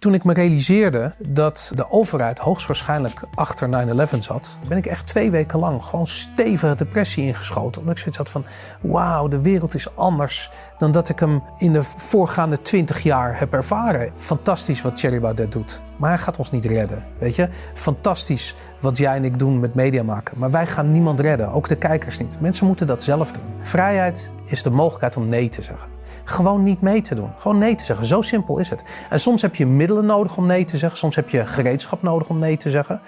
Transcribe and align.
toen 0.00 0.14
ik 0.14 0.24
me 0.24 0.32
realiseerde 0.32 1.14
dat 1.18 1.72
de 1.74 1.90
overheid 1.90 2.38
hoogstwaarschijnlijk 2.38 3.20
achter 3.34 3.68
9-11 4.14 4.18
zat, 4.18 4.58
ben 4.68 4.76
ik 4.76 4.86
echt 4.86 5.06
twee 5.06 5.30
weken 5.30 5.58
lang 5.58 5.84
gewoon 5.84 6.06
stevige 6.06 6.74
depressie 6.74 7.24
ingeschoten. 7.24 7.80
Omdat 7.80 7.96
ik 7.96 8.00
zoiets 8.00 8.18
had 8.18 8.30
van: 8.30 8.44
wauw, 8.80 9.28
de 9.28 9.40
wereld 9.40 9.74
is 9.74 9.96
anders 9.96 10.50
dan 10.78 10.90
dat 10.90 11.08
ik 11.08 11.18
hem 11.18 11.42
in 11.58 11.72
de 11.72 11.82
voorgaande 11.82 12.62
20 12.62 13.02
jaar 13.02 13.38
heb 13.38 13.52
ervaren. 13.52 14.12
Fantastisch 14.16 14.82
wat 14.82 14.96
Thierry 14.96 15.20
Baudet 15.20 15.52
doet. 15.52 15.80
Maar 15.96 16.10
hij 16.10 16.18
gaat 16.18 16.38
ons 16.38 16.50
niet 16.50 16.64
redden. 16.64 17.04
Weet 17.18 17.34
je? 17.34 17.48
Fantastisch 17.74 18.54
wat 18.80 18.96
jij 18.96 19.16
en 19.16 19.24
ik 19.24 19.38
doen 19.38 19.60
met 19.60 19.74
media 19.74 20.02
maken. 20.02 20.38
Maar 20.38 20.50
wij 20.50 20.66
gaan 20.66 20.92
niemand 20.92 21.20
redden. 21.20 21.48
Ook 21.52 21.68
de 21.68 21.76
kijkers 21.76 22.18
niet. 22.18 22.40
Mensen 22.40 22.66
moeten 22.66 22.86
dat 22.86 23.02
zelf 23.02 23.32
doen. 23.32 23.44
Vrijheid 23.62 24.30
is 24.44 24.62
de 24.62 24.70
mogelijkheid 24.70 25.16
om 25.16 25.28
nee 25.28 25.48
te 25.48 25.62
zeggen 25.62 25.99
gewoon 26.30 26.62
niet 26.62 26.80
mee 26.80 27.00
te 27.00 27.14
doen. 27.14 27.30
Gewoon 27.36 27.58
nee 27.58 27.74
te 27.74 27.84
zeggen. 27.84 28.06
Zo 28.06 28.22
simpel 28.22 28.58
is 28.58 28.70
het. 28.70 28.84
En 29.10 29.20
soms 29.20 29.42
heb 29.42 29.54
je 29.54 29.66
middelen 29.66 30.06
nodig 30.06 30.36
om 30.36 30.46
nee 30.46 30.64
te 30.64 30.76
zeggen. 30.76 30.98
Soms 30.98 31.16
heb 31.16 31.28
je 31.28 31.46
gereedschap 31.46 32.02
nodig 32.02 32.28
om 32.28 32.38
nee 32.38 32.56
te 32.56 32.70
zeggen. 32.70 33.00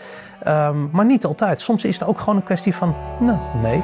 Um, 0.47 0.89
maar 0.93 1.05
niet 1.05 1.25
altijd. 1.25 1.61
Soms 1.61 1.85
is 1.85 1.99
het 1.99 2.09
ook 2.09 2.19
gewoon 2.19 2.37
een 2.37 2.43
kwestie 2.43 2.75
van 2.75 2.95
nou, 3.19 3.39
nee. 3.63 3.83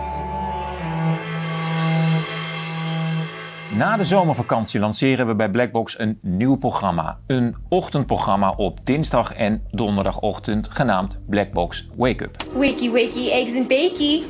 Na 3.75 3.97
de 3.97 4.05
zomervakantie 4.05 4.81
lanceren 4.81 5.27
we 5.27 5.35
bij 5.35 5.51
Blackbox 5.51 5.99
een 5.99 6.19
nieuw 6.23 6.57
programma. 6.57 7.19
Een 7.27 7.57
ochtendprogramma 7.69 8.51
op 8.51 8.79
dinsdag 8.85 9.33
en 9.33 9.63
donderdagochtend 9.71 10.69
genaamd 10.71 11.19
Blackbox 11.27 11.89
Wake 11.97 12.25
Up. 12.25 12.37
Wakey, 12.55 12.91
wakey, 12.91 13.31
eggs 13.31 13.57
and 13.57 13.69
bakey. 13.69 14.23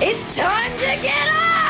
It's 0.00 0.34
time 0.34 0.74
to 0.78 1.00
get 1.00 1.28
up! 1.28 1.63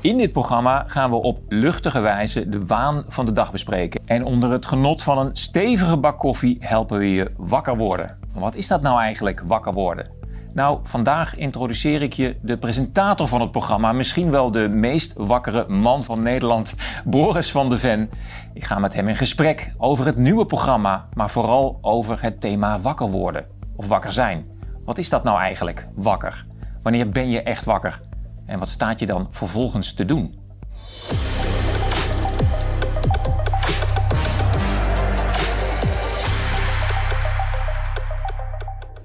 In 0.00 0.16
dit 0.16 0.32
programma 0.32 0.84
gaan 0.86 1.10
we 1.10 1.16
op 1.16 1.40
luchtige 1.48 2.00
wijze 2.00 2.48
de 2.48 2.66
waan 2.66 3.04
van 3.08 3.24
de 3.24 3.32
dag 3.32 3.52
bespreken. 3.52 4.00
En 4.06 4.24
onder 4.24 4.50
het 4.50 4.66
genot 4.66 5.02
van 5.02 5.18
een 5.18 5.36
stevige 5.36 5.96
bak 5.96 6.18
koffie 6.18 6.56
helpen 6.60 6.98
we 6.98 7.12
je 7.12 7.32
wakker 7.36 7.76
worden. 7.76 8.18
wat 8.32 8.54
is 8.54 8.66
dat 8.66 8.82
nou 8.82 9.00
eigenlijk, 9.00 9.42
wakker 9.46 9.72
worden? 9.72 10.10
Nou, 10.54 10.78
vandaag 10.82 11.36
introduceer 11.36 12.02
ik 12.02 12.12
je 12.12 12.36
de 12.42 12.58
presentator 12.58 13.28
van 13.28 13.40
het 13.40 13.50
programma, 13.50 13.92
misschien 13.92 14.30
wel 14.30 14.50
de 14.50 14.68
meest 14.68 15.12
wakkere 15.16 15.68
man 15.68 16.04
van 16.04 16.22
Nederland, 16.22 16.74
Boris 17.04 17.50
van 17.50 17.68
de 17.68 17.78
Ven. 17.78 18.10
Ik 18.54 18.64
ga 18.64 18.78
met 18.78 18.94
hem 18.94 19.08
in 19.08 19.16
gesprek 19.16 19.74
over 19.78 20.06
het 20.06 20.16
nieuwe 20.16 20.46
programma, 20.46 21.08
maar 21.14 21.30
vooral 21.30 21.78
over 21.80 22.22
het 22.22 22.40
thema 22.40 22.80
wakker 22.80 23.10
worden 23.10 23.46
of 23.76 23.88
wakker 23.88 24.12
zijn. 24.12 24.46
Wat 24.84 24.98
is 24.98 25.08
dat 25.08 25.24
nou 25.24 25.38
eigenlijk, 25.38 25.86
wakker? 25.94 26.46
Wanneer 26.82 27.10
ben 27.10 27.30
je 27.30 27.42
echt 27.42 27.64
wakker? 27.64 28.00
En 28.48 28.58
wat 28.58 28.68
staat 28.68 29.00
je 29.00 29.06
dan 29.06 29.28
vervolgens 29.30 29.92
te 29.92 30.04
doen? 30.04 30.34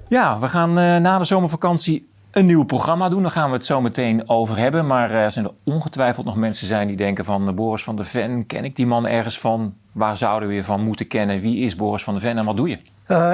Ja, 0.08 0.38
we 0.38 0.48
gaan 0.48 0.68
uh, 0.68 0.96
na 0.96 1.18
de 1.18 1.24
zomervakantie 1.24 2.08
een 2.30 2.46
nieuw 2.46 2.64
programma 2.64 3.08
doen. 3.08 3.22
Daar 3.22 3.30
gaan 3.30 3.48
we 3.48 3.56
het 3.56 3.64
zo 3.64 3.80
meteen 3.80 4.28
over 4.28 4.56
hebben. 4.56 4.86
Maar 4.86 5.10
er 5.10 5.32
zijn 5.32 5.44
er 5.44 5.54
ongetwijfeld 5.64 6.26
nog 6.26 6.36
mensen 6.36 6.66
zijn 6.66 6.88
die 6.88 6.96
denken 6.96 7.24
van... 7.24 7.48
Uh, 7.48 7.54
Boris 7.54 7.84
van 7.84 7.96
der 7.96 8.04
Ven, 8.04 8.46
ken 8.46 8.64
ik 8.64 8.76
die 8.76 8.86
man 8.86 9.06
ergens 9.06 9.38
van? 9.38 9.74
Waar 9.92 10.16
zouden 10.16 10.48
we 10.48 10.54
je 10.54 10.64
van 10.64 10.84
moeten 10.84 11.06
kennen? 11.06 11.40
Wie 11.40 11.58
is 11.58 11.76
Boris 11.76 12.04
van 12.04 12.14
der 12.14 12.22
Ven 12.22 12.38
en 12.38 12.44
wat 12.44 12.56
doe 12.56 12.68
je? 12.68 12.78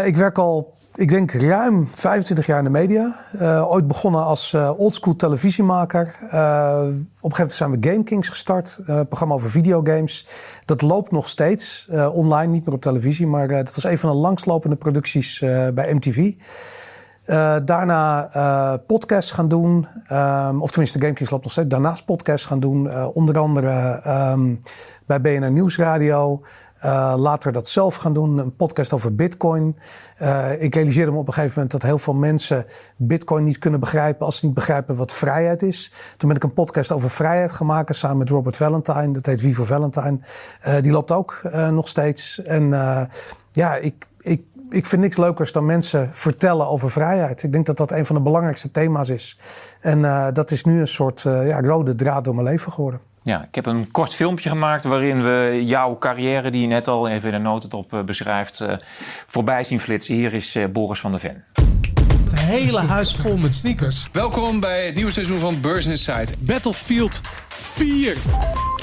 ik 0.07 0.17
werk 0.17 0.39
al 0.39 0.75
ik 0.95 1.09
denk 1.09 1.31
ruim 1.31 1.89
25 1.95 2.47
jaar 2.47 2.59
in 2.59 2.65
de 2.65 2.71
media. 2.71 3.17
Uh, 3.35 3.71
ooit 3.71 3.87
begonnen 3.87 4.25
als 4.25 4.53
uh, 4.53 4.79
oldschool 4.79 5.17
televisiemaker. 5.17 6.15
Uh, 6.23 6.31
op 6.31 6.31
een 6.31 7.07
gegeven 7.13 7.31
moment 7.31 7.53
zijn 7.53 7.71
we 7.71 7.89
Game 7.89 8.03
Kings 8.03 8.29
gestart. 8.29 8.81
Een 8.85 9.07
programma 9.07 9.35
over 9.35 9.51
videogames. 9.51 10.27
Dat 10.65 10.83
loopt 10.83 11.11
nog 11.11 11.29
steeds. 11.29 11.89
online, 12.13 12.53
niet 12.53 12.65
meer 12.65 12.75
op 12.75 12.81
televisie. 12.81 13.27
Maar 13.27 13.49
dat 13.49 13.75
was 13.75 13.85
een 13.85 13.99
van 13.99 14.11
de 14.11 14.17
langslopende 14.17 14.77
producties 14.77 15.39
bij 15.75 15.95
MTV. 15.95 16.33
daarna 17.65 18.77
podcasts 18.87 19.33
gaan 19.33 19.49
doen. 19.49 19.87
Um, 20.13 20.63
of 20.63 20.71
tenminste, 20.71 21.01
Game 21.01 21.13
Kings 21.13 21.31
loopt 21.31 21.43
nog 21.43 21.53
steeds. 21.53 21.69
Daarnaast 21.69 22.05
podcasts 22.05 22.47
gaan 22.47 22.61
doen. 22.61 23.07
onder 23.07 23.39
andere 23.39 24.03
um, 24.07 24.59
bij 25.07 25.21
BNR 25.21 25.51
Nieuwsradio. 25.51 26.43
Uh, 26.85 27.15
later 27.17 27.53
dat 27.53 27.69
zelf 27.69 27.95
gaan 27.95 28.13
doen, 28.13 28.39
een 28.39 28.57
podcast 28.57 28.93
over 28.93 29.15
Bitcoin. 29.15 29.77
Uh, 30.23 30.63
ik 30.63 30.75
realiseerde 30.75 31.13
me 31.13 31.19
op 31.19 31.27
een 31.27 31.33
gegeven 31.33 31.55
moment 31.55 31.73
dat 31.73 31.83
heel 31.83 31.99
veel 31.99 32.15
mensen 32.15 32.67
Bitcoin 32.97 33.45
niet 33.45 33.59
kunnen 33.59 33.81
begrijpen 33.81 34.27
als 34.27 34.39
ze 34.39 34.47
niet 34.47 34.55
begrijpen 34.55 34.97
wat 34.97 35.13
vrijheid 35.13 35.63
is. 35.63 35.93
Toen 36.17 36.29
ben 36.29 36.37
ik 36.37 36.45
een 36.45 36.53
podcast 36.53 36.93
over 36.93 37.11
vrijheid 37.11 37.53
gaan 37.53 37.67
maken 37.67 37.95
samen 37.95 38.19
met 38.19 38.29
Robert 38.29 38.57
Valentine. 38.57 39.13
Dat 39.13 39.27
heet 39.27 39.41
Wie 39.41 39.55
voor 39.55 39.67
Valentine. 39.67 40.19
Uh, 40.67 40.81
die 40.81 40.93
loopt 40.93 41.11
ook 41.11 41.41
nog 41.71 41.89
steeds. 41.89 42.43
En 42.43 42.69
ja, 43.53 43.77
ik, 43.77 44.07
ik, 44.19 44.43
ik 44.71 44.87
vind 44.87 45.03
niks 45.03 45.17
leukers 45.17 45.53
dan 45.53 45.67
mensen 45.67 46.09
vertellen 46.13 46.69
over 46.69 46.91
vrijheid. 46.91 47.43
Ik 47.43 47.53
denk 47.53 47.67
dat 47.67 47.77
dat 47.77 47.91
een 47.91 48.07
van 48.07 48.17
de 48.17 48.23
belangrijkste 48.23 48.71
thema's 48.71 49.09
is. 49.09 49.39
En 49.81 50.33
dat 50.33 50.51
is 50.51 50.65
nu 50.65 50.81
een 50.81 50.89
soort 50.89 51.21
ja, 51.21 51.61
rode 51.61 51.95
draad 51.95 52.25
door 52.25 52.35
mijn 52.35 52.47
leven 52.47 52.73
geworden. 52.73 53.10
Ja, 53.23 53.43
ik 53.43 53.55
heb 53.55 53.67
een 53.67 53.91
kort 53.91 54.15
filmpje 54.15 54.49
gemaakt 54.49 54.85
waarin 54.85 55.23
we 55.23 55.63
jouw 55.65 55.99
carrière, 55.99 56.51
die 56.51 56.61
je 56.61 56.67
net 56.67 56.89
al 56.89 57.09
even 57.09 57.29
in 57.29 57.35
de 57.35 57.49
notendop 57.49 57.93
uh, 57.93 58.03
beschrijft, 58.03 58.61
uh, 58.61 58.73
voorbij 59.27 59.65
zien 59.65 59.81
flitsen. 59.81 60.15
Hier 60.15 60.35
is 60.35 60.57
uh, 60.57 60.67
Boris 60.67 61.01
van 61.01 61.11
der 61.11 61.21
Ven. 61.21 61.45
Het 62.31 62.41
hele 62.41 62.81
huis 62.81 63.17
vol 63.17 63.37
met 63.37 63.55
sneakers. 63.55 64.09
Welkom 64.13 64.61
bij 64.61 64.87
het 64.87 64.95
nieuwe 64.95 65.11
seizoen 65.11 65.39
van 65.39 65.61
Beurs 65.61 65.87
Insight. 65.87 66.45
Battlefield 66.45 67.21
4. 67.49 68.17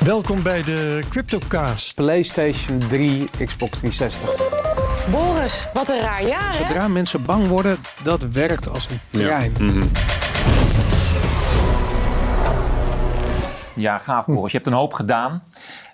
Welkom 0.03 0.44
bij 0.44 0.64
de 0.64 1.03
CryptoCast. 1.09 1.96
PlayStation 1.96 2.78
3, 2.78 3.28
Xbox 3.46 3.78
360. 3.78 4.30
Boris, 5.12 5.68
wat 5.74 5.90
een 5.90 6.00
raar 6.00 6.28
jaar, 6.28 6.52
hè? 6.52 6.58
Zodra 6.58 6.88
mensen 6.88 7.24
bang 7.24 7.47
worden, 7.47 7.78
dat 8.03 8.24
werkt 8.24 8.70
als 8.70 8.88
een 8.90 9.00
trein. 9.09 9.53
Ja. 9.58 9.64
Mm 9.64 9.70
-hmm. 9.70 9.92
Ja, 13.78 13.98
gaaf 13.98 14.26
Boris. 14.26 14.52
Je 14.52 14.58
hebt 14.58 14.70
een 14.70 14.78
hoop 14.78 14.94
gedaan. 14.94 15.44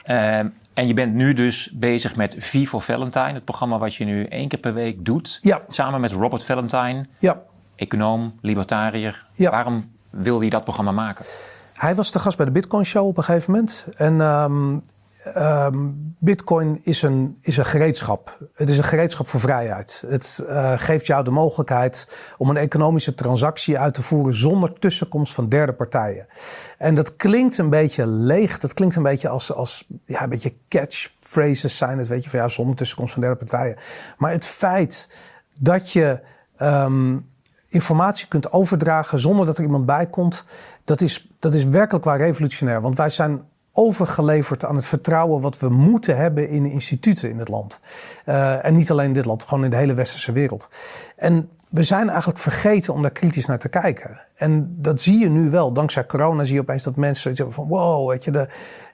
Uh, 0.07 0.37
en 0.73 0.87
je 0.87 0.93
bent 0.93 1.13
nu 1.13 1.33
dus 1.33 1.71
bezig 1.73 2.15
met 2.15 2.35
V 2.39 2.67
for 2.67 2.81
Valentine. 2.81 3.33
Het 3.33 3.43
programma 3.45 3.77
wat 3.77 3.95
je 3.95 4.05
nu 4.05 4.25
één 4.25 4.47
keer 4.47 4.59
per 4.59 4.73
week 4.73 5.05
doet. 5.05 5.39
Ja. 5.41 5.61
Samen 5.67 6.01
met 6.01 6.11
Robert 6.11 6.43
Valentine. 6.43 7.05
Ja. 7.19 7.41
Econoom, 7.75 8.37
libertariër. 8.41 9.25
Ja. 9.33 9.51
Waarom 9.51 9.91
wilde 10.09 10.43
je 10.43 10.49
dat 10.49 10.63
programma 10.63 10.91
maken? 10.91 11.25
Hij 11.73 11.95
was 11.95 12.11
de 12.11 12.19
gast 12.19 12.37
bij 12.37 12.45
de 12.45 12.51
Bitcoin 12.51 12.85
Show 12.85 13.07
op 13.07 13.17
een 13.17 13.23
gegeven 13.23 13.51
moment. 13.51 13.85
En 13.95 14.21
um, 14.21 14.81
Um, 15.27 16.15
Bitcoin 16.19 16.79
is 16.83 17.01
een, 17.01 17.37
is 17.41 17.57
een 17.57 17.65
gereedschap. 17.65 18.37
Het 18.53 18.69
is 18.69 18.77
een 18.77 18.83
gereedschap 18.83 19.27
voor 19.27 19.39
vrijheid. 19.39 20.03
Het 20.07 20.43
uh, 20.43 20.73
geeft 20.77 21.05
jou 21.05 21.23
de 21.23 21.31
mogelijkheid 21.31 22.17
om 22.37 22.49
een 22.49 22.57
economische 22.57 23.13
transactie 23.13 23.79
uit 23.79 23.93
te 23.93 24.01
voeren 24.01 24.33
zonder 24.33 24.79
tussenkomst 24.79 25.33
van 25.33 25.49
derde 25.49 25.73
partijen. 25.73 26.27
En 26.77 26.95
dat 26.95 27.15
klinkt 27.15 27.57
een 27.57 27.69
beetje 27.69 28.07
leeg. 28.07 28.57
Dat 28.57 28.73
klinkt 28.73 28.95
een 28.95 29.03
beetje 29.03 29.29
als, 29.29 29.53
als 29.53 29.87
ja, 30.05 30.23
een 30.23 30.29
beetje 30.29 30.53
catchphrases 30.69 31.77
zijn 31.77 31.97
het, 31.97 32.07
weet 32.07 32.23
je, 32.23 32.29
van 32.29 32.39
ja, 32.39 32.47
zonder 32.47 32.75
tussenkomst 32.75 33.13
van 33.13 33.21
derde 33.21 33.37
partijen. 33.37 33.77
Maar 34.17 34.31
het 34.31 34.45
feit 34.45 35.09
dat 35.59 35.91
je 35.91 36.19
um, 36.61 37.29
informatie 37.67 38.27
kunt 38.27 38.51
overdragen 38.51 39.19
zonder 39.19 39.45
dat 39.45 39.57
er 39.57 39.63
iemand 39.63 39.85
bij 39.85 40.07
komt, 40.07 40.45
dat 40.83 41.01
is, 41.01 41.33
dat 41.39 41.53
is 41.53 41.65
werkelijk 41.65 42.05
waar 42.05 42.17
revolutionair. 42.17 42.81
Want 42.81 42.97
wij 42.97 43.09
zijn 43.09 43.51
overgeleverd 43.73 44.65
aan 44.65 44.75
het 44.75 44.85
vertrouwen 44.85 45.41
wat 45.41 45.59
we 45.59 45.69
moeten 45.69 46.17
hebben 46.17 46.49
in 46.49 46.65
instituten 46.65 47.29
in 47.29 47.39
het 47.39 47.47
land. 47.47 47.79
Uh, 48.25 48.65
en 48.65 48.75
niet 48.75 48.91
alleen 48.91 49.07
in 49.07 49.13
dit 49.13 49.25
land, 49.25 49.43
gewoon 49.43 49.63
in 49.63 49.69
de 49.69 49.75
hele 49.75 49.93
westerse 49.93 50.31
wereld. 50.31 50.69
En 51.15 51.49
we 51.69 51.83
zijn 51.83 52.09
eigenlijk 52.09 52.39
vergeten 52.39 52.93
om 52.93 53.01
daar 53.01 53.11
kritisch 53.11 53.45
naar 53.45 53.59
te 53.59 53.69
kijken. 53.69 54.19
En 54.35 54.75
dat 54.79 55.01
zie 55.01 55.19
je 55.19 55.29
nu 55.29 55.49
wel. 55.49 55.71
Dankzij 55.71 56.05
corona 56.05 56.43
zie 56.43 56.53
je 56.53 56.61
opeens 56.61 56.83
dat 56.83 56.95
mensen 56.95 57.35
zeggen 57.35 57.55
van 57.55 57.67
wow, 57.67 58.09
weet 58.09 58.23
je, 58.23 58.31
de, 58.31 58.49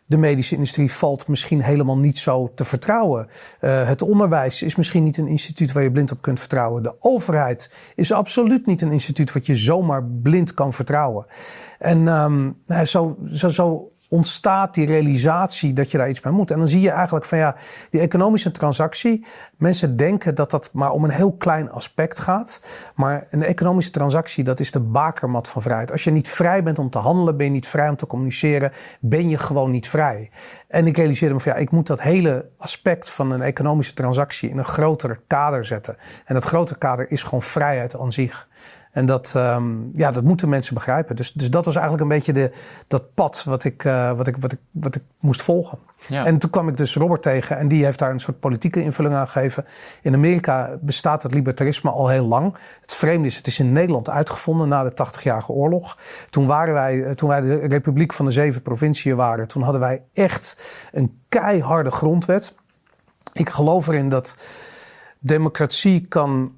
de 0.05 0.17
medische 0.17 0.55
industrie 0.55 0.91
valt 0.91 1.27
misschien 1.27 1.61
helemaal 1.61 1.97
niet 1.97 2.17
zo 2.17 2.51
te 2.55 2.63
vertrouwen. 2.63 3.27
Uh, 3.61 3.87
het 3.87 4.01
onderwijs 4.01 4.61
is 4.61 4.75
misschien 4.75 5.03
niet 5.03 5.17
een 5.17 5.27
instituut 5.27 5.71
waar 5.71 5.83
je 5.83 5.91
blind 5.91 6.11
op 6.11 6.21
kunt 6.21 6.39
vertrouwen. 6.39 6.83
De 6.83 6.95
overheid 6.99 7.71
is 7.95 8.11
absoluut 8.11 8.65
niet 8.65 8.81
een 8.81 8.91
instituut 8.91 9.33
wat 9.33 9.45
je 9.45 9.55
zomaar 9.55 10.03
blind 10.03 10.53
kan 10.53 10.73
vertrouwen. 10.73 11.25
En 11.79 12.07
um, 12.07 12.57
nou, 12.65 12.85
zo, 12.85 13.17
zo, 13.31 13.49
zo 13.49 13.91
ontstaat 14.09 14.73
die 14.73 14.85
realisatie 14.85 15.73
dat 15.73 15.91
je 15.91 15.97
daar 15.97 16.09
iets 16.09 16.21
mee 16.21 16.33
moet. 16.33 16.51
En 16.51 16.59
dan 16.59 16.67
zie 16.67 16.81
je 16.81 16.89
eigenlijk 16.89 17.25
van 17.25 17.37
ja, 17.37 17.55
die 17.89 18.01
economische 18.01 18.51
transactie. 18.51 19.25
Mensen 19.57 19.95
denken 19.95 20.35
dat 20.35 20.51
dat 20.51 20.69
maar 20.73 20.91
om 20.91 21.03
een 21.03 21.09
heel 21.09 21.33
klein 21.33 21.71
aspect 21.71 22.19
gaat. 22.19 22.61
Maar 22.95 23.27
een 23.29 23.43
economische 23.43 23.91
transactie, 23.91 24.43
dat 24.43 24.59
is 24.59 24.71
de 24.71 24.79
bakermat 24.79 25.47
van 25.47 25.61
vrijheid. 25.61 25.91
Als 25.91 26.03
je 26.03 26.11
niet 26.11 26.29
vrij 26.29 26.63
bent 26.63 26.79
om 26.79 26.89
te 26.89 26.97
handelen, 26.97 27.37
ben 27.37 27.45
je 27.45 27.51
niet 27.51 27.67
vrij 27.67 27.89
om 27.89 27.95
te 27.95 28.07
communiceren, 28.07 28.71
ben 28.99 29.29
je 29.29 29.37
gewoon 29.37 29.71
niet 29.71 29.89
vrij. 29.89 30.31
En 30.67 30.87
ik 30.87 30.97
realiseerde 30.97 31.33
me 31.33 31.39
van 31.39 31.51
ja, 31.51 31.57
ik 31.57 31.71
moet 31.71 31.87
dat 31.87 32.01
hele 32.01 32.49
aspect 32.57 33.09
van 33.09 33.31
een 33.31 33.41
economische 33.41 33.93
transactie 33.93 34.49
in 34.49 34.57
een 34.57 34.65
groter 34.65 35.21
kader 35.27 35.65
zetten. 35.65 35.97
En 36.25 36.33
dat 36.33 36.45
grotere 36.45 36.77
kader 36.77 37.11
is 37.11 37.23
gewoon 37.23 37.41
vrijheid 37.41 37.97
aan 37.97 38.11
zich. 38.11 38.47
En 38.91 39.05
dat, 39.05 39.33
ehm, 39.35 39.75
ja, 39.93 40.11
dat 40.11 40.23
moeten 40.23 40.49
mensen 40.49 40.73
begrijpen. 40.73 41.15
Dus, 41.15 41.31
dus 41.31 41.49
dat 41.49 41.65
was 41.65 41.73
eigenlijk 41.73 42.03
een 42.03 42.17
beetje 42.17 42.33
de, 42.33 42.51
dat 42.87 43.13
pad 43.13 43.43
wat 43.43 43.63
ik, 43.63 43.83
eh, 43.83 44.11
wat, 44.11 44.27
ik, 44.27 44.37
wat, 44.37 44.51
ik, 44.51 44.59
wat 44.71 44.95
ik 44.95 45.01
moest 45.19 45.41
volgen. 45.41 45.77
Ja. 46.07 46.25
En 46.25 46.37
toen 46.37 46.49
kwam 46.49 46.67
ik 46.67 46.77
dus 46.77 46.95
Robert 46.95 47.21
tegen 47.21 47.57
en 47.57 47.67
die 47.67 47.85
heeft 47.85 47.99
daar 47.99 48.11
een 48.11 48.19
soort 48.19 48.39
politieke 48.39 48.83
invulling 48.83 49.15
aan 49.15 49.27
gegeven. 49.27 49.65
In 50.01 50.13
Amerika 50.13 50.77
bestaat 50.81 51.23
het 51.23 51.33
libertarisme 51.33 51.89
al 51.89 52.07
heel 52.07 52.25
lang. 52.25 52.55
Het 52.81 52.95
vreemde 52.95 53.27
is, 53.27 53.35
het 53.35 53.47
is 53.47 53.59
in 53.59 53.71
Nederland 53.71 54.09
uitgevonden 54.09 54.67
na 54.67 54.83
de 54.83 54.91
80-jarige 54.91 55.51
oorlog. 55.51 55.97
Toen, 56.29 56.47
waren 56.47 56.73
wij, 56.73 57.03
eh, 57.03 57.11
toen 57.11 57.29
wij 57.29 57.41
de 57.41 57.55
Republiek 57.55 58.13
van 58.13 58.25
de 58.25 58.31
Zeven 58.31 58.61
Provinciën 58.61 59.15
waren, 59.15 59.47
toen 59.47 59.61
hadden 59.61 59.81
wij 59.81 60.03
echt 60.13 60.63
een 60.91 61.21
keiharde 61.29 61.91
grondwet. 61.91 62.55
Ik 63.33 63.49
geloof 63.49 63.87
erin 63.87 64.09
dat 64.09 64.35
democratie 65.19 66.05
kan. 66.07 66.53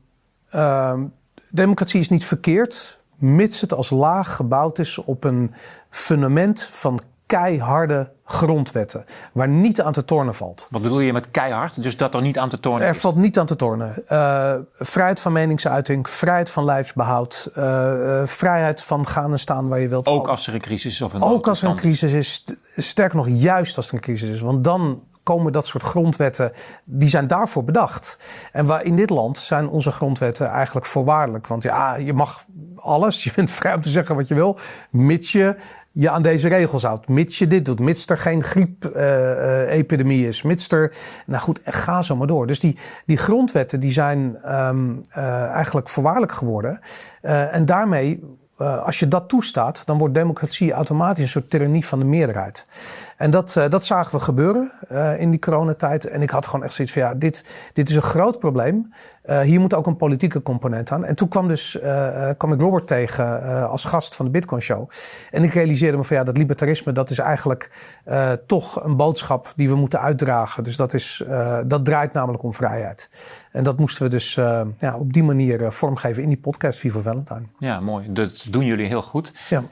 ehm, 0.50 1.04
democratie 1.52 2.00
is 2.00 2.10
niet 2.10 2.26
verkeerd, 2.26 3.00
mits 3.18 3.62
het 3.62 3.74
als 3.74 3.90
laag 3.90 4.36
gebouwd 4.36 4.80
is 4.80 4.98
op 4.98 5.24
een 5.24 5.54
fundament 5.90 6.64
van 6.64 7.00
keiharde 7.26 8.12
grondwetten, 8.26 9.06
waar 9.32 9.48
niet 9.48 9.82
aan 9.82 9.92
te 9.94 10.06
tornen 10.06 10.36
valt. 10.36 10.68
Wat 10.70 10.82
bedoel 10.82 11.00
je 11.00 11.14
met 11.14 11.32
keihard? 11.32 11.82
Dus 11.84 11.98
dat 11.98 12.14
er 12.16 12.22
niet 12.22 12.38
aan 12.38 12.50
te 12.50 12.60
tornen 12.60 12.88
Er 12.88 12.96
is? 12.96 13.02
valt 13.02 13.16
niet 13.16 13.40
aan 13.40 13.46
te 13.46 13.56
tornen. 13.56 14.08
Eh, 14.08 14.56
vrijheid 14.74 15.20
van 15.20 15.32
meningsuiting, 15.32 16.10
vrijheid 16.10 16.50
van 16.50 16.66
lijfsbehoud, 16.66 17.50
eh, 17.54 18.22
eh, 18.22 18.28
vrijheid 18.28 18.82
van 18.84 19.08
gaan 19.08 19.32
en 19.32 19.40
staan 19.40 19.68
waar 19.68 19.80
je 19.80 19.88
wilt. 19.88 20.08
Ook 20.08 20.28
als 20.28 20.48
er 20.48 20.54
een 20.54 20.62
crisis 20.62 20.94
is 20.94 21.02
of 21.02 21.14
een 21.14 21.22
Ook 21.22 21.48
als 21.48 21.62
er 21.62 21.70
een 21.70 21.76
crisis 21.76 22.12
is, 22.14 22.34
st- 22.34 22.58
sterker 22.78 23.18
nog, 23.18 23.28
juist 23.30 23.78
als 23.78 23.88
er 23.88 23.94
een 23.94 24.00
crisis 24.00 24.30
is. 24.30 24.42
Want 24.42 24.64
dan 24.64 25.04
komen 25.24 25.52
dat 25.52 25.68
soort 25.68 25.84
grondwetten, 25.84 26.52
die 26.84 27.10
zijn 27.10 27.28
daarvoor 27.28 27.64
bedacht. 27.64 28.18
En 28.52 28.66
waar 28.66 28.84
in 28.84 28.96
dit 28.96 29.10
land 29.10 29.38
zijn 29.38 29.70
onze 29.70 29.92
grondwetten 29.92 30.48
eigenlijk 30.48 30.86
voorwaardelijk. 30.86 31.48
Want 31.48 31.64
ja, 31.64 31.96
je 31.96 32.14
mag 32.14 32.46
alles, 32.76 33.24
je 33.24 33.32
bent 33.36 33.52
vrij 33.52 33.74
om 33.74 33.82
te 33.82 33.90
zeggen 33.90 34.16
wat 34.16 34.28
je 34.28 34.36
wil, 34.36 34.60
mits 34.90 35.32
je 35.32 35.56
je 35.94 36.10
aan 36.10 36.22
deze 36.22 36.48
regels 36.48 36.84
houdt. 36.84 37.08
Mits 37.08 37.38
je 37.38 37.48
dit 37.48 37.66
doet, 37.66 37.80
mits 37.80 38.08
er 38.08 38.18
geen 38.18 38.44
griepepidemie 38.44 40.28
is, 40.28 40.42
mits 40.42 40.72
er... 40.72 40.96
Nou 41.26 41.42
goed, 41.42 41.60
ga 41.64 42.02
zo 42.02 42.16
maar 42.16 42.28
door. 42.28 42.48
Dus 42.48 42.60
die, 42.60 42.78
die 43.06 43.18
grondwetten 43.18 43.80
die 43.80 43.92
zijn 43.92 44.38
ehm, 44.38 44.96
eh, 45.10 45.44
eigenlijk 45.44 45.90
voorwaardelijk 45.90 46.32
geworden. 46.32 46.80
Eh, 47.22 47.56
en 47.56 47.66
daarmee 47.66 48.24
eh, 48.62 48.84
als 48.84 49.00
je 49.00 49.08
dat 49.08 49.30
toestaat, 49.30 49.82
dan 49.86 49.98
wordt 49.98 50.14
democratie 50.14 50.72
automatisch 50.72 51.24
een 51.24 51.30
soort 51.30 51.50
tirannie 51.50 51.86
van 51.86 52.00
de 52.00 52.06
meerderheid. 52.06 52.66
En 53.22 53.30
dat, 53.30 53.56
eh, 53.56 53.70
dat 53.70 53.84
zagen 53.84 54.18
we 54.18 54.24
gebeuren 54.24 54.72
eh, 54.88 55.20
in 55.20 55.30
die 55.30 55.40
coronatijd. 55.40 56.06
En 56.06 56.22
ik 56.22 56.30
had 56.30 56.46
gewoon 56.46 56.66
echt 56.66 56.74
zoiets 56.74 56.94
van, 56.94 57.02
ja, 57.02 57.14
dit, 57.14 57.46
dit 57.74 57.90
is 57.90 57.96
een 57.96 58.02
groot 58.02 58.40
probleem. 58.40 58.94
Eh, 59.22 59.40
hier 59.40 59.60
moet 59.60 59.74
ook 59.74 59.88
een 59.88 59.96
politieke 59.96 60.42
component 60.42 60.92
aan. 60.92 61.06
En 61.06 61.16
toen 61.16 61.28
kwam, 61.28 61.48
dus, 61.48 61.78
kwam 62.38 62.54
ik 62.54 62.60
Robert 62.60 62.88
tegen 62.88 63.70
als 63.70 63.86
gast 63.86 64.16
van 64.16 64.26
de 64.26 64.32
Bitcoin 64.32 64.62
Show. 64.62 64.90
En 65.32 65.44
ik 65.44 65.54
realiseerde 65.54 65.98
me 65.98 66.04
van, 66.04 66.18
ja, 66.18 66.24
dat 66.24 66.38
libertarisme, 66.38 66.92
dat 66.92 67.10
is 67.10 67.18
eigenlijk 67.18 67.72
toch 68.46 68.84
een 68.84 68.96
boodschap 68.96 69.54
die 69.56 69.70
we 69.70 69.76
moeten 69.76 70.00
uitdragen. 70.00 70.64
Dus 70.64 70.76
dat, 70.76 70.94
is, 70.94 71.24
dat 71.68 71.86
draait 71.86 72.14
namelijk 72.14 72.44
om 72.44 72.54
vrijheid. 72.54 73.10
En 73.52 73.64
dat 73.64 73.80
moesten 73.80 74.04
we 74.04 74.10
dus 74.10 74.34
ja, 74.78 74.98
op 74.98 75.14
die 75.14 75.24
manier 75.24 75.72
vormgeven 75.72 76.24
in 76.24 76.30
die 76.30 76.38
podcast 76.38 76.80
Viva 76.80 77.00
Valentine. 77.00 77.44
Ja, 77.58 77.80
mooi. 77.80 78.14
Dat 78.14 78.48
doen 78.50 78.66
jullie 78.66 78.88
heel 78.88 79.02
goed. 79.02 79.34
Ja. 79.50 79.64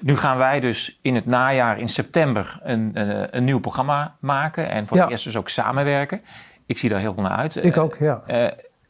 Nu 0.00 0.16
gaan 0.16 0.38
wij 0.38 0.60
dus 0.60 0.98
in 1.02 1.14
het 1.14 1.26
najaar, 1.26 1.78
in 1.78 1.88
september, 1.88 2.58
een, 2.62 2.90
eh, 2.94 3.22
een 3.30 3.44
nieuw 3.44 3.60
programma 3.60 4.14
maken. 4.20 4.70
En 4.70 4.86
voor 4.86 4.96
Ja. 4.96 5.02
het 5.02 5.12
eerst 5.12 5.24
dus 5.24 5.36
ook 5.36 5.48
samenwerken. 5.48 6.20
Ik 6.66 6.78
zie 6.78 6.88
daar 6.90 7.00
heel 7.00 7.14
veel 7.14 7.22
naar 7.22 7.36
uit. 7.38 7.56
Ik 7.56 7.76
Eh, 7.76 7.82
ook, 7.82 7.96
ja. 7.98 8.22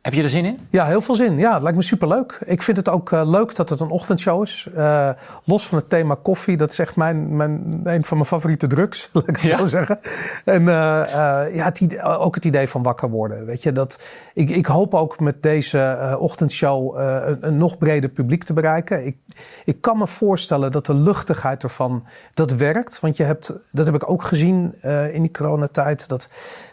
Heb 0.07 0.15
je 0.15 0.23
er 0.23 0.31
zin 0.31 0.45
in? 0.45 0.59
Ja, 0.71 0.87
heel 0.87 1.01
veel 1.01 1.15
zin. 1.15 1.39
Ja, 1.39 1.53
het 1.53 1.63
lijkt 1.63 1.77
me 1.79 1.85
superleuk. 1.85 2.39
Ik 2.45 2.63
vind 2.63 2.77
het 2.77 2.89
ook 2.89 3.13
eh, 3.13 3.23
leuk 3.25 3.55
dat 3.55 3.69
het 3.69 3.81
een 3.81 3.89
ochtendshow 3.91 4.43
is. 4.43 4.69
Eh, 4.75 5.11
los 5.45 5.67
van 5.67 5.79
het 5.79 5.89
thema 5.89 6.17
koffie, 6.23 6.57
dat 6.57 6.73
is 6.73 6.79
echt 6.79 6.97
mijn, 6.97 7.37
mijn, 7.37 7.81
een 7.85 8.05
van 8.05 8.17
mijn 8.17 8.29
favoriete 8.29 8.67
drugs, 8.67 9.09
laat 9.13 9.29
ik 9.29 9.37
het 9.37 9.51
Ja. 9.51 9.59
zo 9.59 9.67
zeggen. 9.67 9.99
En 10.45 10.61
eh, 10.69 10.75
ja, 11.55 11.65
het 11.65 11.81
idee- 11.81 12.03
ook 12.03 12.35
het 12.35 12.45
idee 12.45 12.69
van 12.69 12.83
wakker 12.83 13.11
worden. 13.11 13.47
Weet 13.47 13.63
je, 13.63 13.73
dat, 13.73 14.05
ik, 14.35 14.51
ik 14.51 14.67
hoop 14.67 14.95
ook 14.95 15.21
met 15.21 15.43
deze 15.43 16.17
ochtendshow 16.21 16.97
een, 16.99 17.47
een 17.47 17.57
nog 17.57 17.79
breder 17.79 18.11
publiek 18.11 18.45
te 18.45 18.53
bereiken. 18.53 19.07
Ik, 19.07 19.17
ik 19.65 19.81
kan 19.81 19.99
me 19.99 20.07
voorstellen 20.07 20.73
dat 20.73 20.87
de 20.87 20.95
luchtigheid 20.95 21.63
ervan, 21.63 22.05
dat 22.35 22.53
werkt. 22.55 23.01
Want 23.01 23.17
je 23.17 23.23
hebt, 23.25 23.53
dat 23.73 23.87
heb 23.87 23.95
ik 23.95 24.11
ook 24.11 24.23
gezien 24.23 24.75
in 25.13 25.23
die 25.23 25.31
coronatijd, 25.31 26.09
dat 26.09 26.29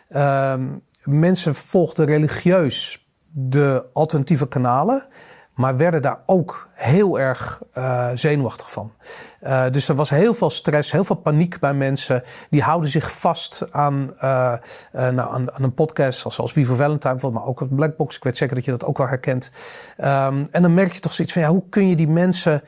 ehm, 0.09 0.63
mensen 1.03 1.55
volgden 1.55 2.05
religieus 2.05 3.02
de 3.35 3.85
alternatieve 3.93 4.47
kanalen, 4.47 5.07
maar 5.55 5.77
werden 5.77 6.01
daar 6.01 6.19
ook 6.25 6.69
heel 6.73 7.19
erg 7.19 7.61
eh, 7.71 8.09
zenuwachtig 8.13 8.71
van. 8.71 8.91
Eh, 9.39 9.69
dus 9.69 9.89
er 9.89 9.95
was 9.95 10.09
heel 10.09 10.33
veel 10.33 10.49
stress, 10.49 10.91
heel 10.91 11.03
veel 11.03 11.15
paniek 11.15 11.59
bij 11.59 11.73
mensen. 11.73 12.23
Die 12.49 12.61
houden 12.61 12.89
zich 12.89 13.11
vast 13.19 13.71
aan, 13.71 14.13
eh, 14.13 14.57
nou, 14.91 15.17
aan, 15.17 15.51
aan 15.51 15.63
een 15.63 15.73
podcast 15.73 16.31
zoals, 16.31 16.51
Vivo 16.51 16.75
Valentine, 16.75 17.31
maar 17.31 17.45
ook 17.45 17.61
op 17.61 17.75
Blackbox. 17.75 18.15
Ik 18.15 18.23
weet 18.23 18.37
zeker 18.37 18.55
dat 18.55 18.65
je 18.65 18.71
dat 18.71 18.85
ook 18.85 18.97
wel 18.97 19.07
herkent. 19.07 19.51
Ehm, 19.97 20.45
en 20.51 20.61
dan 20.61 20.73
merk 20.73 20.91
je 20.91 20.99
toch 20.99 21.13
zoiets 21.13 21.33
van, 21.33 21.41
ja, 21.41 21.49
hoe 21.49 21.69
kun 21.69 21.87
je 21.87 21.95
die 21.95 22.07
mensen 22.07 22.63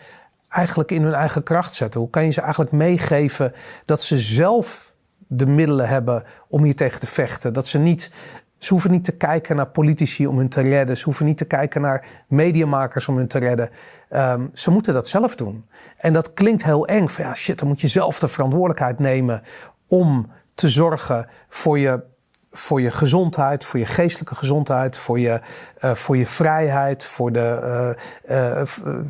eigenlijk 0.50 0.91
in 0.91 1.03
hun 1.03 1.13
eigen 1.13 1.44
kracht 1.44 1.73
zetten? 1.73 2.00
Hoe 2.00 2.09
kan 2.09 2.25
je 2.25 2.31
ze 2.31 2.41
eigenlijk 2.41 2.71
meegeven 2.71 3.53
dat 3.85 4.01
ze 4.01 4.17
zelf 4.17 4.95
de 5.27 5.45
middelen 5.45 5.88
hebben 5.88 6.23
om 6.47 6.63
hier 6.63 6.75
tegen 6.75 7.00
te 7.00 7.07
vechten? 7.07 7.53
Dat 7.53 7.67
ze 7.67 7.77
niet 7.77 8.12
ze 8.57 8.69
hoeven 8.69 8.91
niet 8.91 9.03
te 9.03 9.17
kijken 9.17 9.55
naar 9.55 9.67
politici 9.67 10.27
om 10.27 10.37
hun 10.37 10.49
te 10.49 10.61
redden. 10.61 10.97
Ze 10.97 11.03
hoeven 11.03 11.25
niet 11.25 11.37
te 11.37 11.45
kijken 11.45 11.81
naar 11.81 12.05
mediamakers 12.27 13.07
om 13.07 13.17
hun 13.17 13.27
te 13.27 13.37
redden. 13.37 13.69
Ehm, 14.09 14.47
ze 14.53 14.71
moeten 14.71 14.93
dat 14.93 15.07
zelf 15.07 15.35
doen. 15.35 15.65
En 15.97 16.13
dat 16.13 16.33
klinkt 16.33 16.63
heel 16.63 16.87
eng. 16.87 17.07
Ja, 17.17 17.33
shit, 17.33 17.59
dan 17.59 17.67
moet 17.67 17.81
je 17.81 17.87
zelf 17.87 18.19
de 18.19 18.27
verantwoordelijkheid 18.27 18.99
nemen 18.99 19.41
om 19.87 20.31
te 20.53 20.69
zorgen 20.69 21.27
voor 21.49 21.79
je, 21.79 22.03
voor 22.51 22.81
je 22.81 22.91
gezondheid, 22.91 23.65
voor 23.65 23.79
je 23.79 23.85
geestelijke 23.85 24.35
gezondheid, 24.35 24.97
voor 24.97 25.19
je, 25.19 25.41
eh, 25.77 25.95
voor 25.95 26.17
je 26.17 26.25
vrijheid, 26.25 27.05
voor 27.05 27.31
de, 27.31 27.95
eh, 28.23 28.61
eh, 28.61 28.67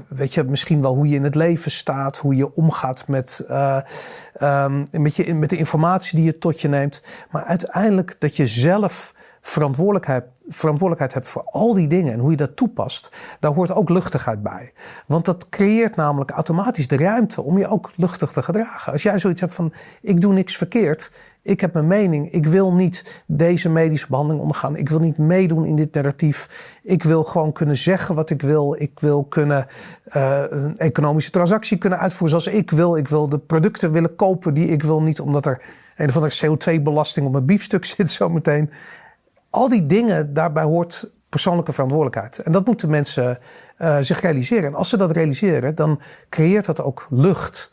weet 0.07 0.33
je, 0.33 0.43
misschien 0.43 0.81
wel 0.81 0.95
hoe 0.95 1.09
je 1.09 1.15
in 1.15 1.23
het 1.23 1.35
leven 1.35 1.71
staat, 1.71 2.17
hoe 2.17 2.35
je 2.35 2.55
omgaat 2.55 3.07
met, 3.07 3.43
eh, 3.47 3.79
ehm, 4.33 4.85
met, 4.91 5.15
je, 5.15 5.33
met 5.33 5.49
de 5.49 5.57
informatie 5.57 6.15
die 6.15 6.25
je 6.25 6.37
tot 6.37 6.61
je 6.61 6.67
neemt. 6.67 7.01
Maar 7.31 7.43
uiteindelijk 7.43 8.15
dat 8.19 8.35
je 8.35 8.47
zelf 8.47 9.13
verantwoordelijkheid, 9.47 10.23
verantwoordelijkheid 10.47 11.13
hebt 11.13 11.27
voor 11.27 11.43
al 11.43 11.73
die 11.73 11.87
dingen 11.87 12.13
en 12.13 12.19
hoe 12.19 12.31
je 12.31 12.37
dat 12.37 12.55
toepast, 12.55 13.15
daar 13.39 13.51
hoort 13.51 13.71
ook 13.71 13.89
luchtigheid 13.89 14.43
bij. 14.43 14.73
Want 15.07 15.25
dat 15.25 15.49
creëert 15.49 15.95
namelijk 15.95 16.31
automatisch 16.31 16.87
de 16.87 16.97
ruimte 16.97 17.41
om 17.41 17.57
je 17.57 17.67
ook 17.67 17.91
luchtig 17.95 18.31
te 18.31 18.43
gedragen. 18.43 18.91
Als 18.91 19.03
jij 19.03 19.19
zoiets 19.19 19.41
hebt 19.41 19.53
van: 19.53 19.73
ik 20.01 20.21
doe 20.21 20.33
niks 20.33 20.57
verkeerd, 20.57 21.11
ik 21.41 21.61
heb 21.61 21.73
mijn 21.73 21.87
mening, 21.87 22.31
ik 22.31 22.45
wil 22.45 22.73
niet 22.73 23.23
deze 23.25 23.69
medische 23.69 24.07
behandeling 24.09 24.41
ondergaan, 24.41 24.75
ik 24.75 24.89
wil 24.89 24.99
niet 24.99 25.17
meedoen 25.17 25.65
in 25.65 25.75
dit 25.75 25.93
narratief, 25.93 26.49
ik 26.83 27.03
wil 27.03 27.23
gewoon 27.23 27.51
kunnen 27.51 27.77
zeggen 27.77 28.15
wat 28.15 28.29
ik 28.29 28.41
wil, 28.41 28.75
ik 28.79 28.99
wil 28.99 29.23
kunnen 29.25 29.67
eh, 30.03 30.43
een 30.49 30.77
economische 30.77 31.31
transactie 31.31 31.77
kunnen 31.77 31.99
uitvoeren 31.99 32.41
zoals 32.41 32.57
ik 32.57 32.71
wil, 32.71 32.97
ik 32.97 33.07
wil 33.07 33.29
de 33.29 33.39
producten 33.39 33.91
willen 33.91 34.15
kopen 34.15 34.53
die 34.53 34.67
ik 34.67 34.83
wil, 34.83 35.01
niet 35.01 35.19
omdat 35.19 35.45
er 35.45 35.61
een 35.95 36.09
of 36.09 36.15
andere 36.15 36.35
CO2-belasting 36.45 37.25
op 37.25 37.31
mijn 37.31 37.45
biefstuk 37.45 37.85
zit 37.95 38.09
zometeen 38.09 38.69
al 39.55 39.69
die 39.69 39.85
dingen, 39.85 40.33
daarbij 40.33 40.63
hoort 40.63 41.09
persoonlijke 41.29 41.71
verantwoordelijkheid. 41.71 42.39
En 42.39 42.51
dat 42.51 42.65
moeten 42.65 42.89
mensen 42.89 43.39
eh, 43.77 43.97
zich 43.99 44.21
realiseren. 44.21 44.65
En 44.65 44.75
als 44.75 44.89
ze 44.89 44.97
dat 44.97 45.11
realiseren, 45.11 45.75
dan 45.75 46.01
creëert 46.29 46.65
dat 46.65 46.81
ook 46.81 47.07
lucht. 47.09 47.71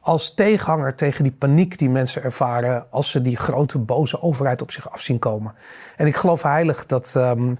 Als 0.00 0.34
tegenhanger 0.34 0.94
tegen 0.94 1.22
die 1.22 1.32
paniek 1.32 1.78
die 1.78 1.90
mensen 1.90 2.22
ervaren 2.22 2.86
als 2.90 3.10
ze 3.10 3.22
die 3.22 3.36
grote 3.36 3.78
boze 3.78 4.22
overheid 4.22 4.62
op 4.62 4.70
zich 4.70 4.90
af 4.90 5.00
zien 5.00 5.18
komen. 5.18 5.54
En 5.96 6.06
ik 6.06 6.16
geloof 6.16 6.42
heilig 6.42 6.86
dat, 6.86 7.12
ehm, 7.16 7.54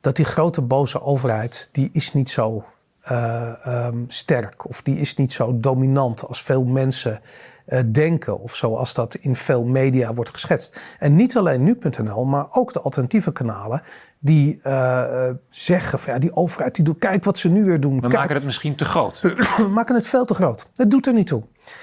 dat 0.00 0.16
die 0.16 0.24
grote 0.24 0.62
boze 0.62 1.02
overheid, 1.02 1.68
die 1.72 1.90
is 1.92 2.12
niet 2.12 2.30
zo 2.30 2.64
eh, 3.00 3.66
ehm, 3.66 4.04
sterk 4.06 4.68
of 4.68 4.82
die 4.82 4.98
is 4.98 5.16
niet 5.16 5.32
zo 5.32 5.56
dominant 5.56 6.26
als 6.26 6.42
veel 6.42 6.64
mensen 6.64 7.20
eh, 7.68 7.80
denken 7.92 8.40
of 8.40 8.54
zoals 8.54 8.94
dat 8.94 9.14
in 9.14 9.36
veel 9.36 9.64
media 9.64 10.14
wordt 10.14 10.30
geschetst. 10.30 10.80
En 10.98 11.14
niet 11.14 11.36
alleen 11.36 11.62
nu.nl, 11.62 12.24
maar 12.24 12.46
ook 12.52 12.72
de 12.72 12.80
alternatieve 12.80 13.32
kanalen 13.32 13.82
die 14.18 14.58
eh, 14.62 15.30
zeggen 15.50 15.98
van 15.98 16.12
ja, 16.12 16.18
die 16.18 16.36
overheid 16.36 16.74
die 16.74 16.84
doet, 16.84 16.98
kijk 16.98 17.24
wat 17.24 17.38
ze 17.38 17.48
nu 17.48 17.64
weer 17.64 17.80
doen. 17.80 17.94
We 17.94 18.00
Kijk, 18.00 18.12
maken 18.12 18.34
het 18.34 18.44
misschien 18.44 18.76
te 18.76 18.84
groot. 18.84 19.20
we 19.56 19.68
maken 19.70 19.94
het 19.94 20.06
veel 20.06 20.24
te 20.24 20.34
groot. 20.34 20.66
Het 20.74 20.90
doet 20.90 21.06
er 21.06 21.12
niet 21.12 21.26
toe. 21.26 21.42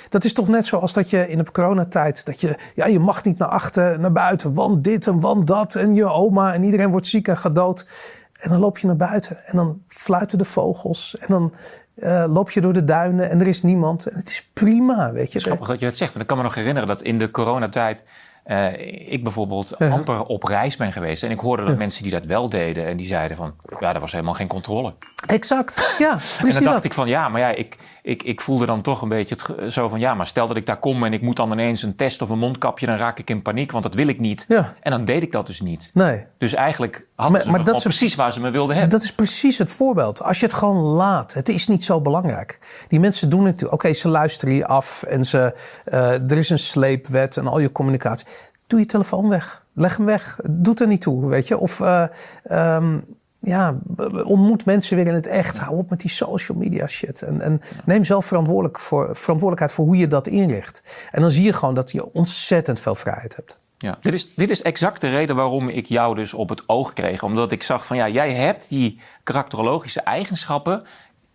Dat 0.09 0.23
is 0.23 0.33
toch 0.33 0.47
net 0.47 0.65
zoals 0.65 0.93
dat 0.93 1.09
je 1.09 1.27
in 1.27 1.37
de 1.37 1.51
coronatijd, 1.51 2.25
dat 2.25 2.41
je, 2.41 2.57
ja, 2.75 2.85
je 2.85 2.99
mag 2.99 3.23
niet 3.23 3.37
naar 3.37 3.47
achter, 3.47 3.99
naar 3.99 4.11
buiten, 4.11 4.53
want 4.53 4.83
dit 4.83 5.07
en 5.07 5.19
want 5.19 5.47
dat 5.47 5.75
en 5.75 5.95
je 5.95 6.05
oma 6.05 6.53
en 6.53 6.63
iedereen 6.63 6.91
wordt 6.91 7.05
ziek 7.05 7.27
en 7.27 7.37
gaat 7.37 7.55
dood. 7.55 7.85
En 8.33 8.49
dan 8.49 8.59
loop 8.59 8.77
je 8.77 8.87
naar 8.87 8.95
buiten 8.95 9.45
en 9.45 9.57
dan 9.57 9.81
fluiten 9.87 10.37
de 10.37 10.45
vogels 10.45 11.17
en 11.17 11.27
dan 11.27 11.53
eh, 11.95 12.25
loop 12.27 12.51
je 12.51 12.61
door 12.61 12.73
de 12.73 12.83
duinen 12.83 13.29
en 13.29 13.41
er 13.41 13.47
is 13.47 13.63
niemand. 13.63 14.05
En 14.05 14.17
het 14.17 14.29
is 14.29 14.49
prima, 14.53 15.11
weet 15.11 15.31
je. 15.31 15.37
Het 15.37 15.37
is 15.37 15.43
grappig 15.43 15.67
dat 15.67 15.79
je 15.79 15.85
dat 15.85 15.95
zegt. 15.95 16.09
Want 16.11 16.21
ik 16.21 16.27
kan 16.27 16.37
me 16.37 16.43
nog 16.43 16.55
herinneren 16.55 16.87
dat 16.87 17.01
in 17.01 17.17
de 17.17 17.31
coronatijd 17.31 18.03
eh, 18.45 19.11
ik 19.11 19.23
bijvoorbeeld 19.23 19.77
amper 19.79 20.23
op 20.23 20.43
reis 20.43 20.75
ben 20.75 20.91
geweest. 20.91 21.23
En 21.23 21.31
ik 21.31 21.39
hoorde 21.39 21.63
dat 21.63 21.77
mensen 21.77 22.03
die 22.03 22.11
dat 22.11 22.25
wel 22.25 22.49
deden. 22.49 22.85
En 22.85 22.97
die 22.97 23.05
zeiden 23.05 23.37
van, 23.37 23.53
ja, 23.79 23.93
er 23.93 23.99
was 23.99 24.11
helemaal 24.11 24.33
geen 24.33 24.47
controle. 24.47 24.93
Exact, 25.27 25.95
ja, 25.99 26.11
En 26.39 26.51
dan 26.51 26.63
dacht 26.63 26.75
dat. 26.75 26.83
ik 26.83 26.93
van, 26.93 27.07
ja, 27.07 27.29
maar 27.29 27.41
ja, 27.41 27.49
ik, 27.49 27.75
ik, 28.01 28.23
ik 28.23 28.41
voelde 28.41 28.65
dan 28.65 28.81
toch 28.81 29.01
een 29.01 29.09
beetje 29.09 29.35
het, 29.35 29.73
zo 29.73 29.89
van... 29.89 29.99
ja, 29.99 30.13
maar 30.13 30.27
stel 30.27 30.47
dat 30.47 30.57
ik 30.57 30.65
daar 30.65 30.77
kom 30.77 31.03
en 31.03 31.13
ik 31.13 31.21
moet 31.21 31.35
dan 31.35 31.51
ineens 31.51 31.83
een 31.83 31.95
test 31.95 32.21
of 32.21 32.29
een 32.29 32.39
mondkapje... 32.39 32.85
dan 32.85 32.97
raak 32.97 33.19
ik 33.19 33.29
in 33.29 33.41
paniek, 33.41 33.71
want 33.71 33.83
dat 33.83 33.93
wil 33.93 34.07
ik 34.07 34.19
niet. 34.19 34.45
Ja. 34.47 34.73
En 34.79 34.91
dan 34.91 35.05
deed 35.05 35.21
ik 35.21 35.31
dat 35.31 35.47
dus 35.47 35.61
niet. 35.61 35.91
Nee, 35.93 36.25
Dus 36.37 36.53
eigenlijk 36.53 37.07
hadden 37.15 37.41
Maar- 37.41 37.51
maar 37.51 37.63
dat 37.63 37.75
is- 37.75 37.83
precies 37.83 38.15
waar 38.15 38.33
ze 38.33 38.39
me 38.39 38.49
wilden 38.49 38.75
hebben. 38.75 38.91
dat 38.97 39.03
is 39.03 39.13
precies 39.13 39.57
het 39.57 39.69
voorbeeld. 39.69 40.21
Als 40.21 40.39
je 40.39 40.45
het 40.45 40.55
gewoon 40.55 40.75
laat, 40.77 41.33
het 41.33 41.49
is 41.49 41.67
niet 41.67 41.83
zo 41.83 42.01
belangrijk. 42.01 42.59
Die 42.87 42.99
mensen 42.99 43.29
doen 43.29 43.45
het, 43.45 43.67
oké, 43.69 43.93
ze 43.93 44.09
luisteren 44.09 44.55
je 44.55 44.67
af 44.67 45.03
en 45.03 45.23
ze, 45.23 45.55
eh, 45.85 46.31
er 46.31 46.37
is 46.37 46.49
een 46.49 46.59
sleepwet 46.59 47.37
en 47.37 47.47
al 47.47 47.59
je 47.59 47.71
communicatie. 47.71 48.27
Doe 48.67 48.79
je 48.79 48.85
telefoon 48.85 49.29
weg. 49.29 49.63
Leg 49.73 49.97
hem 49.97 50.05
weg. 50.05 50.35
Het 50.41 50.63
Doet 50.63 50.79
er 50.79 50.87
niet 50.87 51.01
toe, 51.01 51.29
weet 51.29 51.47
je. 51.47 51.57
Of 51.57 51.79
eh, 51.81 52.05
ehm, 52.43 52.97
ja, 53.39 53.75
ontmoet 54.23 54.65
mensen 54.65 54.95
weer 54.95 55.07
in 55.07 55.13
het 55.13 55.27
echt. 55.27 55.57
Hou 55.57 55.77
op 55.77 55.89
met 55.89 55.99
die 55.99 56.09
social 56.09 56.57
media 56.57 56.87
shit. 56.87 57.21
En, 57.21 57.41
en 57.41 57.61
neem 57.85 58.03
zelf 58.03 58.25
verantwoordelijk 58.25 58.79
voor, 58.79 59.05
verantwoordelijkheid 59.05 59.71
voor 59.71 59.85
hoe 59.85 59.97
je 59.97 60.07
dat 60.07 60.27
inricht. 60.27 60.83
En 61.11 61.21
dan 61.21 61.31
zie 61.31 61.43
je 61.43 61.53
gewoon 61.53 61.73
dat 61.73 61.91
je 61.91 62.13
ontzettend 62.13 62.79
veel 62.79 62.95
vrijheid 62.95 63.35
hebt. 63.35 63.57
Ja. 63.85 63.97
Dit, 64.01 64.13
is, 64.13 64.33
dit 64.35 64.49
is 64.49 64.61
exact 64.61 65.01
de 65.01 65.09
reden 65.09 65.35
waarom 65.35 65.69
ik 65.69 65.85
jou 65.85 66.15
dus 66.15 66.33
op 66.33 66.49
het 66.49 66.63
oog 66.69 66.93
kreeg. 66.93 67.23
Omdat 67.23 67.51
ik 67.51 67.63
zag 67.63 67.85
van 67.85 67.97
ja, 67.97 68.07
jij 68.07 68.33
hebt 68.33 68.69
die 68.69 68.99
karakterologische 69.23 70.01
eigenschappen. 70.01 70.83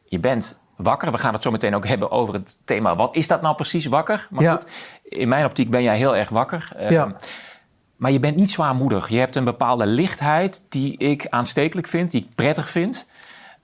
Je 0.04 0.18
bent 0.18 0.58
wakker. 0.76 1.12
We 1.12 1.18
gaan 1.18 1.32
het 1.32 1.42
zo 1.42 1.50
meteen 1.50 1.74
ook 1.74 1.86
hebben 1.86 2.10
over 2.10 2.34
het 2.34 2.56
thema. 2.64 2.96
Wat 2.96 3.16
is 3.16 3.28
dat 3.28 3.42
nou 3.42 3.54
precies 3.54 3.86
wakker? 3.86 4.26
Maar 4.30 4.42
Ja. 4.42 4.52
goed, 4.52 4.66
in 5.02 5.28
mijn 5.28 5.44
optiek 5.44 5.70
ben 5.70 5.82
jij 5.82 5.96
heel 5.96 6.16
erg 6.16 6.28
wakker. 6.28 6.72
Ehm. 6.76 7.10
Maar 7.96 8.10
je 8.10 8.20
bent 8.20 8.36
niet 8.36 8.50
zwaarmoedig. 8.50 9.08
Je 9.08 9.18
hebt 9.18 9.36
een 9.36 9.44
bepaalde 9.44 9.86
lichtheid 9.86 10.62
die 10.68 10.96
ik 10.98 11.26
aanstekelijk 11.28 11.88
vind, 11.88 12.10
die 12.10 12.20
ik 12.20 12.34
prettig 12.34 12.70
vind. 12.70 13.06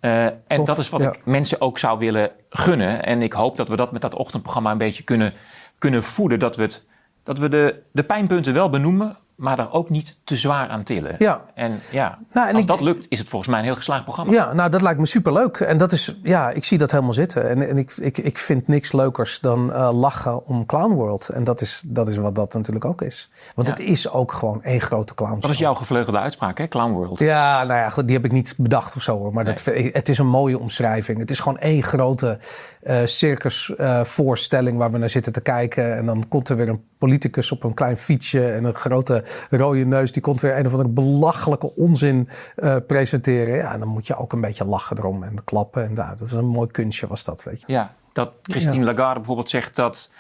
Eh, 0.01 0.25
en 0.25 0.39
Tof, 0.49 0.67
dat 0.67 0.79
is 0.79 0.89
wat 0.89 1.01
ja. 1.01 1.13
ik 1.13 1.27
mensen 1.27 1.61
ook 1.61 1.79
zou 1.79 1.99
willen 1.99 2.31
gunnen. 2.51 3.05
En 3.05 3.23
ik 3.23 3.33
hoop 3.33 3.57
dat 3.57 3.69
we 3.69 3.77
dat 3.77 3.93
met 3.93 4.03
dat 4.03 4.15
ochtendprogramma 4.15 4.71
een 4.71 4.79
beetje 4.79 5.03
kunnen, 5.03 5.35
kunnen 5.79 6.03
voeden. 6.03 6.39
Dat 6.39 6.57
we, 6.57 6.63
het, 6.63 6.85
dat 7.27 7.39
we 7.39 7.49
de, 7.49 7.83
de 7.93 8.05
pijnpunten 8.05 8.53
wel 8.55 8.71
benoemen, 8.71 9.17
maar 9.37 9.59
er 9.59 9.73
ook 9.73 9.91
niet 9.91 10.19
te 10.25 10.37
zwaar 10.37 10.69
aan 10.69 10.83
tillen. 10.83 11.15
Ja. 11.19 11.41
En 11.55 11.81
ja, 11.91 12.19
Nou, 12.33 12.47
en 12.49 12.53
als 12.53 12.63
ik- 12.63 12.69
dat 12.69 12.81
lukt, 12.81 13.07
is 13.09 13.19
het 13.19 13.29
volgens 13.29 13.51
mij 13.51 13.59
een 13.61 13.65
heel 13.67 13.75
geslaagd 13.75 14.03
programma. 14.05 14.33
Ja, 14.33 14.53
nou 14.53 14.71
dat 14.71 14.83
lijkt 14.83 14.99
me 14.99 15.07
superleuk. 15.07 15.57
En 15.57 15.77
dat 15.77 15.93
is, 15.93 16.19
ja, 16.23 16.51
ik 16.51 16.65
zie 16.65 16.79
dat 16.79 16.91
helemaal 16.91 17.13
zitten. 17.13 17.49
En, 17.49 17.69
en 17.69 17.79
ik, 17.79 17.91
ik, 17.97 18.19
ik 18.19 18.39
vind 18.39 18.69
niks 18.69 18.93
leukers 18.93 19.41
dan 19.41 19.73
eh, 19.73 19.91
lachen 19.93 20.47
om 20.47 20.67
Clown 20.67 20.93
World. 20.95 21.29
En 21.29 21.45
dat 21.45 21.61
is, 21.61 21.83
dat 21.87 22.09
is 22.09 22.17
wat 22.17 22.35
dat 22.35 22.55
natuurlijk 22.55 22.85
ook 22.85 23.03
is. 23.03 23.31
Want 23.55 23.69
Ja. 23.69 23.75
het 23.75 23.83
is 23.83 24.11
ook 24.11 24.33
gewoon 24.33 24.63
één 24.63 24.81
grote 24.81 25.15
clown. 25.15 25.41
Dat 25.41 25.51
is 25.51 25.59
jouw 25.59 25.75
gevleugelde 25.75 26.19
uitspraak, 26.19 26.59
hè? 26.59 26.69
Clown 26.69 26.93
World. 26.93 27.19
Ja, 27.19 27.65
nou 27.65 27.79
ja, 27.81 27.89
goed, 27.91 28.07
die 28.07 28.17
heb 28.17 28.25
ik 28.25 28.33
niet 28.33 28.55
bedacht 28.59 28.97
of 28.97 29.03
zo 29.03 29.19
hoor. 29.19 29.33
Maar 29.33 29.45
dat, 29.45 29.65
het 29.93 30.09
is 30.09 30.19
een 30.19 30.29
mooie 30.29 30.59
omschrijving. 30.59 31.19
Het 31.19 31.31
is 31.31 31.41
gewoon 31.41 31.59
één 31.59 31.83
grote 31.83 32.39
eh 32.87 33.07
circusvoorstelling 33.07 34.79
waar 34.79 34.93
we 34.93 34.99
naar 34.99 35.09
zitten 35.09 35.33
te 35.33 35.41
kijken. 35.41 35.97
En 35.97 36.07
dan 36.07 36.29
komt 36.29 36.49
er 36.49 36.57
weer 36.57 36.69
een 36.69 36.85
politicus 36.99 37.53
op 37.53 37.65
een 37.65 37.75
klein 37.75 37.97
fietsje 37.97 38.53
en 38.53 38.65
een 38.65 38.75
grote 38.75 39.25
rode 39.51 39.85
neus. 39.85 40.13
Die 40.13 40.23
komt 40.23 40.41
weer 40.41 40.59
een 40.59 40.67
of 40.67 40.73
andere 40.73 40.91
belachelijke 40.91 41.77
onzin 41.77 42.29
eh, 42.57 42.77
presenteren. 42.87 43.57
Ja, 43.57 43.73
en 43.73 43.81
dan 43.81 43.89
moet 43.89 44.07
je 44.07 44.17
ook 44.17 44.33
een 44.33 44.41
beetje 44.41 44.65
lachen 44.65 44.99
erom 44.99 45.23
en 45.23 45.45
klappen. 45.45 45.85
En 45.85 45.93
nou, 45.93 46.17
dat 46.17 46.27
is 46.27 46.33
een 46.33 46.47
mooi 46.47 46.71
kunstje 46.71 47.07
was 47.07 47.25
dat, 47.25 47.45
weet 47.45 47.61
je. 47.61 47.73
Ja, 47.73 47.95
dat 48.13 48.37
Christine 48.43 48.85
Lagarde 48.85 49.15
bijvoorbeeld 49.15 49.51
zegt 49.51 49.77
dat 49.77 50.11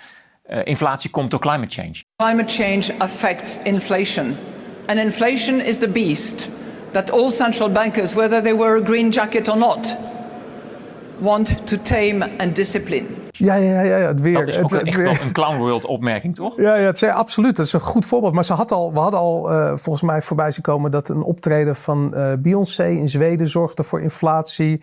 eh, 0.42 0.60
inflatie 0.64 1.10
komt 1.10 1.30
door 1.30 1.40
climate 1.40 1.80
change. 1.80 2.02
Climate 2.16 2.52
change 2.52 2.94
affects 2.98 3.58
inflation. 3.62 4.36
And 4.86 4.98
inflation 4.98 5.60
is 5.60 5.78
the 5.78 5.88
beast 5.88 6.50
that 6.90 7.10
all 7.10 7.30
central 7.30 7.70
bankers, 7.70 8.14
whether 8.14 8.42
they 8.42 8.56
wear 8.56 8.82
a 8.82 8.84
green 8.84 9.10
jacket 9.10 9.48
or 9.48 9.56
not, 9.56 9.96
want 11.18 11.66
to 11.66 11.76
tame 11.82 12.28
and 12.38 12.54
discipline. 12.54 13.06
Ja, 13.30 13.54
ja, 13.54 13.80
ja, 13.80 13.96
ja 13.96 14.06
het 14.06 14.20
weer. 14.20 14.34
Dat 14.34 14.48
is 14.48 14.56
ook 14.56 14.62
het, 14.62 14.72
het 14.72 14.82
echt 14.82 14.96
weer. 14.96 15.04
wel 15.04 15.14
een 15.22 15.32
Clown 15.32 15.56
World 15.56 15.84
opmerking, 15.84 16.34
toch? 16.34 16.56
Ja, 16.56 16.74
ja 16.76 16.86
het 16.86 17.02
is, 17.02 17.08
absoluut. 17.08 17.56
Dat 17.56 17.66
is 17.66 17.72
een 17.72 17.80
goed 17.80 18.04
voorbeeld. 18.04 18.32
Maar 18.32 18.44
ze 18.44 18.52
had 18.52 18.72
al, 18.72 18.92
we 18.92 18.98
hadden 18.98 19.20
al 19.20 19.50
eh, 19.50 19.72
volgens 19.76 20.02
mij 20.02 20.22
voorbij 20.22 20.50
zien 20.50 20.62
komen 20.62 20.90
dat 20.90 21.08
een 21.08 21.22
optreden 21.22 21.76
van 21.76 22.14
eh, 22.14 22.32
Beyoncé 22.38 22.88
in 22.88 23.08
Zweden 23.08 23.48
zorgde 23.48 23.82
voor 23.82 24.00
inflatie. 24.00 24.80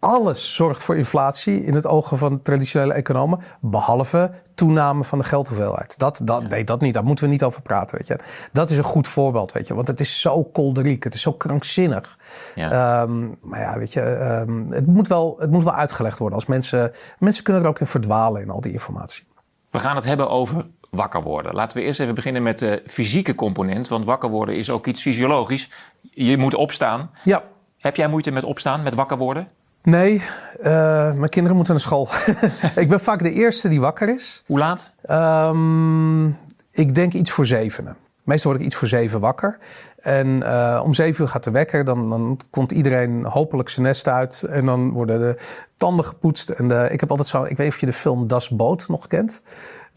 Alles 0.00 0.54
zorgt 0.54 0.82
voor 0.82 0.96
inflatie 0.96 1.64
in 1.64 1.74
het 1.74 1.86
ogen 1.86 2.18
van 2.18 2.42
traditionele 2.42 2.92
economen, 2.92 3.40
behalve 3.60 4.30
toename 4.54 5.04
van 5.04 5.18
de 5.18 5.24
geldhoeveelheid. 5.24 5.98
Dat, 5.98 6.20
dat, 6.24 6.48
Nee, 6.48 6.64
dat 6.64 6.80
niet. 6.80 6.94
Daar 6.94 7.04
moeten 7.04 7.24
we 7.24 7.30
niet 7.30 7.42
over 7.42 7.62
praten. 7.62 7.96
Weet 7.98 8.06
je. 8.06 8.18
Dat 8.52 8.70
is 8.70 8.76
een 8.78 8.84
goed 8.84 9.08
voorbeeld, 9.08 9.52
weet 9.52 9.66
je. 9.66 9.74
Want 9.74 9.86
het 9.86 10.00
is 10.00 10.20
zo 10.20 10.44
kolderiek, 10.44 11.04
het 11.04 11.14
is 11.14 11.22
zo 11.22 11.32
krankzinnig. 11.32 12.18
Ja. 12.54 13.02
Ehm, 13.02 13.28
maar 13.40 13.60
ja, 13.60 13.78
weet 13.78 13.92
je, 13.92 14.00
ehm, 14.00 14.66
het, 14.68 14.86
moet 14.86 15.08
wel, 15.08 15.36
het 15.38 15.50
moet 15.50 15.64
wel 15.64 15.74
uitgelegd 15.74 16.18
worden. 16.18 16.38
Als 16.38 16.46
mensen, 16.46 16.92
mensen 17.18 17.44
kunnen 17.44 17.62
er 17.62 17.68
ook 17.68 17.80
in 17.80 17.86
verdwalen 17.86 18.42
in 18.42 18.50
al 18.50 18.60
die 18.60 18.72
informatie. 18.72 19.24
We 19.70 19.78
gaan 19.78 19.96
het 19.96 20.04
hebben 20.04 20.30
over 20.30 20.66
wakker 20.90 21.22
worden. 21.22 21.54
Laten 21.54 21.76
we 21.76 21.82
eerst 21.82 22.00
even 22.00 22.14
beginnen 22.14 22.42
met 22.42 22.58
de 22.58 22.82
fysieke 22.86 23.34
component. 23.34 23.88
Want 23.88 24.04
wakker 24.04 24.30
worden 24.30 24.56
is 24.56 24.70
ook 24.70 24.86
iets 24.86 25.02
fysiologisch. 25.02 25.70
Je 26.10 26.36
moet 26.36 26.54
opstaan. 26.54 27.10
Ja, 27.24 27.42
Heb 27.78 27.96
jij 27.96 28.08
moeite 28.08 28.30
met 28.30 28.44
opstaan, 28.44 28.82
met 28.82 28.94
wakker 28.94 29.16
worden? 29.18 29.48
Nee, 29.82 30.22
eh, 30.60 31.12
mijn 31.12 31.28
kinderen 31.28 31.56
moeten 31.56 31.74
naar 31.74 31.82
school. 31.82 32.08
ik 32.82 32.88
ben 32.88 33.00
vaak 33.00 33.22
de 33.22 33.32
eerste 33.32 33.68
die 33.68 33.80
wakker 33.80 34.08
is. 34.08 34.42
Hoe 34.46 34.58
laat? 34.58 34.92
Ehm, 35.02 36.26
ik 36.70 36.94
denk 36.94 37.12
iets 37.12 37.30
voor 37.30 37.46
zevenen. 37.46 37.96
Meestal 38.22 38.50
word 38.50 38.62
ik 38.62 38.68
iets 38.68 38.78
voor 38.78 38.88
zeven 38.88 39.20
wakker. 39.20 39.58
En 39.96 40.42
eh, 40.42 40.80
om 40.84 40.94
zeven 40.94 41.24
uur 41.24 41.30
gaat 41.30 41.44
de 41.44 41.50
wekker. 41.50 41.84
Dan, 41.84 42.10
dan 42.10 42.40
komt 42.50 42.72
iedereen 42.72 43.24
hopelijk 43.24 43.68
zijn 43.68 43.86
nest 43.86 44.08
uit. 44.08 44.42
En 44.42 44.64
dan 44.64 44.90
worden 44.90 45.20
de 45.20 45.42
tanden 45.76 46.04
gepoetst. 46.04 46.48
En 46.48 46.68
de, 46.68 46.88
ik 46.90 47.00
heb 47.00 47.10
altijd 47.10 47.28
zo... 47.28 47.44
Ik 47.44 47.56
weet 47.56 47.68
of 47.68 47.80
je 47.80 47.86
de 47.86 47.92
film 47.92 48.26
Das 48.26 48.48
Boot 48.48 48.88
nog 48.88 49.06
kent. 49.06 49.40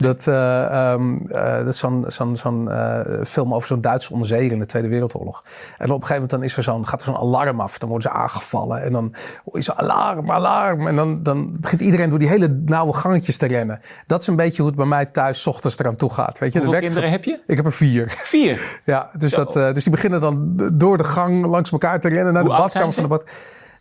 Dat, 0.03 0.27
eh, 0.27 0.91
ehm, 0.91 1.17
eh, 1.17 1.55
dat 1.57 1.67
is 1.67 1.77
zo'n 1.77 2.05
zo'n 2.07 2.35
zo'n 2.35 2.71
eh, 2.71 3.23
film 3.25 3.53
over 3.53 3.67
zo'n 3.67 3.81
Duitse 3.81 4.11
onderzeeër 4.13 4.51
in 4.51 4.59
de 4.59 4.65
Tweede 4.65 4.87
Wereldoorlog. 4.87 5.43
En 5.43 5.51
op 5.71 5.77
een 5.79 5.89
gegeven 5.89 6.13
moment 6.13 6.29
dan 6.29 6.43
is 6.43 6.57
er 6.57 6.63
zo'n, 6.63 6.87
gaat 6.87 6.99
er 6.99 7.05
zo'n 7.05 7.17
alarm 7.17 7.59
af. 7.61 7.77
Dan 7.77 7.89
worden 7.89 8.11
ze 8.11 8.17
aangevallen. 8.17 8.81
En 8.83 8.91
dan 8.91 9.13
je 9.43 9.61
zo 9.61 9.71
alarm, 9.71 10.31
alarm. 10.31 10.87
En 10.87 10.95
dan, 10.95 11.23
dan 11.23 11.59
begint 11.59 11.81
iedereen 11.81 12.09
door 12.09 12.19
die 12.19 12.27
hele 12.27 12.61
nauwe 12.65 12.93
gangetjes 12.93 13.37
te 13.37 13.45
rennen. 13.45 13.79
Dat 14.07 14.21
is 14.21 14.27
een 14.27 14.35
beetje 14.35 14.57
hoe 14.57 14.67
het 14.67 14.75
bij 14.79 14.85
mij 14.87 15.05
thuis 15.05 15.41
's 15.41 15.45
ochtends 15.47 15.79
eraan 15.79 15.95
toe 15.95 16.13
gaat. 16.13 16.39
Weet 16.39 16.53
je? 16.53 16.59
De 16.59 16.65
Hoeveel 16.65 16.81
wekker- 16.81 17.01
kinderen 17.01 17.11
heb 17.11 17.23
je? 17.23 17.39
Ik 17.47 17.55
heb 17.55 17.65
er 17.65 17.73
vier. 17.73 18.05
Vier. 18.09 18.81
Ja, 18.85 19.09
dus, 19.17 19.31
Zo. 19.31 19.43
dat, 19.43 19.73
dus 19.73 19.83
die 19.83 19.91
beginnen 19.91 20.21
dan 20.21 20.53
door 20.73 20.97
de 20.97 21.03
gang 21.03 21.45
langs 21.45 21.71
elkaar 21.71 21.99
te 21.99 22.09
rennen 22.09 22.33
naar 22.33 22.43
Hoe 22.43 22.51
de 22.51 22.57
badkamer 22.57 22.93
van 22.93 23.03
de 23.03 23.09
bad. 23.09 23.25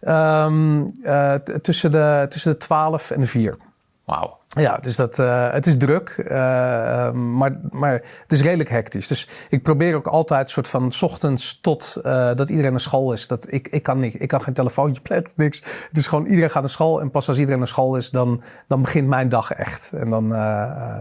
Ehm, 0.03 0.87
eh, 1.03 1.35
tussen, 1.35 1.91
de, 1.91 2.27
tussen 2.29 2.53
de 2.53 2.59
12 2.59 3.11
en 3.11 3.21
de 3.21 3.27
4. 3.27 3.57
Wauw. 4.05 4.39
Ja, 4.61 4.77
dus 4.77 4.97
dat, 4.97 5.19
eh, 5.19 5.51
het 5.51 5.67
is 5.67 5.77
druk, 5.77 6.09
eh, 6.09 7.07
ehm, 7.07 7.37
maar, 7.37 7.61
maar 7.71 7.93
het 7.93 8.33
is 8.33 8.43
redelijk 8.43 8.69
hectisch. 8.69 9.07
Dus 9.07 9.29
ik 9.49 9.63
probeer 9.63 9.95
ook 9.95 10.07
altijd 10.07 10.51
soort 10.51 10.69
van 10.69 10.93
's 10.93 11.03
ochtends 11.03 11.61
tot 11.61 11.97
eh, 12.03 12.35
dat 12.35 12.51
iedereen 12.51 12.71
naar 12.71 12.81
school 12.81 13.13
is. 13.13 13.27
Dat 13.27 13.53
ik, 13.53 13.69
ik, 13.69 13.83
kan 13.83 13.99
niet, 13.99 14.21
ik 14.21 14.29
kan 14.29 14.43
geen 14.43 14.55
telefoontje 14.55 15.03
pletten, 15.03 15.35
niks. 15.37 15.63
Het 15.89 15.97
is 15.97 16.07
gewoon 16.07 16.27
iedereen 16.27 16.51
gaat 16.51 16.63
naar 16.63 16.71
school 16.71 17.01
en 17.01 17.11
pas 17.11 17.29
als 17.29 17.37
iedereen 17.37 17.59
naar 17.59 17.69
school 17.69 17.97
is, 17.97 18.11
dan, 18.11 18.43
dan 18.69 18.83
begint 18.83 19.09
mijn 19.09 19.29
dag 19.29 19.53
echt. 19.53 19.91
En 19.93 20.11
dan, 20.11 20.29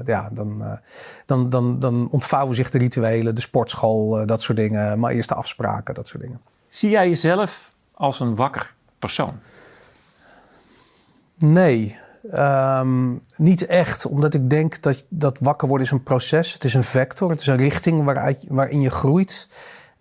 ja, 0.06 0.30
dan, 0.32 0.80
dan, 1.26 1.50
dan, 1.50 1.80
dan 1.80 2.08
ontvouwen 2.12 2.56
zich 2.56 2.70
de 2.70 2.78
rituelen, 2.78 3.36
de 3.36 3.42
sportschool, 3.42 4.26
dat 4.26 4.42
soort 4.42 4.58
dingen. 4.58 5.00
Mijn 5.00 5.16
eerste 5.16 5.36
afspraken, 5.36 5.94
dat 5.94 6.08
soort 6.08 6.24
dingen. 6.24 6.42
Zie 6.70 6.90
jij 6.90 7.10
jezelf 7.10 7.72
als 7.94 8.20
een 8.20 8.36
wakker 8.36 8.74
persoon? 9.00 9.40
Nee, 11.38 12.00
ehm, 12.32 13.14
niet 13.36 13.66
echt. 13.66 14.06
Omdat 14.06 14.34
ik 14.34 14.50
denk 14.50 14.82
dat, 14.82 15.06
dat 15.10 15.38
wakker 15.40 15.68
worden 15.68 15.86
is 15.86 15.92
een 15.92 16.04
proces. 16.04 16.54
Het 16.54 16.64
is 16.64 16.74
een 16.74 16.84
vector. 16.84 17.30
Het 17.30 17.40
is 17.40 17.48
een 17.48 17.58
richting 17.58 18.04
waarin 18.48 18.82
je 18.82 18.90
groeit. 18.90 19.48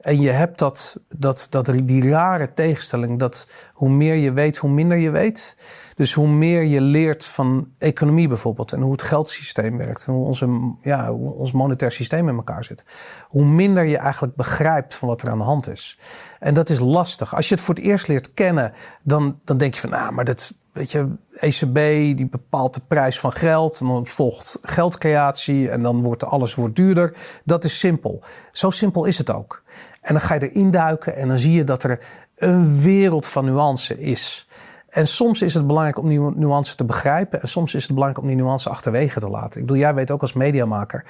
En 0.00 0.20
je 0.20 0.30
hebt 0.30 0.58
dat, 0.58 0.96
dat, 1.08 1.46
dat, 1.50 1.72
die 1.84 2.10
rare 2.10 2.54
tegenstelling 2.54 3.18
dat 3.18 3.46
hoe 3.72 3.90
meer 3.90 4.14
je 4.14 4.32
weet, 4.32 4.56
hoe 4.56 4.70
minder 4.70 4.96
je 4.96 5.10
weet. 5.10 5.56
Dus 6.00 6.12
hoe 6.12 6.28
meer 6.28 6.62
je 6.62 6.80
leert 6.80 7.24
van 7.24 7.68
economie 7.78 8.28
bijvoorbeeld 8.28 8.72
en 8.72 8.80
hoe 8.80 8.92
het 8.92 9.02
geldsysteem 9.02 9.76
werkt 9.76 10.06
en 10.06 10.12
hoe, 10.12 10.26
onze, 10.26 10.74
ja, 10.82 11.12
ons 11.12 11.52
monetair 11.52 11.92
systeem 11.92 12.28
in 12.28 12.36
elkaar 12.36 12.64
zit, 12.64 12.84
hoe 13.28 13.44
minder 13.44 13.84
je 13.84 13.96
eigenlijk 13.96 14.36
begrijpt 14.36 14.94
van 14.94 15.08
wat 15.08 15.22
er 15.22 15.30
aan 15.30 15.38
de 15.38 15.44
hand 15.44 15.68
is. 15.68 15.98
En 16.38 16.54
dat 16.54 16.70
is 16.70 16.78
lastig. 16.78 17.34
Als 17.34 17.48
je 17.48 17.54
het 17.54 17.64
voor 17.64 17.74
het 17.74 17.84
eerst 17.84 18.08
leert 18.08 18.34
kennen, 18.34 18.72
dan, 19.02 19.38
dan 19.44 19.58
denk 19.58 19.74
je 19.74 19.80
van, 19.80 19.90
nou, 19.90 20.12
maar 20.12 20.24
dat, 20.24 20.54
weet 20.72 20.90
je, 20.90 21.08
ECB 21.32 21.74
die 22.16 22.28
bepaalt 22.28 22.74
de 22.74 22.82
prijs 22.88 23.20
van 23.20 23.32
geld 23.32 23.80
en 23.80 23.86
dan 23.86 24.06
volgt 24.06 24.58
geldcreatie 24.62 25.70
en 25.70 25.82
dan 25.82 26.02
wordt 26.02 26.24
alles 26.24 26.54
wordt 26.54 26.76
duurder. 26.76 27.16
Dat 27.44 27.64
is 27.64 27.78
simpel. 27.78 28.22
Zo 28.52 28.70
simpel 28.70 29.04
is 29.04 29.18
het 29.18 29.30
ook. 29.30 29.62
En 30.00 30.14
dan 30.14 30.22
ga 30.22 30.34
je 30.34 30.50
erin 30.50 30.70
duiken 30.70 31.16
en 31.16 31.28
dan 31.28 31.38
zie 31.38 31.52
je 31.52 31.64
dat 31.64 31.82
er 31.82 32.00
een 32.36 32.80
wereld 32.80 33.26
van 33.26 33.44
nuance 33.44 33.98
is. 33.98 34.48
En 34.90 35.06
soms 35.06 35.42
is 35.42 35.54
het 35.54 35.66
belangrijk 35.66 35.98
om 35.98 36.08
die 36.08 36.20
nuance 36.20 36.76
te 36.76 36.84
begrijpen. 36.84 37.42
En 37.42 37.48
soms 37.48 37.74
is 37.74 37.82
het 37.82 37.92
belangrijk 37.92 38.22
om 38.22 38.28
die 38.28 38.42
nuance 38.42 38.68
achterwege 38.68 39.20
te 39.20 39.28
laten. 39.28 39.60
Ik 39.60 39.66
bedoel, 39.66 39.82
jij 39.82 39.94
weet 39.94 40.10
ook 40.10 40.20
als 40.20 40.32
mediamaker. 40.32 41.04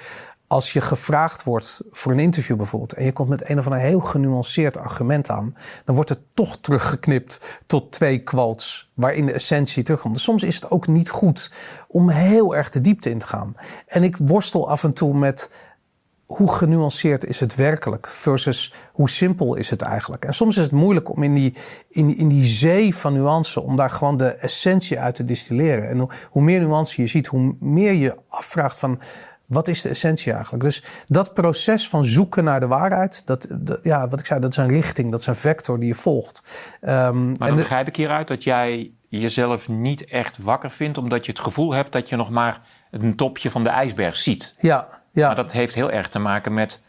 als 0.46 0.72
je 0.72 0.80
gevraagd 0.80 1.44
wordt 1.44 1.80
voor 1.90 2.12
een 2.12 2.18
interview 2.18 2.56
bijvoorbeeld. 2.56 2.92
en 2.92 3.04
je 3.04 3.12
komt 3.12 3.28
met 3.28 3.48
een 3.48 3.58
of 3.58 3.64
ander 3.64 3.80
heel 3.80 4.00
genuanceerd 4.00 4.76
argument 4.76 5.30
aan. 5.30 5.54
dan 5.84 5.94
wordt 5.94 6.10
het 6.10 6.20
toch 6.34 6.58
teruggeknipt 6.60 7.40
tot 7.66 7.92
twee 7.92 8.18
quotes. 8.18 8.90
waarin 8.94 9.26
de 9.26 9.32
essentie 9.32 9.82
terugkomt. 9.82 10.14
Dus 10.14 10.22
soms 10.22 10.42
is 10.42 10.54
het 10.54 10.70
ook 10.70 10.86
niet 10.86 11.10
goed 11.10 11.52
om 11.88 12.08
heel 12.08 12.56
erg 12.56 12.70
de 12.70 12.80
diepte 12.80 13.10
in 13.10 13.18
te 13.18 13.26
gaan. 13.26 13.54
En 13.86 14.02
ik 14.02 14.16
worstel 14.16 14.70
af 14.70 14.84
en 14.84 14.92
toe 14.92 15.14
met 15.14 15.50
hoe 16.36 16.52
genuanceerd 16.52 17.24
is 17.24 17.40
het 17.40 17.54
werkelijk 17.54 18.06
versus 18.08 18.74
hoe 18.92 19.08
simpel 19.10 19.54
is 19.54 19.70
het 19.70 19.82
eigenlijk. 19.82 20.24
En 20.24 20.34
soms 20.34 20.56
is 20.56 20.62
het 20.62 20.72
moeilijk 20.72 21.08
om 21.08 21.22
in 21.22 21.34
die, 21.34 21.54
in, 21.88 22.16
in 22.16 22.28
die 22.28 22.44
zee 22.44 22.94
van 22.94 23.12
nuance, 23.12 23.60
om 23.60 23.76
daar 23.76 23.90
gewoon 23.90 24.16
de 24.16 24.28
essentie 24.28 24.98
uit 24.98 25.14
te 25.14 25.24
distilleren. 25.24 25.88
En 25.88 25.98
hoe, 25.98 26.10
hoe 26.30 26.42
meer 26.42 26.60
nuance 26.60 27.02
je 27.02 27.08
ziet, 27.08 27.26
hoe 27.26 27.56
meer 27.60 27.92
je 27.92 28.16
afvraagt 28.28 28.78
van 28.78 29.00
wat 29.46 29.68
is 29.68 29.82
de 29.82 29.88
essentie 29.88 30.32
eigenlijk? 30.32 30.62
Dus 30.62 30.84
dat 31.06 31.34
proces 31.34 31.88
van 31.88 32.04
zoeken 32.04 32.44
naar 32.44 32.60
de 32.60 32.66
waarheid, 32.66 33.26
dat, 33.26 33.46
dat 33.50 33.78
ja, 33.82 34.08
wat 34.08 34.20
ik 34.20 34.26
zei, 34.26 34.40
dat 34.40 34.50
is 34.50 34.56
een 34.56 34.68
richting, 34.68 35.10
dat 35.10 35.20
is 35.20 35.26
een 35.26 35.34
vector 35.34 35.78
die 35.78 35.88
je 35.88 35.94
volgt. 35.94 36.42
Um, 36.80 37.26
maar 37.26 37.48
dan 37.48 37.56
begrijp 37.56 37.88
ik 37.88 37.96
hieruit 37.96 38.28
dat 38.28 38.44
jij 38.44 38.92
jezelf 39.08 39.68
niet 39.68 40.04
echt 40.04 40.38
wakker 40.38 40.70
vindt, 40.70 40.98
omdat 40.98 41.26
je 41.26 41.32
het 41.32 41.40
gevoel 41.40 41.72
hebt 41.72 41.92
dat 41.92 42.08
je 42.08 42.16
nog 42.16 42.30
maar 42.30 42.60
een 42.90 43.16
topje 43.16 43.50
van 43.50 43.64
de 43.64 43.70
ijsberg 43.70 44.16
ziet. 44.16 44.54
Ja, 44.58 44.99
ja. 45.10 45.26
Maar 45.26 45.36
dat 45.36 45.52
heeft 45.52 45.74
heel 45.74 45.90
erg 45.90 46.08
te 46.08 46.18
maken 46.18 46.54
met 46.54 46.82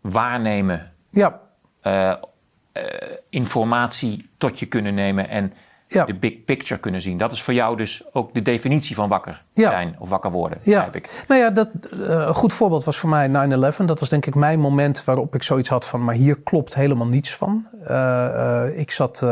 waarnemen. 0.00 0.92
Ja. 1.08 1.40
Uh, 1.82 2.12
uh, 2.72 2.84
informatie 3.28 4.30
tot 4.38 4.58
je 4.58 4.66
kunnen 4.66 4.94
nemen 4.94 5.28
en 5.28 5.52
ja. 5.88 6.04
de 6.04 6.14
big 6.14 6.44
picture 6.44 6.80
kunnen 6.80 7.02
zien. 7.02 7.18
Dat 7.18 7.32
is 7.32 7.42
voor 7.42 7.54
jou 7.54 7.76
dus 7.76 8.02
ook 8.12 8.34
de 8.34 8.42
definitie 8.42 8.94
van 8.94 9.08
wakker 9.08 9.42
zijn 9.54 9.96
of 9.98 10.08
wakker 10.08 10.30
worden, 10.30 10.58
ja. 10.62 10.88
ik. 10.92 11.24
Nou 11.28 11.40
ja, 11.40 11.50
dat, 11.50 11.68
uh, 11.92 12.00
een 12.08 12.34
goed 12.34 12.52
voorbeeld 12.52 12.84
was 12.84 12.96
voor 12.96 13.08
mij 13.08 13.28
9-11. 13.28 13.84
Dat 13.84 14.00
was 14.00 14.08
denk 14.08 14.26
ik 14.26 14.34
mijn 14.34 14.60
moment 14.60 15.04
waarop 15.04 15.34
ik 15.34 15.42
zoiets 15.42 15.68
had 15.68 15.86
van... 15.86 16.04
maar 16.04 16.14
hier 16.14 16.38
klopt 16.40 16.74
helemaal 16.74 17.06
niets 17.06 17.34
van. 17.34 17.66
ik 18.74 18.90
zat 18.90 19.22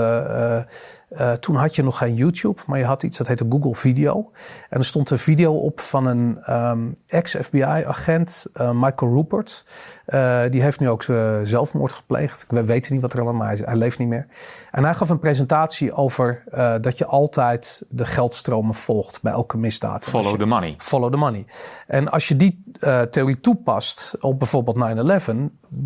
uh, 1.20 1.32
toen 1.32 1.56
had 1.56 1.74
je 1.74 1.82
nog 1.82 1.98
geen 1.98 2.14
YouTube, 2.14 2.60
maar 2.66 2.78
je 2.78 2.84
had 2.84 3.02
iets 3.02 3.18
dat 3.18 3.26
heette 3.26 3.46
Google 3.48 3.74
Video. 3.74 4.30
En 4.68 4.78
er 4.78 4.84
stond 4.84 5.10
een 5.10 5.18
video 5.18 5.54
op 5.54 5.80
van 5.80 6.06
een 6.06 6.52
um, 6.54 6.94
ex-FBI-agent, 7.06 8.46
uh, 8.54 8.70
Michael 8.70 9.14
Rupert. 9.14 9.64
Uh, 10.06 10.42
die 10.50 10.62
heeft 10.62 10.80
nu 10.80 10.88
ook 10.88 11.02
zelfmoord 11.42 11.92
gepleegd. 11.92 12.44
We 12.48 12.64
weten 12.64 12.92
niet 12.92 13.02
wat 13.02 13.12
er 13.12 13.20
allemaal, 13.20 13.38
maar 13.38 13.48
hij, 13.48 13.62
hij, 13.64 13.76
leeft 13.76 13.98
niet 13.98 14.08
meer. 14.08 14.26
En 14.70 14.84
hij 14.84 14.94
gaf 14.94 15.08
een 15.08 15.18
presentatie 15.18 15.92
over 15.92 16.42
dat 16.80 16.98
je 16.98 17.06
altijd 17.06 17.82
de 17.88 18.06
geldstromen 18.06 18.74
volgt 18.74 19.22
bij 19.22 19.32
elke 19.32 19.58
misdaad. 19.58 20.04
Follow 20.04 20.30
je, 20.30 20.38
the 20.38 20.44
money. 20.44 20.74
Follow 20.78 21.12
the 21.12 21.18
money. 21.18 21.44
En 21.86 22.10
als 22.10 22.28
je 22.28 22.36
die 22.36 22.64
theorie 23.10 23.40
toepast 23.40 24.16
op 24.20 24.38
bijvoorbeeld 24.38 25.20
9-11, 25.30 25.32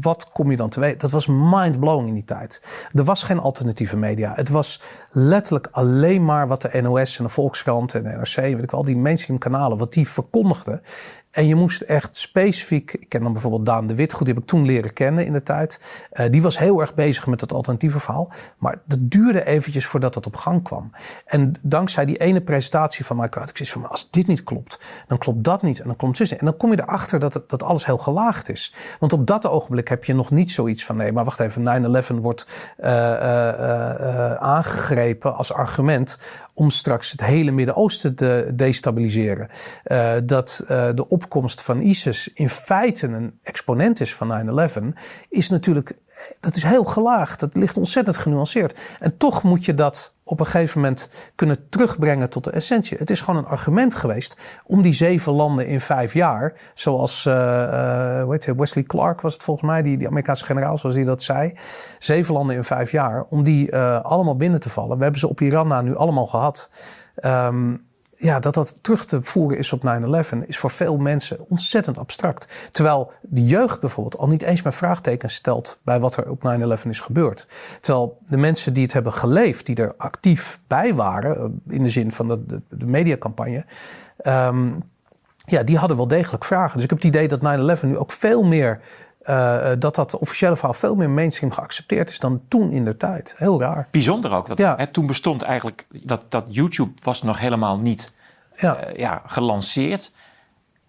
wat 0.00 0.28
kom 0.32 0.50
je 0.50 0.56
dan 0.56 0.68
te 0.68 0.80
weten? 0.80 0.98
Dat 0.98 1.10
was 1.10 1.26
mind-blowing 1.26 2.08
in 2.08 2.14
die 2.14 2.24
tijd. 2.24 2.62
Er 2.92 3.04
was 3.04 3.22
geen 3.22 3.38
alternatieve 3.38 3.96
media. 3.96 4.32
Het 4.34 4.48
was 4.48 4.80
letterlijk 5.18 5.68
alleen 5.70 6.24
maar 6.24 6.48
wat 6.48 6.62
de 6.62 6.80
NOS 6.82 7.18
en 7.18 7.24
de 7.24 7.30
Volkskrant 7.30 7.94
en 7.94 8.02
de 8.02 8.08
NRC, 8.08 8.34
weet 8.34 8.62
ik 8.62 8.72
al, 8.72 8.82
die 8.82 8.96
mainstream 8.96 9.38
kanalen, 9.38 9.78
wat 9.78 9.92
die 9.92 10.08
verkondigden. 10.08 10.82
En 11.36 11.46
je 11.46 11.54
moest 11.54 11.80
echt 11.80 12.16
specifiek, 12.16 12.92
ik 12.92 13.08
ken 13.08 13.22
dan 13.22 13.32
bijvoorbeeld 13.32 13.66
Daan 13.66 13.86
de 13.86 13.94
Wit, 13.94 14.12
goed, 14.12 14.26
die 14.26 14.34
heb 14.34 14.42
ik 14.42 14.48
toen 14.48 14.64
leren 14.64 14.92
kennen 14.92 15.26
in 15.26 15.32
de 15.32 15.42
tijd. 15.42 15.80
Uh, 16.12 16.26
die 16.30 16.42
was 16.42 16.58
heel 16.58 16.80
erg 16.80 16.94
bezig 16.94 17.26
met 17.26 17.40
het 17.40 17.52
alternatieve 17.52 18.00
verhaal. 18.00 18.32
Maar 18.58 18.80
dat 18.84 18.98
duurde 19.00 19.44
eventjes 19.44 19.86
voordat 19.86 20.14
dat 20.14 20.26
op 20.26 20.36
gang 20.36 20.62
kwam. 20.62 20.90
En 21.24 21.54
dankzij 21.62 22.04
die 22.04 22.16
ene 22.16 22.40
presentatie 22.40 23.04
van 23.04 23.16
mij 23.16 23.28
had 23.30 23.50
ik 23.50 23.56
zoiets 23.56 23.74
van, 23.74 23.88
als 23.88 24.10
dit 24.10 24.26
niet 24.26 24.42
klopt, 24.42 24.80
dan 25.06 25.18
klopt 25.18 25.44
dat 25.44 25.62
niet. 25.62 25.80
En 25.80 25.86
dan 25.86 25.96
klopt 25.96 26.18
het 26.18 26.30
En 26.30 26.44
dan 26.44 26.56
kom 26.56 26.70
je 26.70 26.80
erachter 26.80 27.18
dat, 27.18 27.42
dat 27.46 27.62
alles 27.62 27.86
heel 27.86 27.98
gelaagd 27.98 28.48
is. 28.48 28.74
Want 29.00 29.12
op 29.12 29.26
dat 29.26 29.48
ogenblik 29.48 29.88
heb 29.88 30.04
je 30.04 30.14
nog 30.14 30.30
niet 30.30 30.50
zoiets 30.50 30.84
van, 30.84 30.96
nee, 30.96 31.12
maar 31.12 31.24
wacht 31.24 31.40
even, 31.40 32.04
9-11 32.12 32.14
wordt 32.20 32.46
uh, 32.78 32.86
uh, 32.88 34.34
aangegrepen 34.34 35.36
als 35.36 35.52
argument 35.52 36.18
om 36.56 36.70
straks 36.70 37.10
het 37.10 37.24
hele 37.24 37.50
Midden-Oosten 37.50 38.14
te 38.14 38.52
destabiliseren. 38.54 39.48
Uh, 39.84 40.14
dat 40.24 40.60
uh, 40.62 40.88
de 40.94 41.08
opkomst 41.08 41.62
van 41.62 41.80
ISIS 41.80 42.30
in 42.34 42.48
feite 42.48 43.06
een 43.06 43.38
exponent 43.42 44.00
is 44.00 44.14
van 44.14 44.58
9-11, 44.94 44.98
is 45.28 45.48
natuurlijk, 45.48 45.98
dat 46.40 46.56
is 46.56 46.62
heel 46.62 46.84
gelaagd. 46.84 47.40
Dat 47.40 47.56
ligt 47.56 47.76
ontzettend 47.76 48.16
genuanceerd. 48.16 48.78
En 48.98 49.16
toch 49.16 49.42
moet 49.42 49.64
je 49.64 49.74
dat 49.74 50.15
op 50.28 50.40
een 50.40 50.46
gegeven 50.46 50.80
moment 50.80 51.08
kunnen 51.34 51.68
terugbrengen 51.68 52.30
tot 52.30 52.44
de 52.44 52.50
essentie. 52.50 52.98
Het 52.98 53.10
is 53.10 53.20
gewoon 53.20 53.44
een 53.44 53.50
argument 53.50 53.94
geweest 53.94 54.36
om 54.64 54.82
die 54.82 54.92
zeven 54.92 55.32
landen 55.32 55.66
in 55.66 55.80
vijf 55.80 56.12
jaar, 56.12 56.54
zoals 56.74 57.24
uh, 57.24 57.34
uh, 58.38 58.52
Wesley 58.56 58.84
Clark 58.84 59.20
was 59.20 59.32
het 59.32 59.42
volgens 59.42 59.66
mij, 59.66 59.82
die, 59.82 59.96
die 59.96 60.06
Amerikaanse 60.06 60.44
generaal, 60.44 60.78
zoals 60.78 60.96
hij 60.96 61.04
dat 61.04 61.22
zei. 61.22 61.58
Zeven 61.98 62.34
landen 62.34 62.56
in 62.56 62.64
vijf 62.64 62.90
jaar, 62.90 63.24
om 63.28 63.42
die 63.42 63.72
uh, 63.72 64.00
allemaal 64.00 64.36
binnen 64.36 64.60
te 64.60 64.68
vallen. 64.68 64.96
We 64.96 65.02
hebben 65.02 65.20
ze 65.20 65.28
op 65.28 65.40
Iran 65.40 65.84
nu 65.84 65.96
allemaal 65.96 66.26
gehad. 66.26 66.70
Um, 67.24 67.85
ja, 68.16 68.38
dat 68.38 68.54
dat 68.54 68.76
terug 68.80 69.04
te 69.04 69.22
voeren 69.22 69.58
is 69.58 69.72
op 69.72 69.82
9-11 70.34 70.46
is 70.46 70.58
voor 70.58 70.70
veel 70.70 70.96
mensen 70.96 71.48
ontzettend 71.48 71.98
abstract. 71.98 72.68
Terwijl 72.70 73.12
de 73.20 73.44
jeugd 73.44 73.80
bijvoorbeeld 73.80 74.16
al 74.16 74.28
niet 74.28 74.42
eens 74.42 74.62
meer 74.62 74.72
vraagtekens 74.72 75.34
stelt 75.34 75.78
bij 75.82 76.00
wat 76.00 76.16
er 76.16 76.30
op 76.30 76.42
9-11 76.84 76.88
is 76.88 77.00
gebeurd. 77.00 77.46
Terwijl 77.80 78.18
de 78.28 78.36
mensen 78.36 78.72
die 78.72 78.82
het 78.82 78.92
hebben 78.92 79.12
geleefd, 79.12 79.66
die 79.66 79.76
er 79.76 79.94
actief 79.96 80.60
bij 80.66 80.94
waren, 80.94 81.36
eh, 81.36 81.74
in 81.74 81.82
de 81.82 81.88
zin 81.88 82.12
van 82.12 82.28
de, 82.28 82.60
de, 82.68 82.86
mediacampagne, 82.86 83.64
um, 84.22 84.82
ja, 85.46 85.62
die 85.62 85.78
hadden 85.78 85.96
wel 85.96 86.08
degelijk 86.08 86.44
vragen. 86.44 86.74
Dus 86.74 86.84
ik 86.84 86.90
heb 86.90 86.98
het 86.98 87.08
idee 87.08 87.28
dat 87.28 87.78
9-11 87.78 87.82
nu 87.82 87.96
ook 87.96 88.12
veel 88.12 88.44
meer 88.44 88.80
uh, 89.28 89.70
dat 89.78 89.94
dat 89.94 90.18
officiële 90.18 90.56
verhaal 90.56 90.74
veel 90.74 90.94
meer 90.94 91.10
mainstream 91.10 91.52
geaccepteerd 91.52 92.08
is 92.08 92.18
dan 92.18 92.40
toen 92.48 92.70
in 92.70 92.84
de 92.84 92.96
tijd. 92.96 93.34
Heel 93.36 93.60
raar. 93.60 93.88
Bijzonder 93.90 94.32
ook. 94.32 94.48
Dat, 94.48 94.58
ja. 94.58 94.74
hè, 94.76 94.86
toen 94.86 95.06
bestond 95.06 95.42
eigenlijk 95.42 95.86
dat, 95.88 96.20
dat 96.28 96.44
YouTube 96.48 96.92
was 97.02 97.22
nog 97.22 97.38
helemaal 97.38 97.78
niet 97.78 98.12
ja. 98.56 98.88
Uh, 98.88 98.96
ja, 98.96 99.22
gelanceerd. 99.26 100.12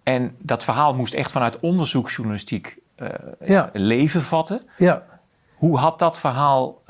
En 0.03 0.35
dat 0.39 0.63
verhaal 0.63 0.93
moest 0.93 1.13
echt 1.13 1.31
vanuit 1.31 1.59
onderzoeksjournalistiek 1.59 2.77
uh, 2.97 3.09
ja. 3.45 3.69
leven 3.73 4.21
vatten. 4.21 4.61
Ja. 4.77 5.03
Hoe 5.55 5.77
had 5.77 5.99
dat 5.99 6.19
verhaal 6.19 6.81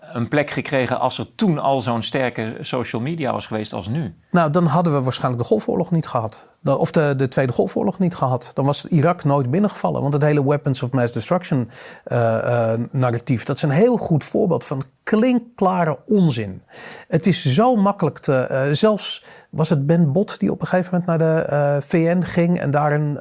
een 0.00 0.28
plek 0.28 0.50
gekregen 0.50 1.00
als 1.00 1.18
er 1.18 1.34
toen 1.34 1.58
al 1.58 1.80
zo'n 1.80 2.02
sterke 2.02 2.56
social 2.60 3.02
media 3.02 3.32
was 3.32 3.46
geweest 3.46 3.72
als 3.72 3.88
nu? 3.88 4.14
Nou, 4.30 4.50
dan 4.50 4.66
hadden 4.66 4.92
we 4.92 5.02
waarschijnlijk 5.02 5.42
de 5.42 5.48
Golfoorlog 5.48 5.90
niet 5.90 6.06
gehad 6.06 6.49
of 6.64 6.90
de, 6.90 7.14
de 7.16 7.28
Tweede 7.28 7.52
Golfoorlog 7.52 7.98
niet 7.98 8.14
gehad. 8.14 8.50
Dan 8.54 8.64
was 8.64 8.86
Irak 8.86 9.24
nooit 9.24 9.50
binnengevallen. 9.50 10.00
Want 10.00 10.12
het 10.12 10.22
hele 10.22 10.46
Weapons 10.46 10.82
of 10.82 10.90
Mass 10.90 11.14
Destruction 11.14 11.70
uh, 12.06 12.18
uh, 12.18 12.72
narratief... 12.90 13.44
dat 13.44 13.56
is 13.56 13.62
een 13.62 13.70
heel 13.70 13.96
goed 13.96 14.24
voorbeeld 14.24 14.64
van 14.64 14.84
klinkklare 15.10 15.98
onzin. 16.06 16.62
Het 17.08 17.26
is 17.26 17.44
zo 17.44 17.76
makkelijk 17.76 18.18
te... 18.18 18.48
Uh, 18.50 18.74
zelfs 18.74 19.24
was 19.50 19.68
het 19.68 19.86
Ben 19.86 20.12
Bot 20.12 20.38
die 20.38 20.50
op 20.50 20.60
een 20.60 20.66
gegeven 20.66 20.90
moment 20.92 21.08
naar 21.08 21.18
de 21.18 21.82
VN 21.82 22.22
ging... 22.22 22.60
en 22.60 22.70
daar 22.70 22.92
een 22.92 23.20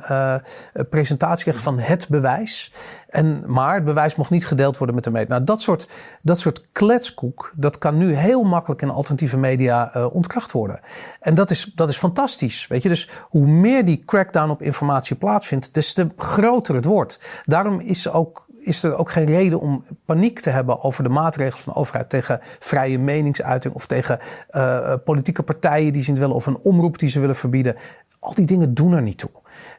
presentatie 0.89 1.51
kreeg 1.51 1.61
van 1.61 1.79
het 1.79 2.07
bewijs. 2.09 2.73
En, 3.07 3.43
maar 3.45 3.75
het 3.75 3.85
bewijs 3.85 4.15
mocht 4.15 4.29
niet 4.29 4.47
gedeeld 4.47 4.77
worden 4.77 4.95
met 4.95 5.03
de 5.03 5.11
media. 5.11 5.29
Nou, 5.29 5.43
dat 5.43 5.61
soort, 5.61 5.87
dat 6.21 6.39
soort 6.39 6.67
kletskoek... 6.71 7.53
dat 7.55 7.77
kan 7.77 7.97
nu 7.97 8.13
heel 8.13 8.43
makkelijk 8.43 8.81
in 8.81 8.89
alternatieve 8.89 9.37
media 9.37 10.07
ontkracht 10.11 10.51
worden. 10.51 10.79
En 11.19 11.35
dat 11.35 11.49
is, 11.49 11.71
dat 11.75 11.89
is 11.89 11.97
fantastisch, 11.97 12.67
weet 12.67 12.83
je. 12.83 12.89
Dus 12.89 13.09
hoe 13.21 13.47
meer 13.47 13.85
die 13.85 14.03
crackdown 14.05 14.49
op 14.49 14.61
informatie 14.61 15.15
plaatsvindt, 15.15 15.73
des 15.73 15.93
te 15.93 16.07
groter 16.17 16.75
het 16.75 16.85
wordt. 16.85 17.19
Daarom 17.43 17.79
is, 17.79 18.09
ook, 18.09 18.47
is 18.59 18.83
er 18.83 18.95
ook 18.95 19.11
geen 19.11 19.25
reden 19.25 19.59
om 19.59 19.83
paniek 20.05 20.39
te 20.39 20.49
hebben 20.49 20.83
over 20.83 21.03
de 21.03 21.09
maatregelen 21.09 21.63
van 21.63 21.73
de 21.73 21.79
overheid 21.79 22.09
tegen 22.09 22.39
vrije 22.41 22.99
meningsuiting 22.99 23.73
of 23.73 23.85
tegen 23.85 24.19
uh, 24.51 24.93
politieke 25.03 25.43
partijen 25.43 25.93
die 25.93 26.03
ze 26.03 26.13
willen 26.13 26.35
of 26.35 26.45
een 26.45 26.57
omroep 26.57 26.99
die 26.99 27.09
ze 27.09 27.19
willen 27.19 27.35
verbieden. 27.35 27.75
Al 28.19 28.33
die 28.33 28.45
dingen 28.45 28.73
doen 28.73 28.93
er 28.93 29.01
niet 29.01 29.17
toe. 29.17 29.29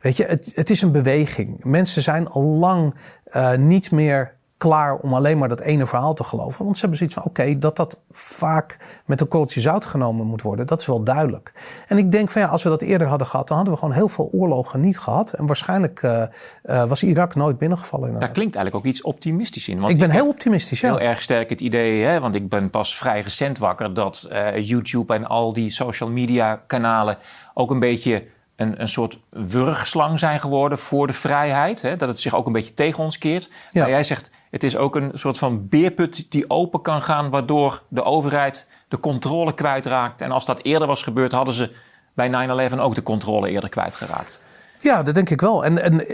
Weet 0.00 0.16
je, 0.16 0.24
het, 0.24 0.52
het 0.54 0.70
is 0.70 0.82
een 0.82 0.92
beweging. 0.92 1.64
Mensen 1.64 2.02
zijn 2.02 2.28
al 2.28 2.42
lang 2.42 2.94
uh, 3.26 3.54
niet 3.54 3.90
meer 3.90 4.34
klaar 4.60 4.96
om 4.96 5.14
alleen 5.14 5.38
maar 5.38 5.48
dat 5.48 5.60
ene 5.60 5.86
verhaal 5.86 6.14
te 6.14 6.24
geloven. 6.24 6.64
Want 6.64 6.74
ze 6.74 6.80
hebben 6.80 6.98
zoiets 6.98 7.16
van: 7.16 7.24
oké, 7.24 7.58
dat 7.58 7.76
dat 7.76 8.02
vaak 8.10 8.76
met 9.06 9.20
een 9.20 9.28
korreltje 9.28 9.60
zout 9.60 9.84
genomen 9.84 10.26
moet 10.26 10.42
worden, 10.42 10.66
dat 10.66 10.80
is 10.80 10.86
wel 10.86 11.02
duidelijk. 11.02 11.52
En 11.88 11.98
ik 11.98 12.10
denk 12.10 12.30
van 12.30 12.42
ja, 12.42 12.48
als 12.48 12.62
we 12.62 12.68
dat 12.68 12.82
eerder 12.82 13.06
hadden 13.06 13.26
gehad, 13.26 13.48
dan 13.48 13.56
hadden 13.56 13.74
we 13.74 13.80
gewoon 13.80 13.94
heel 13.94 14.08
veel 14.08 14.28
oorlogen 14.32 14.80
niet 14.80 14.98
gehad. 14.98 15.32
En 15.32 15.46
waarschijnlijk 15.46 16.02
uh, 16.02 16.22
uh, 16.64 16.84
was 16.84 17.02
Irak 17.02 17.34
nooit 17.34 17.58
binnengevallen. 17.58 18.18
Daar 18.18 18.30
klinkt 18.30 18.54
eigenlijk 18.54 18.86
ook 18.86 18.92
iets 18.92 19.02
optimistisch 19.02 19.68
in. 19.68 19.78
Want 19.78 19.92
ik 19.92 19.98
ben 19.98 20.10
heel 20.10 20.28
optimistisch, 20.28 20.80
ja. 20.80 20.88
Heel 20.88 21.00
erg 21.08 21.22
sterk 21.22 21.50
het 21.50 21.60
idee, 21.60 22.04
hè, 22.04 22.20
want 22.20 22.34
ik 22.34 22.48
ben 22.48 22.70
pas 22.70 22.96
vrij 22.96 23.20
recent 23.20 23.58
wakker, 23.58 23.94
dat 23.94 24.28
uh, 24.32 24.68
YouTube 24.68 25.14
en 25.14 25.26
al 25.26 25.52
die 25.52 25.70
social 25.70 26.10
media 26.10 26.62
kanalen 26.66 27.18
ook 27.54 27.70
een 27.70 27.78
beetje 27.78 28.24
een, 28.56 28.80
een 28.80 28.88
soort 28.88 29.18
wurgslang 29.30 30.18
zijn 30.18 30.40
geworden 30.40 30.78
voor 30.78 31.06
de 31.06 31.12
vrijheid. 31.12 31.82
Hè? 31.82 31.96
Dat 31.96 32.08
het 32.08 32.20
zich 32.20 32.34
ook 32.34 32.46
een 32.46 32.52
beetje 32.52 32.74
tegen 32.74 33.04
ons 33.04 33.18
keert. 33.18 33.50
Ja. 33.70 33.80
Maar 33.80 33.90
jij 33.90 34.04
zegt, 34.04 34.30
het 34.50 34.64
is 34.64 34.76
ook 34.76 34.96
een 34.96 35.10
soort 35.14 35.38
van 35.38 35.68
beerput 35.68 36.26
die 36.30 36.50
open 36.50 36.82
kan 36.82 37.02
gaan, 37.02 37.30
waardoor 37.30 37.82
de 37.88 38.02
overheid 38.02 38.68
de 38.88 39.00
controle 39.00 39.54
kwijtraakt. 39.54 40.20
En 40.20 40.30
als 40.30 40.46
dat 40.46 40.62
eerder 40.62 40.88
was 40.88 41.02
gebeurd, 41.02 41.32
hadden 41.32 41.54
ze 41.54 41.72
bij 42.14 42.70
9-11 42.70 42.78
ook 42.78 42.94
de 42.94 43.02
controle 43.02 43.50
eerder 43.50 43.70
kwijtgeraakt. 43.70 44.40
Ja, 44.78 45.02
dat 45.02 45.14
denk 45.14 45.30
ik 45.30 45.40
wel. 45.40 45.64
En, 45.64 45.82
en 45.82 46.06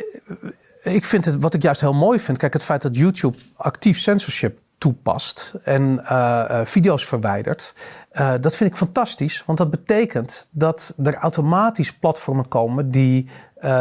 eh, 0.83 0.95
ik 0.95 1.05
vind 1.05 1.25
het, 1.25 1.37
wat 1.37 1.55
ik 1.55 1.63
juist 1.63 1.81
heel 1.81 1.95
mooi 1.95 2.21
vind, 2.21 2.39
kijk, 2.39 2.53
het 2.53 2.65
feit 2.65 2.83
dat 2.83 2.97
YouTube 2.97 3.39
actief 3.57 3.99
censorship 3.99 4.59
toepast 4.79 5.55
en 5.63 6.01
uh, 6.03 6.61
video's 6.65 7.07
verwijdert, 7.07 7.75
dat 8.41 8.57
vind 8.57 8.71
ik 8.71 8.77
fantastisch. 8.77 9.43
Want 9.47 9.59
dat 9.59 9.71
betekent 9.71 10.49
dat 10.51 10.95
er 11.03 11.15
automatisch 11.15 11.93
platformen 11.93 12.49
komen 12.49 12.91
die 12.91 13.29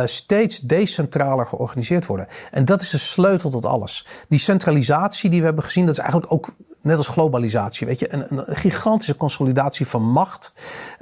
steeds 0.05 0.59
decentraler 0.59 1.47
georganiseerd 1.47 2.05
worden. 2.05 2.27
En 2.51 2.65
dat 2.65 2.81
is 2.81 2.89
de 2.89 2.97
sleutel 2.97 3.49
tot 3.49 3.65
alles. 3.65 4.05
Die 4.29 4.39
centralisatie 4.39 5.29
die 5.29 5.39
we 5.39 5.45
hebben 5.45 5.63
gezien, 5.63 5.85
dat 5.85 5.93
is 5.93 6.01
eigenlijk 6.01 6.31
ook 6.31 6.53
net 6.81 6.97
als 6.97 7.07
globalisatie, 7.07 7.87
weet 7.87 7.99
je, 7.99 8.13
een, 8.13 8.37
een 8.37 8.55
gigantische 8.55 9.15
consolidatie 9.15 9.87
van 9.87 10.03
macht. 10.03 10.53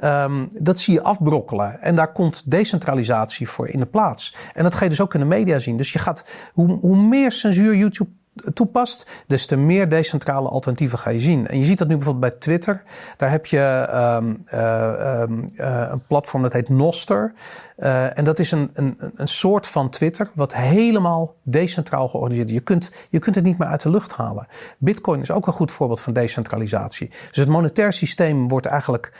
Um, 0.04 0.48
dat 0.60 0.80
zie 0.80 0.93
je 0.93 1.04
afbrokkelen. 1.04 1.82
En 1.82 1.96
daar 1.96 2.12
komt 2.12 2.52
decentralisatie 2.52 3.50
voor 3.50 3.69
in 3.69 3.80
de 3.80 3.86
plaats. 3.86 4.36
En 4.54 4.63
dat 4.63 4.76
ga 4.76 4.84
je 4.84 4.89
dus 4.89 5.02
ook 5.02 5.13
in 5.13 5.19
de 5.19 5.26
media 5.26 5.60
zien. 5.60 5.78
Dus 5.78 5.93
je 5.93 6.00
gaat, 6.00 6.26
hoe, 6.54 6.78
hoe 6.80 6.98
meer 6.98 7.32
censuur 7.32 7.76
YouTube 7.76 8.10
toepast, 8.54 9.10
des 9.28 9.46
te 9.46 9.56
meer 9.58 9.89
decentrale 9.89 10.50
alternatieven 10.50 11.00
ga 11.00 11.10
je 11.10 11.19
zien. 11.19 11.48
En 11.48 11.60
je 11.60 11.65
ziet 11.65 11.78
dat 11.78 11.88
nu 11.88 11.96
bijvoorbeeld 11.96 12.32
bij 12.32 12.39
Twitter. 12.39 12.84
Daar 13.17 13.32
heb 13.32 13.46
je 13.46 13.88
um, 13.93 14.43
uh, 14.54 15.22
um, 15.22 15.48
uh, 15.56 15.88
een 15.91 16.04
platform 16.08 16.41
dat 16.41 16.54
heet 16.54 16.69
Noster. 16.69 17.34
Uh, 17.77 18.17
en 18.17 18.23
dat 18.23 18.39
is 18.39 18.51
een, 18.51 18.69
een, 18.73 18.97
een 19.15 19.27
soort 19.27 19.67
van 19.67 19.89
Twitter 19.89 20.29
wat 20.33 20.55
helemaal 20.55 21.36
decentraal 21.43 22.07
georganiseerd 22.07 22.49
is. 22.49 22.55
Je 22.55 22.62
kunt, 22.62 22.91
je 23.09 23.19
kunt 23.19 23.36
het 23.36 23.43
niet 23.43 23.57
meer 23.57 23.67
uit 23.67 23.81
de 23.81 23.89
lucht 23.89 24.13
halen. 24.13 24.47
Bitcoin 24.77 25.21
is 25.21 25.31
ook 25.31 25.47
een 25.47 25.53
goed 25.53 25.71
voorbeeld 25.71 25.99
van 25.99 26.13
decentralisatie. 26.13 27.09
Dus 27.27 27.38
het 27.38 27.47
monetair 27.47 27.93
systeem 27.93 28.47
wordt 28.47 28.65
eigenlijk 28.65 29.12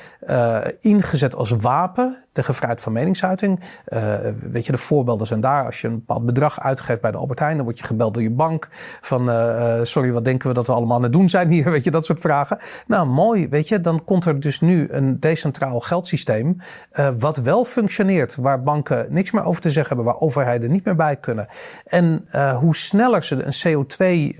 ingezet 0.79 1.35
als 1.35 1.49
wapen 1.49 2.23
tegen 2.31 2.53
vrijheid 2.53 2.81
van 2.81 2.93
meningsuiting. 2.93 3.59
weet 4.39 4.65
je, 4.65 4.71
de 4.71 4.77
voorbeelden 4.77 5.27
zijn 5.27 5.41
daar. 5.41 5.65
Als 5.65 5.81
je 5.81 5.87
een 5.87 5.93
bepaald 5.93 6.25
bedrag 6.25 6.59
uitgeeft 6.59 7.01
bij 7.01 7.11
de 7.11 7.17
Albert 7.17 7.39
Heijn, 7.39 7.55
dan 7.55 7.65
word 7.65 7.79
je 7.79 7.85
gebeld 7.85 8.13
door 8.13 8.23
je 8.23 8.31
bank. 8.31 8.67
Van 9.01 9.21
sorry, 9.85 10.11
wat 10.11 10.25
denken 10.25 10.47
we 10.47 10.53
dat 10.53 10.67
we 10.67 10.73
allemaal 10.73 10.97
aan 10.97 11.03
het 11.03 11.13
doen 11.13 11.29
zijn 11.29 11.49
hier? 11.49 11.71
Weet 11.71 11.83
je, 11.83 11.91
dat 11.91 12.05
soort 12.05 12.19
vragen. 12.19 12.59
Nou, 12.87 13.07
mooi, 13.07 13.49
weet 13.49 13.67
je. 13.67 13.81
Dan 13.81 14.03
komt 14.03 14.25
er 14.25 14.39
dus 14.39 14.59
nu 14.59 14.87
een 14.89 15.19
decentraal 15.19 15.79
geldsysteem. 15.79 16.57
Wat 17.17 17.37
wel 17.37 17.65
functioneert. 17.65 18.35
Waar 18.43 18.63
banken 18.63 19.13
niks 19.13 19.32
meer 19.32 19.43
over 19.43 19.62
te 19.62 19.71
zeggen 19.71 19.95
hebben. 19.95 20.13
Waar 20.13 20.21
overheden 20.21 20.71
niet 20.71 20.86
meer 20.86 20.95
bij 20.95 21.15
kunnen. 21.15 21.47
En 21.86 22.27
uh, 22.32 22.58
hoe 22.58 22.75
sneller 22.75 23.23
ze 23.23 23.43
een 23.43 23.86
CO2 23.86 24.38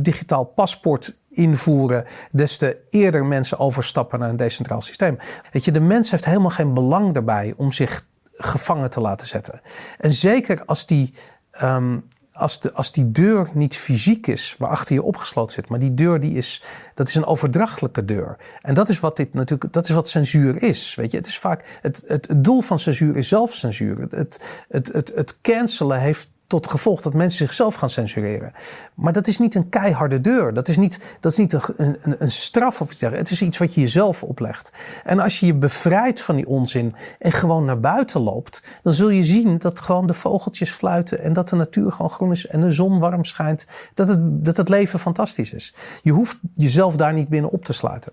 digitaal 0.00 0.44
paspoort 0.44 1.18
invoeren, 1.28 2.04
des 2.30 2.56
te 2.56 2.76
eerder 2.90 3.24
mensen 3.24 3.58
overstappen 3.58 4.18
naar 4.18 4.28
een 4.28 4.36
decentraal 4.36 4.80
systeem. 4.80 5.18
Weet 5.52 5.64
je, 5.64 5.70
de 5.70 5.80
mens 5.80 6.10
heeft 6.10 6.24
helemaal 6.24 6.50
geen 6.50 6.74
belang 6.74 7.14
daarbij 7.14 7.54
om 7.56 7.72
zich 7.72 8.06
gevangen 8.30 8.90
te 8.90 9.00
laten 9.00 9.26
zetten. 9.26 9.60
En 9.98 10.12
zeker 10.12 10.64
als 10.64 10.86
die 10.86 11.14
Um, 11.62 12.08
als, 12.36 12.60
de, 12.60 12.72
als 12.72 12.92
die 12.92 13.12
deur 13.12 13.50
niet 13.54 13.76
fysiek 13.76 14.26
is, 14.26 14.54
waarachter 14.58 14.94
je 14.94 15.02
opgesloten 15.02 15.54
zit, 15.54 15.68
maar 15.68 15.78
die 15.78 15.94
deur 15.94 16.20
die 16.20 16.34
is, 16.34 16.62
dat 16.94 17.08
is 17.08 17.14
een 17.14 17.24
overdrachtelijke 17.24 18.04
deur. 18.04 18.36
En 18.60 18.74
dat 18.74 18.88
is 18.88 19.00
wat 19.00 19.16
dit 19.16 19.34
natuurlijk, 19.34 19.72
dat 19.72 19.84
is 19.84 19.90
wat 19.90 20.08
censuur 20.08 20.62
is. 20.62 20.94
Weet 20.94 21.10
je, 21.10 21.16
het 21.16 21.26
is 21.26 21.38
vaak, 21.38 21.78
het, 21.80 22.04
het, 22.06 22.28
het 22.28 22.44
doel 22.44 22.60
van 22.60 22.78
censuur 22.78 23.16
is 23.16 23.28
zelfcensuur. 23.28 24.00
Het, 24.00 24.40
het, 24.68 24.92
het, 24.92 25.12
het 25.14 25.40
cancelen 25.40 26.00
heeft 26.00 26.30
tot 26.46 26.70
gevolg 26.70 27.00
dat 27.00 27.14
mensen 27.14 27.46
zichzelf 27.46 27.74
gaan 27.74 27.90
censureren. 27.90 28.52
Maar 28.94 29.12
dat 29.12 29.26
is 29.26 29.38
niet 29.38 29.54
een 29.54 29.68
keiharde 29.68 30.20
deur. 30.20 30.54
Dat 30.54 30.68
is 30.68 30.76
niet, 30.76 31.16
dat 31.20 31.32
is 31.32 31.38
niet 31.38 31.52
een, 31.52 31.62
een, 31.76 32.16
een 32.18 32.30
straf 32.30 32.80
of 32.80 32.90
iets 32.90 32.98
dergelijks. 32.98 33.30
Het 33.30 33.40
is 33.40 33.46
iets 33.46 33.58
wat 33.58 33.74
je 33.74 33.80
jezelf 33.80 34.22
oplegt. 34.22 34.72
En 35.04 35.18
als 35.18 35.40
je 35.40 35.46
je 35.46 35.54
bevrijdt 35.54 36.22
van 36.22 36.36
die 36.36 36.46
onzin 36.46 36.94
en 37.18 37.32
gewoon 37.32 37.64
naar 37.64 37.80
buiten 37.80 38.20
loopt, 38.20 38.62
dan 38.82 38.92
zul 38.92 39.08
je 39.08 39.24
zien 39.24 39.58
dat 39.58 39.80
gewoon 39.80 40.06
de 40.06 40.14
vogeltjes 40.14 40.70
fluiten 40.70 41.20
en 41.20 41.32
dat 41.32 41.48
de 41.48 41.56
natuur 41.56 41.92
gewoon 41.92 42.10
groen 42.10 42.30
is 42.30 42.46
en 42.46 42.60
de 42.60 42.70
zon 42.70 42.98
warm 42.98 43.24
schijnt. 43.24 43.66
Dat 43.94 44.08
het, 44.08 44.44
dat 44.44 44.56
het 44.56 44.68
leven 44.68 44.98
fantastisch 44.98 45.52
is. 45.52 45.74
Je 46.02 46.12
hoeft 46.12 46.38
jezelf 46.54 46.96
daar 46.96 47.12
niet 47.12 47.28
binnen 47.28 47.50
op 47.50 47.64
te 47.64 47.72
sluiten. 47.72 48.12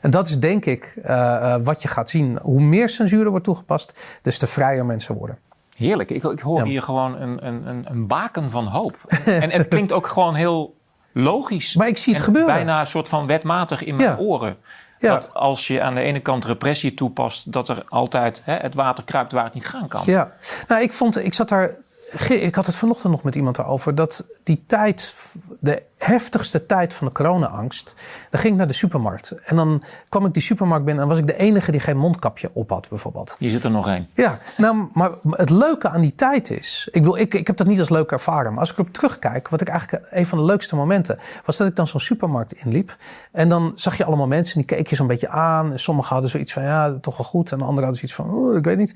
En 0.00 0.10
dat 0.10 0.28
is 0.28 0.38
denk 0.38 0.64
ik 0.64 0.94
uh, 1.06 1.56
wat 1.62 1.82
je 1.82 1.88
gaat 1.88 2.10
zien. 2.10 2.38
Hoe 2.42 2.60
meer 2.60 2.88
censuur 2.88 3.24
er 3.24 3.30
wordt 3.30 3.44
toegepast, 3.44 3.94
des 4.22 4.38
te 4.38 4.46
vrijer 4.46 4.86
mensen 4.86 5.14
worden. 5.14 5.38
Heerlijk. 5.76 6.10
Ik, 6.10 6.24
ik 6.24 6.40
hoor 6.40 6.64
hier 6.64 6.82
gewoon 6.82 7.20
een, 7.20 7.46
een, 7.46 7.84
een 7.90 8.06
baken 8.06 8.50
van 8.50 8.66
hoop. 8.66 8.96
en 9.26 9.50
het 9.50 9.68
klinkt 9.68 9.92
ook 9.92 10.06
gewoon 10.06 10.34
heel 10.34 10.76
logisch. 11.12 11.74
Maar 11.74 11.88
ik 11.88 11.98
zie 11.98 12.14
het 12.14 12.22
gebeuren. 12.22 12.54
Bijna 12.54 12.80
een 12.80 12.86
soort 12.86 13.08
van 13.08 13.26
wetmatig 13.26 13.84
in 13.84 13.96
mijn 13.96 14.18
oren. 14.18 14.56
Ja. 14.98 15.12
Dat 15.12 15.34
als 15.34 15.66
je 15.66 15.82
aan 15.82 15.94
de 15.94 16.00
ene 16.00 16.20
kant 16.20 16.44
repressie 16.44 16.94
toepast, 16.94 17.52
dat 17.52 17.68
er 17.68 17.84
altijd 17.88 18.42
hè, 18.44 18.54
het 18.54 18.74
water 18.74 19.04
kruipt 19.04 19.32
waar 19.32 19.44
het 19.44 19.54
niet 19.54 19.66
gaan 19.66 19.88
kan. 19.88 20.02
Ja, 20.04 20.32
nou, 20.68 20.82
ik 20.82 20.92
vond, 20.92 21.24
ik 21.24 21.34
zat 21.34 21.48
daar 21.48 21.76
ik 22.28 22.54
had 22.54 22.66
het 22.66 22.74
vanochtend 22.74 23.12
nog 23.12 23.22
met 23.22 23.34
iemand 23.34 23.56
daarover. 23.56 23.94
Dat 23.94 24.24
die 24.42 24.64
tijd, 24.66 25.14
de 25.60 25.82
heftigste 25.96 26.66
tijd 26.66 26.92
van 26.92 27.06
de 27.06 27.12
corona-angst. 27.12 27.94
Dan 28.30 28.40
ging 28.40 28.52
ik 28.52 28.58
naar 28.58 28.68
de 28.68 28.72
supermarkt. 28.72 29.30
En 29.30 29.56
dan 29.56 29.82
kwam 30.08 30.26
ik 30.26 30.32
die 30.32 30.42
supermarkt 30.42 30.84
binnen 30.84 31.02
en 31.02 31.08
was 31.08 31.18
ik 31.18 31.26
de 31.26 31.36
enige 31.36 31.70
die 31.70 31.80
geen 31.80 31.96
mondkapje 31.96 32.50
op 32.52 32.70
had, 32.70 32.88
bijvoorbeeld. 32.88 33.36
Je 33.38 33.50
zit 33.50 33.64
er 33.64 33.70
nog 33.70 33.88
één. 33.88 34.08
Ja, 34.14 34.38
nou, 34.56 34.88
maar 34.92 35.10
het 35.30 35.50
leuke 35.50 35.88
aan 35.88 36.00
die 36.00 36.14
tijd 36.14 36.50
is. 36.50 36.88
Ik, 36.90 37.02
wil, 37.02 37.16
ik, 37.16 37.34
ik 37.34 37.46
heb 37.46 37.56
dat 37.56 37.66
niet 37.66 37.78
als 37.78 37.88
leuk 37.88 38.10
ervaren. 38.10 38.50
Maar 38.50 38.60
als 38.60 38.70
ik 38.70 38.78
erop 38.78 38.92
terugkijk, 38.92 39.48
wat 39.48 39.60
ik 39.60 39.68
eigenlijk 39.68 40.06
een 40.10 40.26
van 40.26 40.38
de 40.38 40.44
leukste 40.44 40.76
momenten. 40.76 41.18
was 41.44 41.56
dat 41.56 41.68
ik 41.68 41.76
dan 41.76 41.86
zo'n 41.86 42.00
supermarkt 42.00 42.52
inliep. 42.52 42.96
En 43.32 43.48
dan 43.48 43.72
zag 43.74 43.96
je 43.96 44.04
allemaal 44.04 44.26
mensen 44.26 44.58
die 44.58 44.66
keek 44.66 44.86
je 44.86 44.96
zo'n 44.96 45.06
beetje 45.06 45.28
aan. 45.28 45.72
En 45.72 45.80
sommigen 45.80 46.12
hadden 46.12 46.30
zoiets 46.30 46.52
van 46.52 46.62
ja, 46.62 46.98
toch 47.00 47.16
wel 47.16 47.26
goed. 47.26 47.52
En 47.52 47.58
de 47.58 47.64
anderen 47.64 47.84
hadden 47.90 48.08
zoiets 48.08 48.32
van, 48.32 48.44
oh, 48.44 48.56
ik 48.56 48.64
weet 48.64 48.78
niet. 48.78 48.94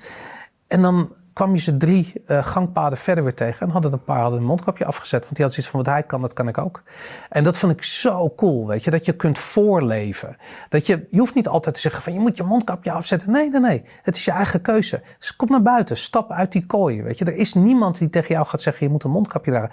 En 0.67 0.83
dan 0.83 1.13
kwam 1.39 1.55
je 1.55 1.61
ze 1.61 1.77
drie 1.77 2.13
uh, 2.27 2.45
gangpaden 2.45 2.99
verder 2.99 3.25
weer 3.25 3.35
tegen. 3.35 3.67
En 3.67 3.73
hadden 3.73 3.93
een 3.93 4.05
paar 4.05 4.21
hadden 4.21 4.41
een 4.41 4.47
mondkapje 4.47 4.85
afgezet. 4.85 5.21
Want 5.21 5.37
die 5.37 5.45
hadden 5.45 5.55
zoiets 5.55 5.71
van, 5.71 5.81
wat 5.85 5.95
hij 5.95 6.03
kan, 6.03 6.21
dat 6.21 6.33
kan 6.33 6.49
ik 6.49 6.59
ook. 6.59 6.83
En 7.29 7.45
dat 7.45 7.57
vond 7.57 7.73
ik 7.73 7.83
zo 7.83 8.33
cool, 8.37 8.67
weet 8.67 8.85
je. 8.85 8.91
Dat 8.91 9.05
je 9.05 9.13
kunt 9.13 9.39
voorleven. 9.39 10.37
Dat 10.69 10.87
je, 10.87 11.07
je 11.11 11.19
hoeft 11.19 11.35
niet 11.35 11.49
altijd 11.49 11.75
te 11.75 11.81
zeggen 11.81 12.03
van, 12.03 12.13
je 12.13 12.19
moet 12.19 12.37
je 12.37 12.43
mondkapje 12.43 12.91
afzetten. 12.91 13.31
Nee, 13.31 13.51
nee, 13.51 13.61
nee. 13.61 13.83
Het 14.03 14.17
is 14.17 14.25
je 14.25 14.31
eigen 14.31 14.61
keuze. 14.61 15.03
Dus 15.19 15.37
kom 15.37 15.49
naar 15.49 15.63
buiten. 15.63 15.97
Stap 15.97 16.31
uit 16.31 16.53
die 16.53 16.67
kooi, 16.67 17.03
weet 17.03 17.19
je. 17.19 17.25
Er 17.25 17.37
is 17.37 17.55
niemand 17.55 17.99
die 17.99 18.11
tegen 18.11 18.35
jou 18.35 18.47
gaat 18.47 18.61
zeggen, 18.61 18.87
je 18.87 18.93
moet 18.93 19.05
een 19.05 19.11
mondkapje 19.11 19.51
dragen. 19.51 19.71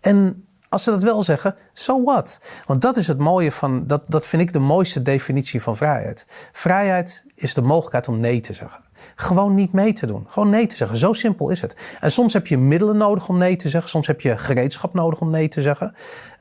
En 0.00 0.46
als 0.68 0.82
ze 0.82 0.90
dat 0.90 1.02
wel 1.02 1.22
zeggen, 1.22 1.56
so 1.72 2.02
what? 2.02 2.40
Want 2.66 2.80
dat 2.80 2.96
is 2.96 3.06
het 3.06 3.18
mooie 3.18 3.52
van, 3.52 3.86
dat, 3.86 4.02
dat 4.06 4.26
vind 4.26 4.42
ik 4.42 4.52
de 4.52 4.58
mooiste 4.58 5.02
definitie 5.02 5.62
van 5.62 5.76
vrijheid. 5.76 6.26
Vrijheid 6.52 7.24
is 7.34 7.54
de 7.54 7.62
mogelijkheid 7.62 8.08
om 8.08 8.20
nee 8.20 8.40
te 8.40 8.52
zeggen. 8.52 8.80
Gewoon 9.16 9.54
niet 9.54 9.72
mee 9.72 9.92
te 9.92 10.06
doen. 10.06 10.26
Gewoon 10.28 10.50
nee 10.50 10.66
te 10.66 10.76
zeggen. 10.76 10.96
Zo 10.96 11.12
simpel 11.12 11.50
is 11.50 11.60
het. 11.60 11.96
En 12.00 12.10
soms 12.10 12.32
heb 12.32 12.46
je 12.46 12.58
middelen 12.58 12.96
nodig 12.96 13.28
om 13.28 13.38
nee 13.38 13.56
te 13.56 13.68
zeggen. 13.68 13.90
Soms 13.90 14.06
heb 14.06 14.20
je 14.20 14.38
gereedschap 14.38 14.94
nodig 14.94 15.20
om 15.20 15.30
nee 15.30 15.48
te 15.48 15.62
zeggen. 15.62 15.94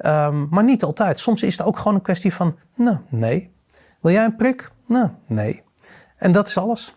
Um, 0.06 0.48
maar 0.50 0.64
niet 0.64 0.84
altijd. 0.84 1.20
Soms 1.20 1.44
is 1.44 1.58
het 1.58 1.68
ook 1.68 1.78
gewoon 1.78 1.96
een 1.96 2.02
kwestie 2.02 2.34
van, 2.34 2.58
nou, 2.76 2.98
nee. 3.10 3.52
Wil 4.02 4.12
jij 4.12 4.26
een 4.26 4.36
prik? 4.36 4.72
Nou, 4.88 5.10
nee. 5.28 5.64
En 6.16 6.32
dat 6.32 6.48
is 6.48 6.58
alles. 6.58 6.96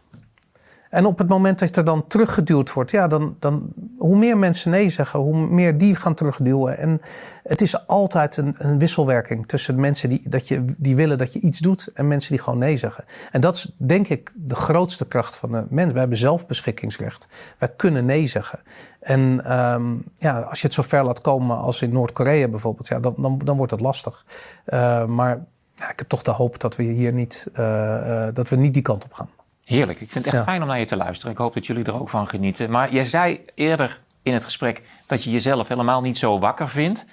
En 0.94 1.06
op 1.06 1.18
het 1.18 1.28
moment 1.28 1.58
dat 1.58 1.76
er 1.76 1.84
dan 1.84 2.06
teruggeduwd 2.06 2.72
wordt, 2.72 2.90
ja, 2.90 3.06
dan, 3.06 3.36
dan 3.38 3.72
hoe 3.98 4.16
meer 4.16 4.38
mensen 4.38 4.70
nee 4.70 4.90
zeggen, 4.90 5.20
hoe 5.20 5.36
meer 5.36 5.78
die 5.78 5.94
gaan 5.94 6.14
terugduwen. 6.14 6.78
En 6.78 7.00
het 7.42 7.60
is 7.60 7.86
altijd 7.86 8.36
een, 8.36 8.54
een 8.58 8.78
wisselwerking 8.78 9.46
tussen 9.46 9.80
mensen 9.80 10.08
die, 10.08 10.28
dat 10.28 10.48
je, 10.48 10.64
die 10.78 10.96
willen 10.96 11.18
dat 11.18 11.32
je 11.32 11.40
iets 11.40 11.58
doet 11.58 11.90
en 11.94 12.08
mensen 12.08 12.30
die 12.30 12.42
gewoon 12.42 12.58
nee 12.58 12.76
zeggen. 12.76 13.04
En 13.30 13.40
dat 13.40 13.54
is 13.54 13.74
denk 13.76 14.08
ik 14.08 14.32
de 14.34 14.54
grootste 14.54 15.08
kracht 15.08 15.36
van 15.36 15.52
de 15.52 15.66
mens. 15.68 15.92
We 15.92 15.98
hebben 15.98 16.18
zelfbeschikkingsrecht. 16.18 17.28
Wij 17.58 17.72
kunnen 17.76 18.04
nee 18.04 18.26
zeggen. 18.26 18.60
En 19.00 19.52
um, 19.52 20.04
ja, 20.16 20.40
als 20.40 20.60
je 20.60 20.66
het 20.66 20.76
zo 20.76 20.82
ver 20.82 21.04
laat 21.04 21.20
komen 21.20 21.58
als 21.58 21.82
in 21.82 21.92
Noord-Korea 21.92 22.48
bijvoorbeeld, 22.48 22.88
ja, 22.88 23.00
dan, 23.00 23.14
dan, 23.16 23.40
dan 23.44 23.56
wordt 23.56 23.72
het 23.72 23.80
lastig. 23.80 24.24
Uh, 24.66 25.06
maar 25.06 25.44
ja, 25.74 25.90
ik 25.90 25.98
heb 25.98 26.08
toch 26.08 26.22
de 26.22 26.30
hoop 26.30 26.60
dat 26.60 26.76
we 26.76 26.82
hier 26.82 27.12
niet, 27.12 27.48
uh, 27.54 28.28
dat 28.32 28.48
we 28.48 28.56
niet 28.56 28.74
die 28.74 28.82
kant 28.82 29.04
op 29.04 29.12
gaan. 29.12 29.28
Heerlijk. 29.64 30.00
Ik 30.00 30.10
vind 30.10 30.24
het 30.24 30.34
echt 30.34 30.44
fijn 30.44 30.62
om 30.62 30.68
naar 30.68 30.78
je 30.78 30.84
te 30.84 30.96
luisteren. 30.96 31.32
Ik 31.32 31.38
hoop 31.38 31.54
dat 31.54 31.66
jullie 31.66 31.84
er 31.84 32.00
ook 32.00 32.08
van 32.08 32.28
genieten. 32.28 32.70
Maar 32.70 32.92
jij 32.92 33.04
zei 33.04 33.44
eerder 33.54 34.00
in 34.22 34.32
het 34.32 34.44
gesprek 34.44 34.82
dat 35.06 35.24
je 35.24 35.30
jezelf 35.30 35.68
helemaal 35.68 36.00
niet 36.00 36.18
zo 36.18 36.38
wakker 36.38 36.68
vindt. 36.68 37.06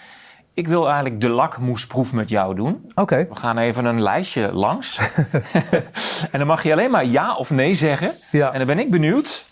Ik 0.53 0.67
wil 0.67 0.85
eigenlijk 0.85 1.21
de 1.21 1.29
lakmoesproef 1.29 2.13
met 2.13 2.29
jou 2.29 2.55
doen. 2.55 2.91
Oké. 2.95 3.27
We 3.29 3.35
gaan 3.35 3.57
even 3.57 3.85
een 3.85 4.01
lijstje 4.01 4.53
langs. 4.53 4.99
en 6.31 6.39
dan 6.39 6.47
mag 6.47 6.63
je 6.63 6.71
alleen 6.71 6.91
maar 6.91 7.05
ja 7.05 7.35
of 7.35 7.49
nee 7.49 7.73
zeggen. 7.73 8.11
Ja. 8.31 8.51
En 8.51 8.57
dan 8.57 8.67
ben 8.67 8.79
ik 8.79 8.91
benieuwd 8.91 9.45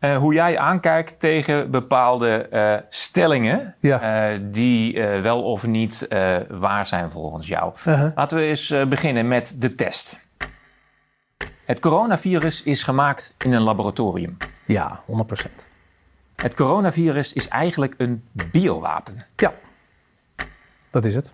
uh, 0.00 0.16
hoe 0.16 0.34
jij 0.34 0.58
aankijkt 0.58 1.20
tegen 1.20 1.70
bepaalde 1.70 2.48
uh, 2.52 2.74
stellingen 2.88 3.74
ja. 3.80 4.30
uh, 4.32 4.38
die 4.42 5.02
wel 5.02 5.42
of 5.42 5.66
niet 5.66 6.08
waar 6.48 6.86
zijn 6.86 7.10
volgens 7.10 7.46
jou. 7.46 7.72
-huh. 7.82 8.06
Laten 8.14 8.36
we 8.36 8.42
eens 8.42 8.74
beginnen 8.88 9.28
met 9.28 9.56
de 9.58 9.74
test. 9.74 10.20
Het 11.64 11.78
coronavirus 11.80 12.62
is 12.62 12.82
gemaakt 12.82 13.34
in 13.38 13.52
een 13.52 13.62
laboratorium. 13.62 14.36
Ja, 14.66 15.02
100%. 15.06 15.10
Het 16.36 16.54
coronavirus 16.54 17.32
is 17.32 17.48
eigenlijk 17.48 17.94
een 17.98 18.24
biowapen. 18.32 19.26
Ja, 19.36 19.54
dat 20.90 21.04
is 21.04 21.14
het. 21.14 21.32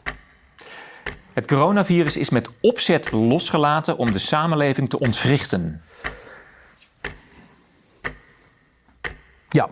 Het 1.33 1.47
coronavirus 1.47 2.17
is 2.17 2.31
met 2.31 2.49
opzet 2.61 3.13
losgelaten 3.13 3.97
om 3.97 4.13
de 4.13 4.19
samenleving 4.19 4.89
te 4.89 4.99
ontwrichten. 4.99 5.83
Ja, 9.49 9.71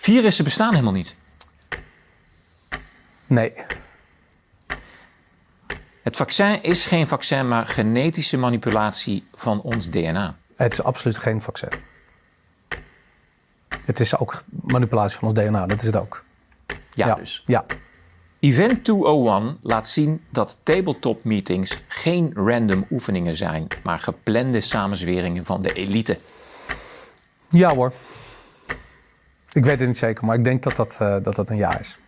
Virussen 0.00 0.44
bestaan 0.44 0.72
helemaal 0.72 0.92
niet. 0.92 1.16
nee. 3.26 3.52
Het 6.02 6.16
vaccin 6.16 6.62
is 6.62 6.86
geen 6.86 7.06
vaccin, 7.06 7.48
maar 7.48 7.66
genetische 7.66 8.36
manipulatie 8.36 9.24
van 9.34 9.60
ons 9.62 9.90
DNA. 9.90 10.36
Het 10.56 10.72
is 10.72 10.82
absoluut 10.82 11.16
geen 11.16 11.40
vaccin. 11.40 11.68
Het 13.86 14.00
is 14.00 14.16
ook 14.18 14.42
manipulatie 14.48 15.18
van 15.18 15.28
ons 15.28 15.38
DNA, 15.38 15.66
dat 15.66 15.80
is 15.80 15.86
het 15.86 15.96
ook. 15.96 16.24
Ja, 16.94 17.14
dus. 17.14 17.40
Ja, 17.44 17.64
Event 18.40 18.84
201 18.84 19.58
laat 19.62 19.88
zien 19.88 20.24
dat 20.30 20.58
tabletop 20.62 21.24
meetings 21.24 21.82
geen 21.88 22.32
random 22.34 22.86
oefeningen 22.90 23.36
zijn, 23.36 23.66
maar 23.82 23.98
geplande 23.98 24.60
samenzweringen 24.60 25.44
van 25.44 25.62
de 25.62 25.72
elite. 25.72 26.18
ja 27.48 27.74
hoor. 27.74 27.92
Ik 29.52 29.64
weet 29.64 29.78
het 29.78 29.88
niet 29.88 29.96
zeker, 29.96 30.24
maar 30.24 30.36
ik 30.36 30.44
denk 30.44 30.62
dat 30.62 30.76
dat, 30.76 30.96
eh, 31.00 31.16
dat, 31.22 31.34
dat 31.34 31.50
een 31.50 31.56
ja 31.56 31.78
is. 31.78 31.98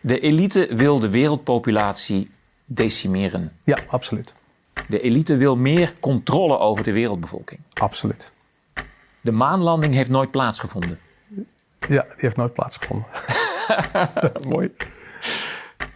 De 0.00 0.20
elite 0.20 0.68
wil 0.74 0.98
de 0.98 1.10
wereldpopulatie 1.10 2.30
decimeren. 2.68 3.52
Ja, 3.64 3.78
absoluut. 3.86 4.34
De 4.88 5.00
elite 5.00 5.36
wil 5.36 5.56
meer 5.56 5.92
controle 6.00 6.58
over 6.58 6.84
de 6.84 6.92
wereldbevolking. 6.92 7.60
Absoluut. 7.80 8.32
De 9.20 9.32
maanlanding 9.32 9.94
heeft 9.94 10.10
nooit 10.10 10.30
plaatsgevonden. 10.30 10.98
Ja, 11.88 12.02
die 12.02 12.16
heeft 12.16 12.36
nooit 12.36 12.52
plaatsgevonden. 12.52 13.06
Mooi. 14.48 14.74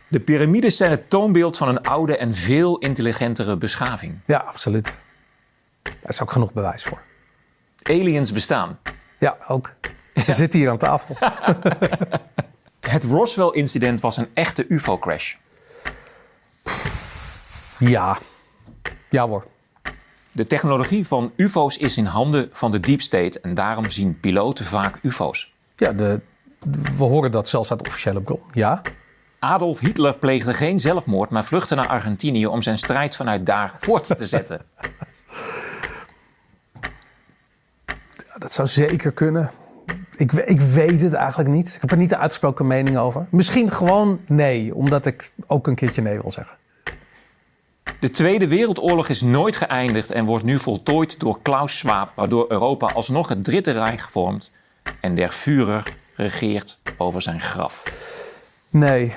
De 0.09 0.21
piramides 0.21 0.77
zijn 0.77 0.91
het 0.91 1.11
toonbeeld 1.11 1.57
van 1.57 1.69
een 1.69 1.83
oude 1.83 2.17
en 2.17 2.35
veel 2.35 2.79
intelligentere 2.79 3.57
beschaving. 3.57 4.19
Ja, 4.27 4.39
absoluut. 4.39 4.95
Daar 5.83 5.95
is 6.03 6.23
ook 6.23 6.33
genoeg 6.33 6.53
bewijs 6.53 6.83
voor. 6.83 7.03
Aliens 7.83 8.33
bestaan. 8.33 8.79
Ja, 9.19 9.37
ook. 9.49 9.73
Ze 10.25 10.33
zitten 10.33 10.59
hier 10.59 10.71
aan 10.71 10.79
tafel. 10.79 11.17
Het 12.81 13.05
Roswell-incident 13.05 14.01
was 14.01 14.17
een 14.17 14.29
echte 14.35 14.67
UFO-crash. 14.69 15.35
Ja. 17.79 18.19
Ja 19.09 19.27
hoor. 19.27 19.47
De 20.33 20.47
technologie 20.47 21.07
van 21.07 21.33
UFO's 21.37 21.77
is 21.77 21.97
in 21.97 22.05
handen 22.05 22.49
van 22.53 22.71
de 22.71 22.81
deep 22.81 23.01
state 23.01 23.41
en 23.41 23.55
daarom 23.55 23.91
zien 23.91 24.21
piloten 24.21 24.65
vaak 24.65 24.99
UFO's. 25.03 25.55
Ja, 25.77 25.93
de, 25.93 26.21
we 26.97 27.05
horen 27.05 27.31
dat 27.31 27.49
zelfs 27.49 27.71
uit 27.71 27.87
officiële 27.87 28.21
bron. 28.21 28.41
Ja. 28.53 28.83
Adolf 29.39 29.79
Hitler 29.79 30.15
pleegde 30.15 30.55
geen 30.55 30.79
zelfmoord, 30.79 31.31
maar 31.31 31.45
vluchtte 31.45 31.75
naar 31.75 31.87
Argentinië 31.87 32.47
om 32.47 32.63
zijn 32.63 32.79
strijd 32.79 33.17
vanuit 33.17 33.47
daar 33.47 33.75
voort 33.79 34.17
te 34.17 34.27
zetten. 34.27 34.61
Dat 38.39 38.53
zou 38.53 38.69
zeker 38.69 39.13
kunnen. 39.13 39.51
Ik, 40.17 40.33
ik 40.33 40.61
weet 40.61 41.01
het 41.01 41.13
eigenlijk 41.13 41.51
niet. 41.51 41.75
Ik 41.75 41.81
heb 41.81 41.91
er 41.91 41.97
niet 41.97 42.11
de 42.11 42.17
uitgesproken 42.17 42.67
mening 42.67 42.97
over. 42.99 43.27
Misschien 43.31 43.71
gewoon 43.71 44.21
nee, 44.27 44.75
omdat 44.75 45.07
ik 45.07 45.33
ook 45.47 45.67
een 45.67 45.75
keertje 45.75 46.03
nee 46.03 46.21
wil 46.21 46.31
zeggen. 46.31 46.57
De 48.01 48.11
Tweede 48.11 48.49
Wereldoorlog 48.49 49.09
is 49.09 49.21
nooit 49.21 49.57
geëindigd 49.57 50.11
en 50.11 50.25
wordt 50.25 50.45
nu 50.45 50.59
voltooid 50.59 51.21
door 51.21 51.43
Klaus 51.43 51.79
Schwab, 51.79 52.13
waardoor 52.15 52.47
Europa 52.49 52.87
alsnog 52.87 53.29
het 53.29 53.45
Dritte 53.45 53.71
Rijk 53.71 54.01
vormt 54.01 54.51
en 55.01 55.15
der 55.15 55.31
Führer 55.31 55.97
regeert 56.17 56.79
over 56.97 57.23
zijn 57.23 57.41
graf. 57.41 57.85
Nee, 58.71 59.15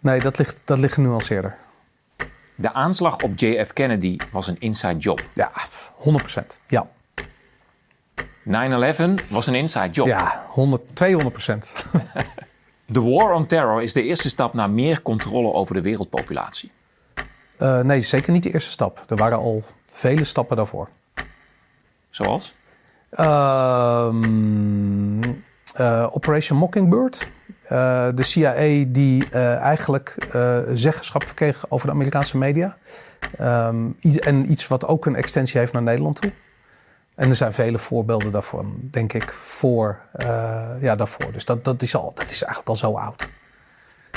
nee 0.00 0.20
dat, 0.20 0.38
ligt, 0.38 0.62
dat 0.64 0.78
ligt 0.78 0.94
genuanceerder. 0.94 1.56
De 2.54 2.72
aanslag 2.72 3.16
op 3.22 3.38
JF 3.38 3.72
Kennedy 3.72 4.16
was 4.32 4.46
een 4.46 4.58
inside 4.58 4.96
job. 4.96 5.20
9-11 5.22 5.24
Ja, 5.34 5.50
100%. 6.42 6.42
Ja, 6.66 6.88
was 9.28 9.46
een 9.46 9.54
inside 9.54 9.90
job. 9.90 10.06
ja 10.06 10.44
100, 10.48 10.82
200%. 10.88 10.88
De 12.86 13.02
War 13.02 13.32
on 13.32 13.46
Terror 13.46 13.82
is 13.82 13.92
de 13.92 14.02
eerste 14.02 14.28
stap 14.28 14.54
naar 14.54 14.70
meer 14.70 15.02
controle 15.02 15.52
over 15.52 15.74
de 15.74 15.82
wereldpopulatie. 15.82 16.70
Eh, 17.58 17.80
nee, 17.80 18.00
zeker 18.00 18.32
niet 18.32 18.42
de 18.42 18.52
eerste 18.52 18.70
stap. 18.70 19.04
Er 19.08 19.16
waren 19.16 19.38
al 19.38 19.62
vele 19.88 20.24
stappen 20.24 20.56
daarvoor. 20.56 20.88
Zoals? 22.10 22.54
Eh, 23.10 24.08
Operation 26.10 26.58
Mockingbird. 26.58 27.28
Eh, 27.62 28.08
de 28.14 28.22
CIA 28.22 28.84
die 28.88 29.28
eigenlijk 29.58 30.16
zeggenschap 30.72 31.24
kreeg 31.34 31.70
over 31.70 31.86
de 31.86 31.92
Amerikaanse 31.92 32.38
media. 32.38 32.76
Ehm, 33.38 33.90
en 34.20 34.50
iets 34.50 34.68
wat 34.68 34.86
ook 34.86 35.06
een 35.06 35.16
extensie 35.16 35.60
heeft 35.60 35.72
naar 35.72 35.82
Nederland 35.82 36.20
toe. 36.20 36.32
En 37.14 37.28
er 37.28 37.34
zijn 37.34 37.52
vele 37.52 37.78
voorbeelden 37.78 38.32
daarvan, 38.32 38.78
denk 38.90 39.12
ik, 39.12 39.32
voor, 39.32 40.00
eh, 40.12 40.70
ja, 40.80 40.94
daarvoor. 40.94 41.32
Dus 41.32 41.44
dat, 41.44 41.64
dat, 41.64 41.82
is 41.82 41.96
al, 41.96 42.12
dat 42.14 42.30
is 42.30 42.42
eigenlijk 42.42 42.68
al 42.68 42.76
zo 42.76 42.92
oud. 42.92 43.28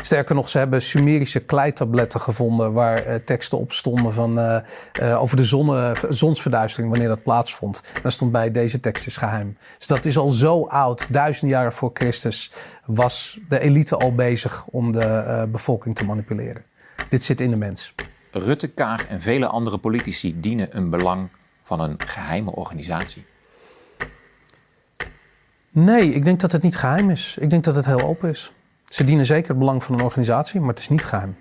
Sterker 0.02 0.36
nog, 0.36 0.50
ze 0.50 0.58
hebben 0.58 0.82
Sumerische 0.82 1.40
kleitabletten 1.40 2.22
gevonden 2.22 2.74
waar 2.74 2.98
eh, 2.98 3.16
teksten 3.16 3.58
op 3.58 3.72
stonden 3.72 4.14
van, 4.14 4.40
eh, 4.40 5.22
over 5.22 5.38
de 5.38 5.44
zonne, 5.44 5.96
zonsverduistering, 6.10 6.92
wanneer 6.92 7.10
dat 7.10 7.24
plaatsvond. 7.24 7.82
En 7.94 8.02
daar 8.02 8.12
stond 8.12 8.32
bij, 8.32 8.52
deze 8.52 8.80
tekst 8.80 9.08
is 9.08 9.18
geheim. 9.18 9.58
Dus 9.78 9.88
dat 9.88 10.06
is 10.06 10.18
al 10.18 10.30
zo 10.30 10.66
oud, 10.66 11.08
duizend 11.10 11.52
jaren 11.52 11.74
voor 11.74 11.92
Christus, 11.94 12.52
was 12.86 13.40
de 13.48 13.60
elite 13.60 13.96
al 13.96 14.16
bezig 14.16 14.66
om 14.66 14.92
de 14.92 15.48
bevolking 15.52 15.96
te 15.96 16.06
manipuleren. 16.06 16.64
Dit 17.10 17.24
zit 17.24 17.42
in 17.42 17.50
de 17.50 17.58
mens. 17.58 17.94
Rutte, 18.32 18.68
Kaag 18.68 19.08
en 19.08 19.22
vele 19.22 19.48
andere 19.48 19.78
politici 19.78 20.40
dienen 20.40 20.78
een 20.78 20.90
belang 20.90 21.30
van 21.68 21.80
een 21.80 22.00
geheime 22.00 22.52
organisatie. 22.52 23.26
Nee, 25.70 26.14
ik 26.14 26.26
denk 26.26 26.40
dat 26.40 26.52
het 26.52 26.62
niet 26.62 26.78
geheim 26.78 27.10
is. 27.10 27.38
Ik 27.40 27.50
denk 27.50 27.64
dat 27.64 27.76
het 27.76 27.86
heel 27.86 28.02
open 28.02 28.30
is. 28.30 28.54
Ze 28.86 29.04
dienen 29.04 29.26
zeker 29.26 29.50
het 29.50 29.58
belang 29.58 29.84
van 29.84 29.96
een 29.96 30.06
organisatie, 30.06 30.60
maar 30.60 30.70
het 30.70 30.80
is 30.80 30.90
niet 30.90 31.06
geheim. 31.06 31.38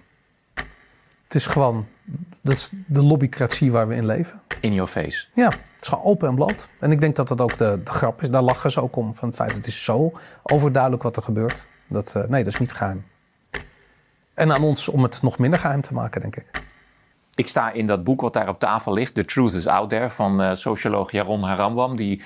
Het 1.25 1.35
is 1.35 1.47
gewoon, 1.47 1.87
dat 2.41 2.55
is 2.55 2.71
de 2.87 3.03
lobbycratie 3.03 3.73
waar 3.73 3.89
we 3.89 3.95
in 3.95 4.07
leven. 4.07 4.41
In 4.61 4.75
your 4.75 4.91
face. 4.91 5.27
Ja, 5.35 5.49
het 5.49 5.81
is 5.81 5.89
gewoon 5.89 6.05
open 6.05 6.29
en 6.29 6.35
bloot. 6.35 6.69
En 6.81 6.93
ik 6.93 7.01
denk 7.01 7.17
dat 7.17 7.29
dat 7.29 7.41
ook 7.41 7.59
de, 7.59 7.81
de 7.85 7.91
grap 7.91 8.23
is. 8.23 8.31
Daar 8.31 8.43
lachen 8.43 8.71
ze 8.71 8.81
ook 8.81 8.97
om. 8.97 9.15
Van 9.15 9.29
het 9.29 9.37
feit 9.37 9.49
dat 9.49 9.59
het 9.59 9.67
is 9.67 9.85
zo 9.85 10.13
overduidelijk 10.43 11.03
wat 11.03 11.17
er 11.17 11.23
gebeurt. 11.23 11.67
Dat, 11.87 12.15
eh, 12.15 12.25
nee, 12.25 12.45
dat 12.45 12.53
is 12.53 12.59
niet 12.59 12.73
geheim. 12.73 13.05
En 14.35 14.53
aan 14.53 14.63
ons 14.63 14.89
om 14.89 15.03
het 15.03 15.23
nog 15.23 15.39
minder 15.39 15.59
geheim 15.59 15.81
te 15.81 15.95
maken, 15.95 16.21
denk 16.21 16.37
ik. 16.37 16.65
Ik 17.37 17.49
sta 17.49 17.73
in 17.73 17.87
dat 17.87 18.05
boek 18.05 18.21
wat 18.21 18.33
daar 18.33 18.49
op 18.49 18.59
tafel 18.59 18.93
ligt, 18.93 19.15
The 19.15 19.25
Truth 19.25 19.53
is 19.53 19.67
Out 19.67 19.91
There, 19.91 20.11
van 20.11 20.43
eh, 20.43 20.55
socioloog 20.55 21.11
Jaron 21.11 21.43
Harambam, 21.43 21.97
die 21.97 22.23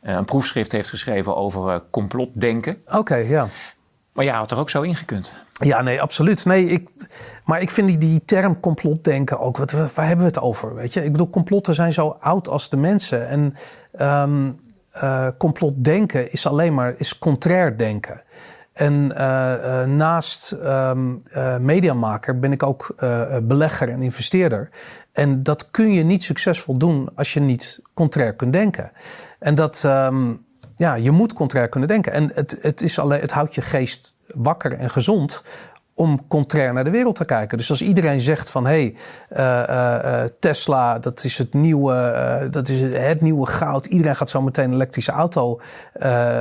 eh, 0.00 0.14
een 0.14 0.24
proefschrift 0.24 0.72
heeft 0.72 0.88
geschreven 0.88 1.36
over 1.36 1.68
eh, 1.68 1.80
complotdenken. 1.90 2.82
Oké, 2.86 3.16
ja. 3.16 3.48
Maar 4.12 4.24
jij 4.24 4.34
had 4.34 4.50
er 4.50 4.58
ook 4.58 4.70
zo 4.70 4.82
ingekund. 4.82 5.34
Ja, 5.52 5.82
nee, 5.82 6.02
absoluut. 6.02 6.44
Nee, 6.44 6.64
ik, 6.64 6.88
maar 7.44 7.60
ik 7.60 7.70
vind 7.70 7.88
die, 7.88 7.98
die 7.98 8.24
term 8.24 8.60
complotdenken 8.60 9.40
ook, 9.40 9.56
wat, 9.56 9.70
waar 9.70 10.06
hebben 10.06 10.26
we 10.26 10.32
het 10.32 10.40
over? 10.40 10.74
Weet 10.74 10.92
je? 10.92 11.04
Ik 11.04 11.12
bedoel, 11.12 11.30
complotten 11.30 11.74
zijn 11.74 11.92
zo 11.92 12.16
oud 12.20 12.48
als 12.48 12.68
de 12.68 12.76
mensen. 12.76 13.28
En 13.28 13.54
ehm 13.92 14.50
eh, 14.92 15.28
complotdenken 15.38 16.32
is 16.32 16.46
alleen 16.46 16.74
maar 16.74 16.94
is 16.96 17.18
contrair 17.18 17.76
denken. 17.78 18.22
En 18.72 19.16
eh, 19.16 19.80
eh, 19.82 19.88
naast 19.88 20.52
eh, 20.52 20.92
mediamaker 21.60 22.38
ben 22.38 22.52
ik 22.52 22.62
ook 22.62 22.94
belegger 23.42 23.88
en 23.88 24.02
investeerder. 24.02 24.68
En 25.12 25.42
dat 25.42 25.70
kun 25.70 25.92
je 25.92 26.02
niet 26.02 26.22
succesvol 26.22 26.78
doen 26.78 27.08
als 27.14 27.32
je 27.32 27.40
niet 27.40 27.80
contrair 27.94 28.34
kunt 28.34 28.52
denken. 28.52 28.92
En 29.38 29.54
dat, 29.54 29.82
ehm, 29.84 30.32
ja, 30.76 30.94
je 30.94 31.10
moet 31.10 31.32
contrair 31.32 31.68
kunnen 31.68 31.88
denken. 31.88 32.12
En 32.12 32.30
het, 32.34 32.58
het, 32.60 32.82
is 32.82 32.98
alleen, 32.98 33.20
het 33.20 33.32
houdt 33.32 33.54
je 33.54 33.62
geest 33.62 34.16
wakker 34.26 34.72
en 34.72 34.90
gezond 34.90 35.44
om 35.94 36.26
contrair 36.28 36.72
naar 36.72 36.84
de 36.84 36.90
wereld 36.90 37.16
te 37.16 37.24
kijken. 37.24 37.58
Dus 37.58 37.70
als 37.70 37.82
iedereen 37.82 38.20
zegt 38.20 38.50
van 38.50 38.66
hé, 38.66 38.94
hey, 39.28 40.30
Tesla, 40.40 40.98
dat 40.98 41.24
is 41.24 41.38
het 41.38 41.54
nieuwe, 41.54 42.48
dat 42.50 42.68
is 42.68 42.80
het 42.80 43.20
nieuwe 43.20 43.46
goud. 43.46 43.86
Iedereen 43.86 44.16
gaat 44.16 44.30
zo 44.30 44.42
meteen 44.42 44.72
elektrische, 44.72 45.12
auto, 45.12 45.60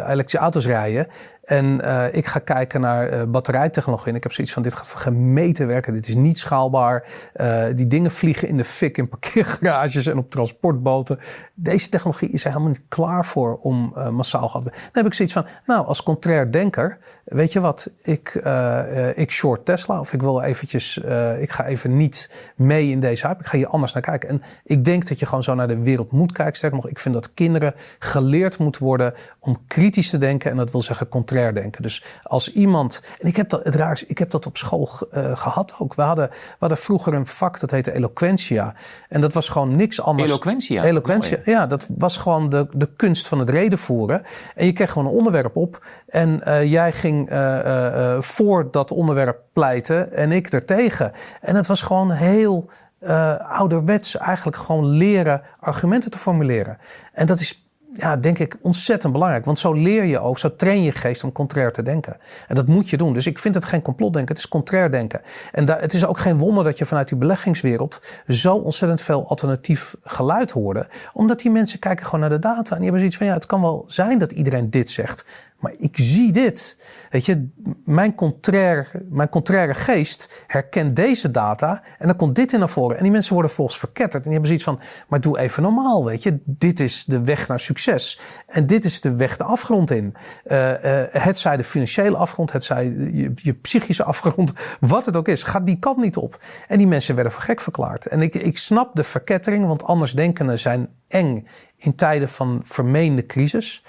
elektrische 0.07 0.37
auto's 0.37 0.65
rijden. 0.65 1.07
En 1.51 1.81
eh, 1.81 2.13
ik 2.17 2.25
ga 2.25 2.39
kijken 2.39 2.81
naar 2.81 3.07
eh, 3.07 3.23
batterijtechnologie. 3.27 4.07
En 4.07 4.15
ik 4.15 4.23
heb 4.23 4.31
zoiets 4.31 4.53
van: 4.53 4.63
dit 4.63 4.73
gaat 4.73 4.87
gemeten 4.87 5.67
werken. 5.67 5.93
Dit 5.93 6.07
is 6.07 6.15
niet 6.15 6.37
schaalbaar. 6.37 7.03
Eh, 7.33 7.65
die 7.75 7.87
dingen 7.87 8.11
vliegen 8.11 8.47
in 8.47 8.57
de 8.57 8.63
fik 8.63 8.97
in 8.97 9.09
parkeergarages 9.09 10.05
en 10.05 10.17
op 10.17 10.29
transportboten. 10.29 11.19
Deze 11.53 11.89
technologie 11.89 12.29
is 12.29 12.43
er 12.43 12.49
helemaal 12.49 12.71
niet 12.71 12.85
klaar 12.87 13.25
voor 13.25 13.57
om 13.57 13.93
massaal 14.11 14.49
gaan. 14.49 14.63
Dan 14.63 14.73
heb 14.91 15.05
ik 15.05 15.13
zoiets 15.13 15.33
van: 15.33 15.45
nou, 15.65 15.85
als 15.85 16.03
contrair 16.03 16.51
denker, 16.51 16.97
weet 17.25 17.51
je 17.51 17.59
wat? 17.59 17.89
Ik, 18.01 18.35
eh, 18.35 19.09
eh, 19.09 19.17
ik 19.17 19.31
short 19.31 19.65
Tesla. 19.65 19.99
Of 19.99 20.13
ik 20.13 20.21
wil 20.21 20.41
eventjes, 20.41 21.01
eh, 21.01 21.41
ik 21.41 21.51
ga 21.51 21.65
even 21.65 21.97
niet 21.97 22.29
mee 22.55 22.89
in 22.89 22.99
deze 22.99 23.27
hype. 23.27 23.39
Ik 23.39 23.45
ga 23.45 23.57
hier 23.57 23.67
anders 23.67 23.93
naar 23.93 24.01
kijken. 24.01 24.29
En 24.29 24.41
ik 24.63 24.85
denk 24.85 25.07
dat 25.07 25.19
je 25.19 25.25
gewoon 25.25 25.43
zo 25.43 25.55
naar 25.55 25.67
de 25.67 25.79
wereld 25.79 26.11
moet 26.11 26.31
kijken. 26.31 26.55
Sterker 26.55 26.77
nog, 26.77 26.89
ik 26.89 26.99
vind 26.99 27.13
dat 27.13 27.33
kinderen 27.33 27.73
geleerd 27.99 28.57
moeten 28.57 28.83
worden 28.83 29.13
om 29.39 29.63
kritisch 29.67 30.09
te 30.09 30.17
denken. 30.17 30.51
En 30.51 30.57
dat 30.57 30.71
wil 30.71 30.81
zeggen 30.81 31.07
contrair 31.07 31.53
denken. 31.53 31.81
Dus 31.81 32.03
als 32.23 32.53
iemand. 32.53 33.01
En 33.19 33.27
ik 33.27 33.35
heb 33.35 33.49
dat, 33.49 33.63
het 33.63 33.75
raar, 33.75 33.91
is, 33.91 34.05
ik 34.05 34.17
heb 34.17 34.29
dat 34.29 34.45
op 34.45 34.57
school 34.57 34.89
eh, 35.11 35.37
gehad 35.37 35.75
ook. 35.79 35.95
We 35.95 36.01
hadden, 36.01 36.29
we 36.29 36.55
hadden 36.59 36.77
vroeger 36.77 37.13
een 37.13 37.27
vak 37.27 37.59
dat 37.59 37.71
heette 37.71 37.93
eloquentia. 37.93 38.75
En 39.09 39.21
dat 39.21 39.33
was 39.33 39.49
gewoon 39.49 39.75
niks 39.75 40.01
anders. 40.01 40.29
Eloquentia? 40.29 40.83
Eloquentia, 40.83 41.37
ja. 41.45 41.65
Dat 41.65 41.87
was 41.97 42.17
gewoon 42.17 42.49
de, 42.49 42.67
de 42.73 42.89
kunst 42.95 43.27
van 43.27 43.39
het 43.39 43.49
redenvoeren. 43.49 44.23
En 44.55 44.65
je 44.65 44.73
kreeg 44.73 44.91
gewoon 44.91 45.07
een 45.07 45.17
onderwerp 45.17 45.55
op. 45.55 45.85
En 46.07 46.41
jij 46.67 46.93
ging 46.93 47.10
eh, 47.27 48.15
eh, 48.15 48.21
voor 48.21 48.71
dat 48.71 48.91
onderwerp 48.91 49.39
pleiten 49.53 50.11
en 50.11 50.31
ik 50.31 50.47
ertegen. 50.47 51.11
En 51.41 51.55
het 51.55 51.67
was 51.67 51.81
gewoon 51.81 52.11
heel 52.11 52.69
eh, 52.99 53.35
ouderwets 53.35 54.17
eigenlijk 54.17 54.57
gewoon 54.57 54.85
leren 54.85 55.41
argumenten 55.59 56.11
te 56.11 56.17
formuleren. 56.17 56.77
En 57.13 57.25
dat 57.25 57.39
is, 57.39 57.69
ja, 57.93 58.17
denk 58.17 58.39
ik, 58.39 58.57
ontzettend 58.61 59.13
belangrijk. 59.13 59.45
Want 59.45 59.59
zo 59.59 59.73
leer 59.73 60.03
je 60.03 60.19
ook, 60.19 60.37
zo 60.37 60.55
train 60.55 60.83
je 60.83 60.91
geest 60.91 61.23
om 61.23 61.31
contrair 61.31 61.71
te 61.71 61.83
denken. 61.83 62.17
En 62.47 62.55
dat 62.55 62.67
moet 62.67 62.89
je 62.89 62.97
doen. 62.97 63.13
Dus 63.13 63.27
ik 63.27 63.39
vind 63.39 63.55
het 63.55 63.65
geen 63.65 63.81
complotdenken, 63.81 64.35
het 64.35 64.43
is 64.43 64.49
contrair 64.49 64.91
denken. 64.91 65.21
En 65.51 65.67
het 65.67 65.93
is 65.93 66.05
ook 66.05 66.19
geen 66.19 66.37
wonder 66.37 66.63
dat 66.63 66.77
je 66.77 66.85
vanuit 66.85 67.07
die 67.07 67.17
beleggingswereld 67.17 68.01
zo 68.27 68.55
ontzettend 68.55 69.01
veel 69.01 69.27
alternatief 69.27 69.95
geluid 70.01 70.51
hoorde. 70.51 70.87
Omdat 71.13 71.39
die 71.39 71.51
mensen 71.51 71.79
kijken 71.79 72.05
gewoon 72.05 72.19
naar 72.19 72.29
de 72.29 72.39
data. 72.39 72.75
En 72.75 72.81
die 72.81 72.83
hebben 72.83 72.99
zoiets 72.99 73.17
van, 73.17 73.25
ja, 73.25 73.33
het 73.33 73.45
kan 73.45 73.61
wel 73.61 73.83
zijn 73.87 74.17
dat 74.17 74.31
iedereen 74.31 74.69
dit 74.69 74.89
zegt. 74.89 75.25
Maar 75.61 75.73
ik 75.77 75.97
zie 75.97 76.31
dit. 76.31 76.77
Weet 77.09 77.25
je, 77.25 77.49
mijn 77.85 78.15
contraire, 78.15 79.05
mijn 79.09 79.29
contraire 79.29 79.73
geest 79.73 80.43
herkent 80.47 80.95
deze 80.95 81.31
data 81.31 81.83
en 81.97 82.07
dan 82.07 82.15
komt 82.15 82.35
dit 82.35 82.53
in 82.53 82.59
naar 82.59 82.69
voren. 82.69 82.97
En 82.97 83.03
die 83.03 83.11
mensen 83.11 83.33
worden 83.33 83.51
volgens 83.51 83.79
verketterd. 83.79 84.23
En 84.25 84.31
die 84.31 84.39
hebben 84.39 84.47
zoiets 84.47 84.63
van, 84.63 84.79
maar 85.07 85.21
doe 85.21 85.39
even 85.39 85.63
normaal, 85.63 86.05
weet 86.05 86.23
je. 86.23 86.39
Dit 86.45 86.79
is 86.79 87.05
de 87.05 87.23
weg 87.23 87.47
naar 87.47 87.59
succes. 87.59 88.19
En 88.47 88.67
dit 88.67 88.83
is 88.83 89.01
de 89.01 89.15
weg 89.15 89.37
de 89.37 89.43
afgrond 89.43 89.91
in. 89.91 90.15
Uh, 90.45 90.83
uh, 90.83 91.03
het 91.11 91.37
zij 91.37 91.57
de 91.57 91.63
financiële 91.63 92.17
afgrond, 92.17 92.51
het 92.51 92.63
zij 92.63 92.85
je, 92.85 93.31
je, 93.35 93.53
psychische 93.53 94.03
afgrond, 94.03 94.53
wat 94.79 95.05
het 95.05 95.15
ook 95.15 95.27
is. 95.27 95.43
Ga 95.43 95.59
die 95.59 95.79
kant 95.79 95.97
niet 95.97 96.17
op. 96.17 96.43
En 96.67 96.77
die 96.77 96.87
mensen 96.87 97.15
werden 97.15 97.33
voor 97.33 97.43
gek 97.43 97.61
verklaard. 97.61 98.05
En 98.05 98.21
ik, 98.21 98.35
ik 98.35 98.57
snap 98.57 98.95
de 98.95 99.03
verkettering, 99.03 99.65
want 99.65 99.83
andersdenkenden 99.83 100.59
zijn 100.59 100.89
eng 101.07 101.47
in 101.77 101.95
tijden 101.95 102.29
van 102.29 102.61
vermeende 102.63 103.25
crisis. 103.25 103.83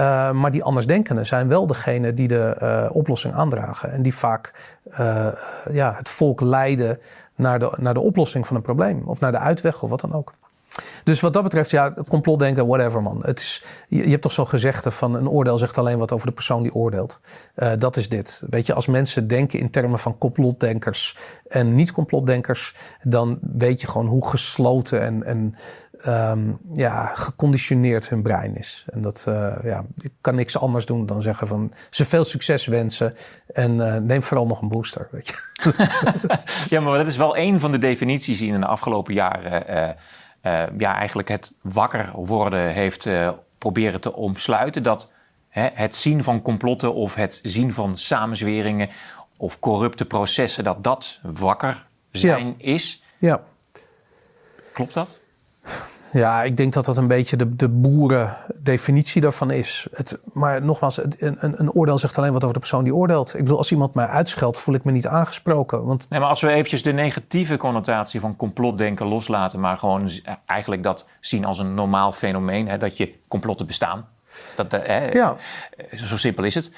Uh, 0.00 0.30
maar 0.30 0.50
die 0.50 0.62
andersdenkenden 0.62 1.26
zijn 1.26 1.48
wel 1.48 1.66
degene 1.66 2.14
die 2.14 2.28
de 2.28 2.56
uh, 2.62 2.96
oplossing 2.96 3.34
aandragen. 3.34 3.92
En 3.92 4.02
die 4.02 4.14
vaak 4.14 4.52
uh, 4.86 5.28
ja, 5.70 5.94
het 5.96 6.08
volk 6.08 6.40
leiden 6.40 6.98
naar 7.34 7.58
de, 7.58 7.72
naar 7.76 7.94
de 7.94 8.00
oplossing 8.00 8.46
van 8.46 8.56
een 8.56 8.62
probleem. 8.62 9.02
Of 9.04 9.20
naar 9.20 9.32
de 9.32 9.38
uitweg 9.38 9.82
of 9.82 9.90
wat 9.90 10.00
dan 10.00 10.12
ook. 10.12 10.34
Dus 11.04 11.20
wat 11.20 11.32
dat 11.32 11.42
betreft, 11.42 11.70
ja, 11.70 11.94
complotdenken, 12.08 12.66
whatever 12.66 13.02
man. 13.02 13.20
Het 13.22 13.38
is, 13.40 13.64
je, 13.88 14.04
je 14.04 14.10
hebt 14.10 14.22
toch 14.22 14.32
zo'n 14.32 14.48
gezegde 14.48 14.90
van 14.90 15.14
een 15.14 15.28
oordeel 15.28 15.58
zegt 15.58 15.78
alleen 15.78 15.98
wat 15.98 16.12
over 16.12 16.26
de 16.26 16.32
persoon 16.32 16.62
die 16.62 16.74
oordeelt. 16.74 17.20
dat 17.78 17.96
is 17.96 18.08
dit. 18.08 18.42
Weet 18.50 18.66
je, 18.66 18.74
als 18.74 18.86
mensen 18.86 19.28
denken 19.28 19.58
in 19.58 19.70
termen 19.70 19.98
van 19.98 20.18
complotdenkers 20.18 21.16
en 21.46 21.74
niet-complotdenkers, 21.74 22.74
dan 23.02 23.38
weet 23.40 23.80
je 23.80 23.86
gewoon 23.86 24.06
hoe 24.06 24.28
gesloten 24.28 25.00
en, 25.00 25.24
en 25.24 25.54
um, 26.06 26.58
ja, 26.74 27.06
geconditioneerd 27.14 28.08
hun 28.08 28.22
brein 28.22 28.56
is. 28.56 28.84
En 28.90 29.02
dat, 29.02 29.24
uh, 29.28 29.56
ja, 29.62 29.84
ik 30.00 30.12
kan 30.20 30.34
niks 30.34 30.58
anders 30.58 30.86
doen 30.86 31.06
dan 31.06 31.22
zeggen 31.22 31.46
van 31.46 31.72
ze 31.90 32.04
veel 32.04 32.24
succes 32.24 32.66
wensen 32.66 33.14
en 33.46 33.76
uh, 33.76 33.96
neem 33.96 34.22
vooral 34.22 34.46
nog 34.46 34.62
een 34.62 34.68
booster. 34.68 35.08
Weet 35.10 35.26
je. 35.26 35.34
ja, 36.74 36.80
maar 36.80 36.98
dat 36.98 37.06
is 37.06 37.16
wel 37.16 37.36
een 37.36 37.60
van 37.60 37.72
de 37.72 37.78
definities 37.78 38.38
die 38.38 38.52
in 38.52 38.60
de 38.60 38.66
afgelopen 38.66 39.14
jaren 39.14 39.96
uh, 40.44 40.62
ja, 40.78 40.96
eigenlijk 40.96 41.28
het 41.28 41.54
wakker 41.62 42.10
worden 42.14 42.72
heeft 42.72 43.08
proberen 43.58 44.00
te 44.00 44.14
omsluiten. 44.14 44.82
Dat 44.82 45.10
hè, 45.48 45.68
het 45.74 45.96
zien 45.96 46.24
van 46.24 46.42
complotten 46.42 46.94
of 46.94 47.14
het 47.14 47.40
zien 47.42 47.72
van 47.72 47.98
samenzweringen 47.98 48.88
of 49.36 49.58
corrupte 49.58 50.04
processen, 50.04 50.64
dat 50.64 50.84
dat 50.84 51.18
wakker 51.22 51.86
zijn 52.10 52.46
ja. 52.46 52.54
is. 52.58 53.02
Ja. 53.18 53.42
Klopt 54.72 54.94
dat? 54.94 55.18
Ja, 56.14 56.42
ik 56.42 56.56
denk 56.56 56.72
dat 56.72 56.84
dat 56.84 56.96
een 56.96 57.06
beetje 57.06 57.36
de, 57.36 57.56
de 57.56 57.68
boerendefinitie 57.68 59.20
daarvan 59.20 59.50
is. 59.50 59.86
Het, 59.92 60.18
maar 60.32 60.62
nogmaals, 60.62 60.96
een, 60.96 61.14
een, 61.18 61.60
een, 61.60 61.72
oordeel 61.72 61.98
zegt 61.98 62.18
alleen 62.18 62.32
wat 62.32 62.42
over 62.42 62.54
de 62.54 62.60
persoon 62.60 62.84
die 62.84 62.94
oordeelt. 62.94 63.34
Ik 63.34 63.40
bedoel, 63.42 63.58
als 63.58 63.70
iemand 63.70 63.94
mij 63.94 64.06
uitscheldt, 64.06 64.58
voel 64.58 64.74
ik 64.74 64.84
me 64.84 64.92
niet 64.92 65.06
aangesproken. 65.06 65.84
Want... 65.84 66.06
Nee, 66.08 66.20
maar 66.20 66.28
als 66.28 66.40
we 66.40 66.48
eventjes 66.48 66.82
de 66.82 66.92
negatieve 66.92 67.56
connotatie 67.56 68.20
van 68.20 68.36
complotdenken 68.36 69.06
loslaten... 69.06 69.60
maar 69.60 69.78
gewoon 69.78 70.10
eigenlijk 70.46 70.82
dat 70.82 71.06
zien 71.20 71.44
als 71.44 71.58
een 71.58 71.74
normaal 71.74 72.12
fenomeen... 72.12 72.68
Hè, 72.68 72.78
dat 72.78 72.96
je 72.96 73.14
complotten 73.28 73.66
bestaan. 73.66 74.08
Dat, 74.56 74.70
hè, 74.70 75.10
ja. 75.10 75.36
Zo 75.94 76.16
simpel 76.16 76.44
is 76.44 76.54
het. 76.54 76.70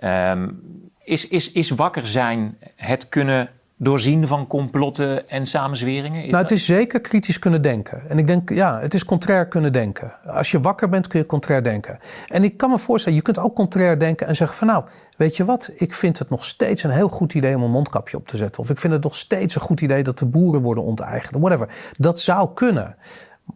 Um, 0.00 0.62
is, 1.04 1.28
is, 1.28 1.52
is 1.52 1.70
wakker 1.70 2.06
zijn 2.06 2.58
het 2.76 3.08
kunnen 3.08 3.50
doorzien 3.76 4.26
van 4.26 4.46
complotten 4.46 5.28
en 5.28 5.46
samenzweringen? 5.46 6.24
Is 6.24 6.30
nou, 6.30 6.42
het 6.42 6.52
is 6.52 6.64
zeker 6.64 7.00
kritisch 7.00 7.38
kunnen 7.38 7.62
denken. 7.62 8.08
En 8.08 8.18
ik 8.18 8.26
denk, 8.26 8.50
ja, 8.50 8.80
het 8.80 8.94
is 8.94 9.04
contrair 9.04 9.48
kunnen 9.48 9.72
denken. 9.72 10.14
Als 10.26 10.50
je 10.50 10.60
wakker 10.60 10.88
bent, 10.88 11.06
kun 11.06 11.18
je 11.18 11.26
contrair 11.26 11.62
denken. 11.62 11.98
En 12.28 12.44
ik 12.44 12.56
kan 12.56 12.70
me 12.70 12.78
voorstellen, 12.78 13.18
je 13.18 13.24
kunt 13.24 13.38
ook 13.38 13.54
contrair 13.54 13.98
denken 13.98 14.26
en 14.26 14.36
zeggen 14.36 14.56
van 14.56 14.66
nou, 14.66 14.84
weet 15.16 15.36
je 15.36 15.44
wat, 15.44 15.70
ik 15.74 15.94
vind 15.94 16.18
het 16.18 16.30
nog 16.30 16.44
steeds 16.44 16.82
een 16.82 16.90
heel 16.90 17.08
goed 17.08 17.34
idee 17.34 17.56
om 17.56 17.62
een 17.62 17.70
mondkapje 17.70 18.16
op 18.16 18.28
te 18.28 18.36
zetten. 18.36 18.62
Of 18.62 18.70
ik 18.70 18.78
vind 18.78 18.92
het 18.92 19.02
nog 19.02 19.14
steeds 19.14 19.54
een 19.54 19.60
goed 19.60 19.80
idee 19.80 20.02
dat 20.02 20.18
de 20.18 20.26
boeren 20.26 20.60
worden 20.60 20.84
onteigend. 20.84 21.36
Whatever. 21.36 21.68
Dat 21.96 22.20
zou 22.20 22.48
kunnen. 22.54 22.96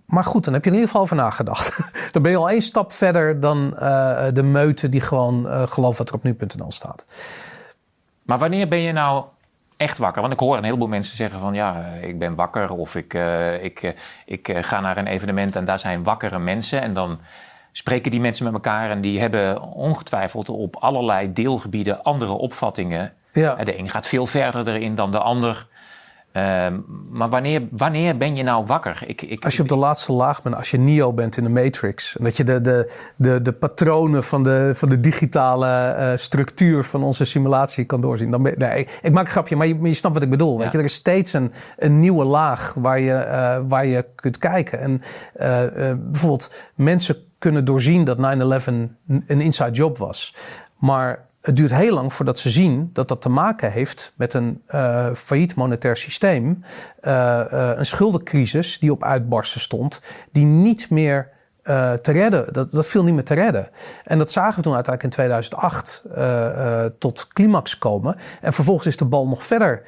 Maar 0.06 0.24
goed, 0.24 0.44
dan 0.44 0.52
heb 0.52 0.64
je 0.64 0.70
er 0.70 0.76
in 0.76 0.82
ieder 0.82 0.94
geval 0.94 1.02
over 1.02 1.24
nagedacht. 1.24 1.78
dan 2.12 2.22
ben 2.22 2.30
je 2.30 2.36
al 2.36 2.50
één 2.50 2.62
stap 2.62 2.92
verder 2.92 3.40
dan 3.40 3.72
uh, 3.74 4.26
de 4.32 4.42
meute 4.42 4.88
die 4.88 5.00
gewoon 5.00 5.46
uh, 5.46 5.62
gelooft 5.62 5.98
wat 5.98 6.08
er 6.08 6.14
op 6.14 6.22
nu.nl 6.22 6.70
staat. 6.70 7.04
Maar 8.22 8.38
wanneer 8.38 8.68
ben 8.68 8.80
je 8.80 8.92
nou 8.92 9.24
echt 9.78 9.98
wakker? 9.98 10.20
Want 10.20 10.32
ik 10.32 10.40
hoor 10.40 10.56
een 10.56 10.64
heleboel 10.64 10.88
mensen 10.88 11.16
zeggen 11.16 11.40
van 11.40 11.54
ja, 11.54 11.84
ik 12.00 12.18
ben 12.18 12.34
wakker 12.34 12.70
of 12.70 12.94
ik, 12.94 13.14
uh, 13.14 13.64
ik, 13.64 13.82
uh, 13.82 13.90
ik 14.24 14.48
uh, 14.48 14.62
ga 14.62 14.80
naar 14.80 14.96
een 14.96 15.06
evenement 15.06 15.56
en 15.56 15.64
daar 15.64 15.78
zijn 15.78 16.02
wakkere 16.02 16.38
mensen. 16.38 16.80
En 16.80 16.94
dan 16.94 17.18
spreken 17.72 18.10
die 18.10 18.20
mensen 18.20 18.44
met 18.44 18.52
elkaar 18.52 18.90
en 18.90 19.00
die 19.00 19.20
hebben 19.20 19.62
ongetwijfeld 19.62 20.48
op 20.48 20.76
allerlei 20.76 21.32
deelgebieden 21.32 22.02
andere 22.02 22.32
opvattingen. 22.32 23.12
Ja. 23.32 23.54
De 23.54 23.78
een 23.78 23.88
gaat 23.88 24.06
veel 24.06 24.26
verder 24.26 24.68
erin 24.68 24.94
dan 24.94 25.10
de 25.10 25.18
ander. 25.18 25.66
Uh, 26.32 26.66
maar 27.10 27.28
wanneer, 27.28 27.62
wanneer 27.70 28.16
ben 28.16 28.36
je 28.36 28.42
nou 28.42 28.66
wakker? 28.66 29.02
Ik, 29.06 29.22
ik, 29.22 29.44
als 29.44 29.56
je 29.56 29.62
op 29.62 29.68
de 29.68 29.76
laatste 29.76 30.12
laag 30.12 30.42
bent, 30.42 30.54
als 30.54 30.70
je 30.70 30.78
Neo 30.78 31.12
bent 31.12 31.36
in 31.36 31.44
de 31.44 31.50
Matrix. 31.50 32.16
En 32.16 32.24
dat 32.24 32.36
je 32.36 32.44
de, 32.44 32.60
de, 32.60 32.92
de, 33.16 33.42
de 33.42 33.52
patronen 33.52 34.24
van 34.24 34.44
de, 34.44 34.72
van 34.74 34.88
de 34.88 35.00
digitale 35.00 35.96
uh, 35.98 36.16
structuur 36.16 36.84
van 36.84 37.02
onze 37.02 37.24
simulatie 37.24 37.84
kan 37.84 38.00
doorzien. 38.00 38.30
Dan 38.30 38.42
ben, 38.42 38.54
nee, 38.58 38.88
ik, 39.02 39.12
maak 39.12 39.24
een 39.24 39.30
grapje, 39.30 39.56
maar 39.56 39.66
je, 39.66 39.94
snapt 39.94 40.14
wat 40.14 40.22
ik 40.22 40.30
bedoel. 40.30 40.56
Ja. 40.56 40.62
Weet 40.62 40.72
je? 40.72 40.78
Er 40.78 40.84
is 40.84 40.94
steeds 40.94 41.32
een, 41.32 41.52
een 41.76 42.00
nieuwe 42.00 42.24
laag 42.24 42.74
waar 42.74 43.00
je, 43.00 43.24
uh, 43.26 43.68
waar 43.68 43.86
je 43.86 44.06
kunt 44.14 44.38
kijken. 44.38 44.80
En 44.80 45.02
uh, 45.36 45.94
bijvoorbeeld, 46.10 46.50
mensen 46.74 47.16
kunnen 47.38 47.64
doorzien 47.64 48.04
dat 48.04 48.16
9-11 48.16 48.20
een 49.06 49.40
inside 49.40 49.70
job 49.70 49.98
was. 49.98 50.34
Maar 50.78 51.27
het 51.48 51.56
duurt 51.56 51.74
heel 51.74 51.94
lang 51.94 52.12
voordat 52.12 52.38
ze 52.38 52.50
zien 52.50 52.90
dat 52.92 53.08
dat 53.08 53.22
te 53.22 53.28
maken 53.28 53.72
heeft 53.72 54.12
met 54.16 54.34
een 54.34 54.62
uh, 54.68 55.12
failliet 55.14 55.54
monetair 55.54 55.96
systeem. 55.96 56.62
Uh, 57.00 57.12
uh, 57.52 57.72
een 57.76 57.86
schuldencrisis 57.86 58.78
die 58.78 58.92
op 58.92 59.04
uitbarsten 59.04 59.60
stond, 59.60 60.00
die 60.32 60.44
niet 60.44 60.90
meer 60.90 61.30
uh, 61.68 61.92
te 61.92 62.12
redden. 62.12 62.52
Dat, 62.52 62.70
dat 62.70 62.86
viel 62.86 63.04
niet 63.04 63.14
meer 63.14 63.24
te 63.24 63.34
redden. 63.34 63.68
En 64.04 64.18
dat 64.18 64.30
zagen 64.30 64.56
we 64.56 64.62
toen 64.62 64.74
uiteindelijk 64.74 65.16
in 65.16 65.22
2008 65.22 66.02
uh, 66.16 66.24
uh, 66.24 66.84
tot 66.98 67.28
climax 67.28 67.78
komen. 67.78 68.16
En 68.40 68.52
vervolgens 68.52 68.86
is 68.86 68.96
de 68.96 69.04
bal 69.04 69.28
nog 69.28 69.42
verder 69.44 69.82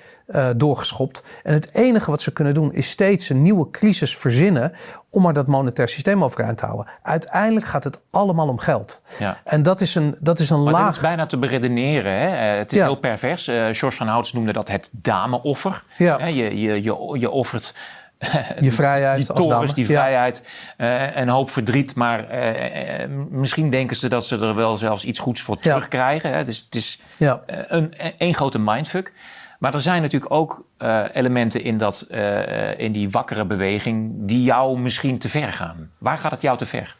doorgeschopt. 0.57 1.23
En 1.43 1.53
het 1.55 1.75
enige 1.75 2.11
wat 2.11 2.21
ze 2.21 2.33
kunnen 2.33 2.55
doen 2.55 2.73
is 2.73 2.90
steeds 2.90 3.29
een 3.29 3.43
nieuwe 3.43 3.71
crisis 3.71 4.16
verzinnen 4.16 4.73
om 5.11 5.23
maar 5.23 5.33
dat 5.33 5.47
monetair 5.47 5.88
systeem 5.88 6.25
overeind 6.25 6.59
te 6.59 6.64
houden. 6.64 6.87
Uiteindelijk 7.03 7.66
gaat 7.66 7.85
het 7.85 8.01
allemaal 8.11 8.49
om 8.49 8.59
geld. 8.59 9.01
Ja. 9.19 9.38
En 9.45 9.62
dat 9.62 9.81
is 9.81 9.95
een, 9.95 10.16
dat 10.21 10.38
is 10.38 10.51
een 10.51 10.62
maar 10.62 10.73
laag... 10.73 10.85
dat 10.87 10.95
is 10.95 11.01
bijna 11.01 11.27
te 11.27 11.38
beredeneren. 11.38 12.12
Hè? 12.12 12.29
Het 12.59 12.73
is 12.73 12.79
Ja. 12.79 12.85
heel 12.85 12.95
pervers. 12.97 13.45
George 13.45 13.90
van 13.90 14.07
Houts 14.07 14.33
noemde 14.33 14.53
dat 14.53 14.69
het 14.69 14.88
dameoffer. 14.93 15.85
Ja. 15.97 16.27
Je, 16.27 16.35
je, 16.61 16.83
je, 16.83 17.16
je 17.19 17.31
offert 17.31 17.75
Je 18.61 18.70
vrijheid 18.72 19.16
die 19.26 19.35
torens, 19.35 19.74
die 19.74 19.88
Ja. 19.88 20.00
vrijheid, 20.00 20.46
eh, 20.76 21.16
een 21.16 21.28
hoop 21.28 21.50
verdriet. 21.50 21.94
Maar 21.94 22.28
eh, 22.28 23.02
eh, 23.02 23.11
misschien 23.30 23.70
denken 23.70 23.96
ze 23.96 24.09
dat 24.09 24.26
ze 24.26 24.38
er 24.38 24.54
wel 24.54 24.76
zelfs 24.76 25.04
iets 25.04 25.18
goeds 25.18 25.40
voor 25.40 25.56
Ja. 25.56 25.62
terugkrijgen. 25.62 26.33
Hè? 26.33 26.44
Dus 26.44 26.59
het 26.64 26.74
is 26.74 27.00
Ja. 27.18 27.42
een, 27.46 27.94
een 28.18 28.35
grote 28.35 28.59
mindfuck. 28.59 29.12
Maar 29.59 29.74
er 29.74 29.80
zijn 29.80 30.02
natuurlijk 30.02 30.33
ook 30.33 30.64
elementen 31.12 31.62
in, 31.62 31.78
dat, 31.78 32.06
in 32.76 32.92
die 32.92 33.11
wakkere 33.11 33.44
beweging 33.44 34.12
die 34.18 34.42
jou 34.42 34.79
misschien 34.79 35.18
te 35.18 35.29
ver 35.29 35.52
gaan. 35.52 35.90
Waar 35.98 36.18
gaat 36.18 36.31
het 36.31 36.40
jou 36.40 36.58
te 36.58 36.66
ver? 36.66 36.96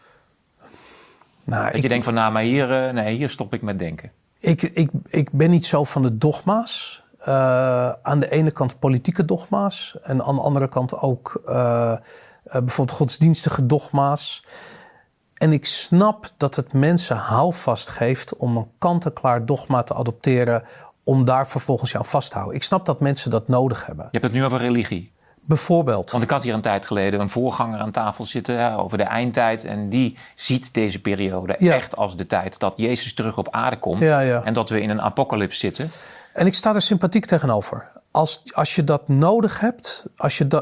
Nou, 1.44 1.64
Dat 1.66 1.74
ik, 1.74 1.82
je 1.82 1.88
denkt 1.88 2.04
van, 2.04 2.14
nou, 2.14 2.32
maar 2.32 2.42
hier, 2.42 2.92
nee, 2.94 3.16
hier 3.16 3.30
stop 3.30 3.54
ik 3.54 3.62
met 3.62 3.78
denken. 3.78 4.10
ik, 4.40 4.62
ik, 4.62 4.90
ik 5.08 5.28
ben 5.32 5.50
niet 5.50 5.64
zo 5.64 5.84
van 5.84 6.02
de 6.02 6.18
dogma's. 6.18 6.99
Eh, 7.20 7.90
aan 8.02 8.18
de 8.20 8.30
ene 8.30 8.50
kant 8.50 8.78
politieke 8.78 9.24
dogma's. 9.24 9.96
En 10.02 10.22
aan 10.22 10.34
de 10.34 10.40
andere 10.40 10.68
kant 10.68 10.98
ook 11.00 11.42
eh, 11.46 11.92
eh, 11.92 11.98
bijvoorbeeld 12.44 12.98
godsdienstige 12.98 13.66
dogma's. 13.66 14.44
En 15.34 15.52
ik 15.52 15.66
snap 15.66 16.30
dat 16.36 16.56
het 16.56 16.72
mensen 16.72 17.16
houvast 17.16 17.90
geeft 17.90 18.36
om 18.36 18.56
een 18.56 18.70
kant-en-klaar 18.78 19.46
dogma 19.46 19.82
te 19.82 19.94
adopteren. 19.94 20.64
om 21.04 21.24
daar 21.24 21.48
vervolgens 21.48 21.96
aan 21.96 22.04
vast 22.04 22.30
te 22.30 22.34
houden. 22.36 22.56
Ik 22.56 22.62
snap 22.62 22.86
dat 22.86 23.00
mensen 23.00 23.30
dat 23.30 23.48
nodig 23.48 23.86
hebben. 23.86 24.04
Je 24.04 24.10
hebt 24.18 24.24
het 24.24 24.32
nu 24.32 24.44
over 24.44 24.58
religie. 24.58 25.12
Bijvoorbeeld. 25.40 26.10
Want 26.10 26.22
ik 26.24 26.30
had 26.30 26.42
hier 26.42 26.54
een 26.54 26.60
tijd 26.60 26.86
geleden 26.86 27.20
een 27.20 27.30
voorganger 27.30 27.80
aan 27.80 27.90
tafel 27.90 28.24
zitten 28.24 28.58
hè, 28.58 28.78
over 28.78 28.98
de 28.98 29.04
eindtijd. 29.04 29.64
En 29.64 29.88
die 29.88 30.18
ziet 30.34 30.74
deze 30.74 31.00
periode 31.00 31.56
Ja. 31.58 31.74
echt 31.74 31.96
als 31.96 32.16
de 32.16 32.26
tijd 32.26 32.58
dat 32.58 32.72
Jezus 32.76 33.14
terug 33.14 33.38
op 33.38 33.48
aarde 33.50 33.78
komt. 33.78 34.00
Ja, 34.00 34.20
ja. 34.20 34.44
En 34.44 34.52
dat 34.54 34.68
we 34.68 34.80
in 34.80 34.90
een 34.90 35.00
apocalyps 35.02 35.58
zitten. 35.58 35.90
En 36.32 36.46
ik 36.46 36.54
sta 36.54 36.74
er 36.74 36.82
sympathiek 36.82 37.26
tegenover. 37.26 37.88
Als, 38.10 38.42
als 38.52 38.74
je 38.74 38.84
dat 38.84 39.08
nodig 39.08 39.60
hebt, 39.60 40.06
als, 40.16 40.38
je 40.38 40.46
da, 40.46 40.60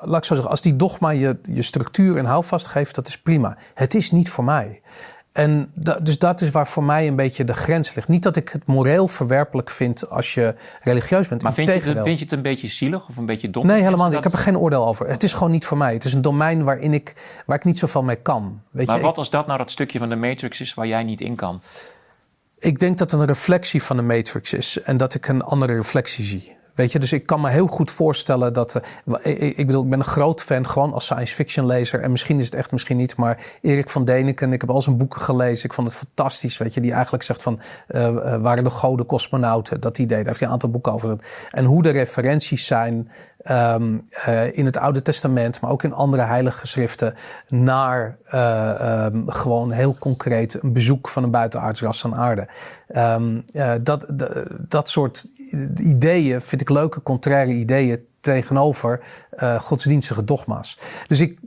laat 0.00 0.16
ik 0.18 0.24
zo 0.24 0.34
zeggen, 0.34 0.50
als 0.50 0.60
die 0.60 0.76
dogma 0.76 1.10
je, 1.10 1.38
je 1.48 1.62
structuur 1.62 2.16
en 2.16 2.24
houvast 2.24 2.66
geeft, 2.66 2.94
dat 2.94 3.08
is 3.08 3.18
prima. 3.18 3.56
Het 3.74 3.94
is 3.94 4.10
niet 4.10 4.30
voor 4.30 4.44
mij. 4.44 4.80
En 5.32 5.70
da- 5.74 6.00
dus 6.00 6.18
dat 6.18 6.40
is 6.40 6.50
waar 6.50 6.68
voor 6.68 6.84
mij 6.84 7.06
een 7.06 7.16
beetje 7.16 7.44
de 7.44 7.54
grens 7.54 7.94
ligt. 7.94 8.08
Niet 8.08 8.22
dat 8.22 8.36
ik 8.36 8.48
het 8.48 8.66
moreel 8.66 9.08
verwerpelijk 9.08 9.70
vind 9.70 10.10
als 10.10 10.34
je 10.34 10.54
religieus 10.82 11.28
bent. 11.28 11.42
Maar 11.42 11.54
vind 11.54 11.66
je, 11.66 11.72
het, 11.72 11.82
Integendeel. 11.82 12.04
vind 12.16 12.18
je 12.18 12.24
het 12.24 12.34
een 12.34 12.42
beetje 12.52 12.68
zielig 12.68 13.08
of 13.08 13.16
een 13.16 13.26
beetje 13.26 13.50
dom? 13.50 13.66
Nee, 13.66 13.82
helemaal 13.82 14.08
niet. 14.08 14.16
Ik 14.16 14.22
heb 14.24 14.32
er 14.32 14.38
geen 14.38 14.58
oordeel 14.58 14.86
over. 14.86 15.08
Het 15.08 15.22
is 15.22 15.32
gewoon 15.32 15.50
niet 15.50 15.66
voor 15.66 15.76
mij. 15.76 15.92
Het 15.92 16.04
is 16.04 16.12
een 16.12 16.22
domein 16.22 16.64
waarin 16.64 16.94
ik, 16.94 17.14
waar 17.46 17.56
ik 17.56 17.64
niet 17.64 17.78
zoveel 17.78 18.02
mee 18.02 18.16
kan. 18.16 18.60
Weet 18.70 18.86
Maar 18.86 18.96
je, 18.96 19.02
wat 19.02 19.12
ik, 19.12 19.18
als 19.18 19.30
dat 19.30 19.46
nou 19.46 19.58
dat 19.58 19.70
stukje 19.70 19.98
van 19.98 20.08
de 20.08 20.16
Matrix 20.16 20.60
is 20.60 20.74
waar 20.74 20.86
jij 20.86 21.02
niet 21.02 21.20
in 21.20 21.34
kan? 21.34 21.60
Ik 22.64 22.78
denk 22.78 22.98
dat 22.98 23.10
het 23.10 23.20
een 23.20 23.26
reflectie 23.26 23.82
van 23.82 23.96
de 23.96 24.02
Matrix 24.02 24.52
is. 24.52 24.82
En 24.82 24.96
dat 24.96 25.14
ik 25.14 25.28
een 25.28 25.42
andere 25.42 25.74
reflectie 25.74 26.24
zie. 26.24 26.56
Weet 26.74 26.92
je, 26.92 26.98
dus 26.98 27.12
ik 27.12 27.26
kan 27.26 27.40
me 27.40 27.48
heel 27.50 27.66
goed 27.66 27.90
voorstellen 27.90 28.52
dat. 28.52 28.80
eh, 29.22 29.58
ik, 29.58 29.66
bedoel, 29.66 29.82
ik 29.82 29.90
ben 29.90 29.98
een 29.98 30.04
groot 30.04 30.40
fan, 30.42 30.68
gewoon 30.68 30.92
als 30.92 31.04
science 31.04 31.34
fiction 31.34 31.66
lezer. 31.66 32.00
En 32.00 32.10
misschien 32.10 32.38
is 32.38 32.44
het 32.44 32.54
echt, 32.54 32.72
misschien 32.72 32.96
niet. 32.96 33.16
Maar 33.16 33.38
Erik 33.60 33.88
van 33.88 34.04
Deniken, 34.04 34.52
ik 34.52 34.60
heb 34.60 34.70
al 34.70 34.82
zijn 34.82 34.96
boeken 34.96 35.20
gelezen. 35.20 35.64
Ik 35.64 35.72
vond 35.74 35.88
het 35.88 35.96
fantastisch. 35.96 36.58
Weet 36.58 36.74
je, 36.74 36.80
die 36.80 36.92
eigenlijk 36.92 37.22
zegt 37.22 37.42
van. 37.42 37.60
eh, 37.86 38.06
eh, 38.34 38.40
waren 38.42 38.64
de 38.64 38.70
goden 38.70 39.06
cosmonauten? 39.06 39.80
Dat 39.80 39.98
idee. 39.98 40.16
Daar 40.16 40.26
heeft 40.26 40.38
hij 40.38 40.46
een 40.48 40.54
aantal 40.54 40.70
boeken 40.70 40.92
over. 40.92 41.16
En 41.50 41.64
hoe 41.64 41.82
de 41.82 41.90
referenties 41.90 42.66
zijn. 42.66 43.10
ehm, 43.44 43.98
eh, 44.10 44.56
in 44.58 44.64
het 44.64 44.76
Oude 44.76 45.02
Testament, 45.02 45.60
maar 45.60 45.70
ook 45.70 45.82
in 45.82 45.92
andere 45.92 46.22
heilige 46.22 46.58
geschriften. 46.58 47.14
naar 47.48 48.18
eh, 48.24 49.04
ehm, 49.04 49.22
gewoon 49.28 49.70
heel 49.70 49.94
concreet 49.98 50.62
een 50.62 50.72
bezoek 50.72 51.08
van 51.08 51.22
een 51.22 51.30
buitenaards 51.30 51.80
ras 51.82 52.04
aan 52.04 52.14
aarde. 52.14 52.48
Ehm, 52.88 53.40
eh, 53.52 53.72
dat, 53.82 54.06
dat, 54.14 54.46
dat 54.68 54.88
ideeën 55.80 56.40
vind 56.40 56.60
ik 56.60 56.68
leuke, 56.68 57.02
contraire 57.02 57.52
ideeën 57.52 58.06
tegenover 58.20 59.00
eh, 59.30 59.60
godsdienstige 59.60 60.24
dogma's. 60.24 60.78
Dus 61.06 61.20
ik, 61.20 61.38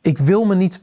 ik 0.00 0.18
wil 0.18 0.44
me 0.44 0.54
niet 0.54 0.80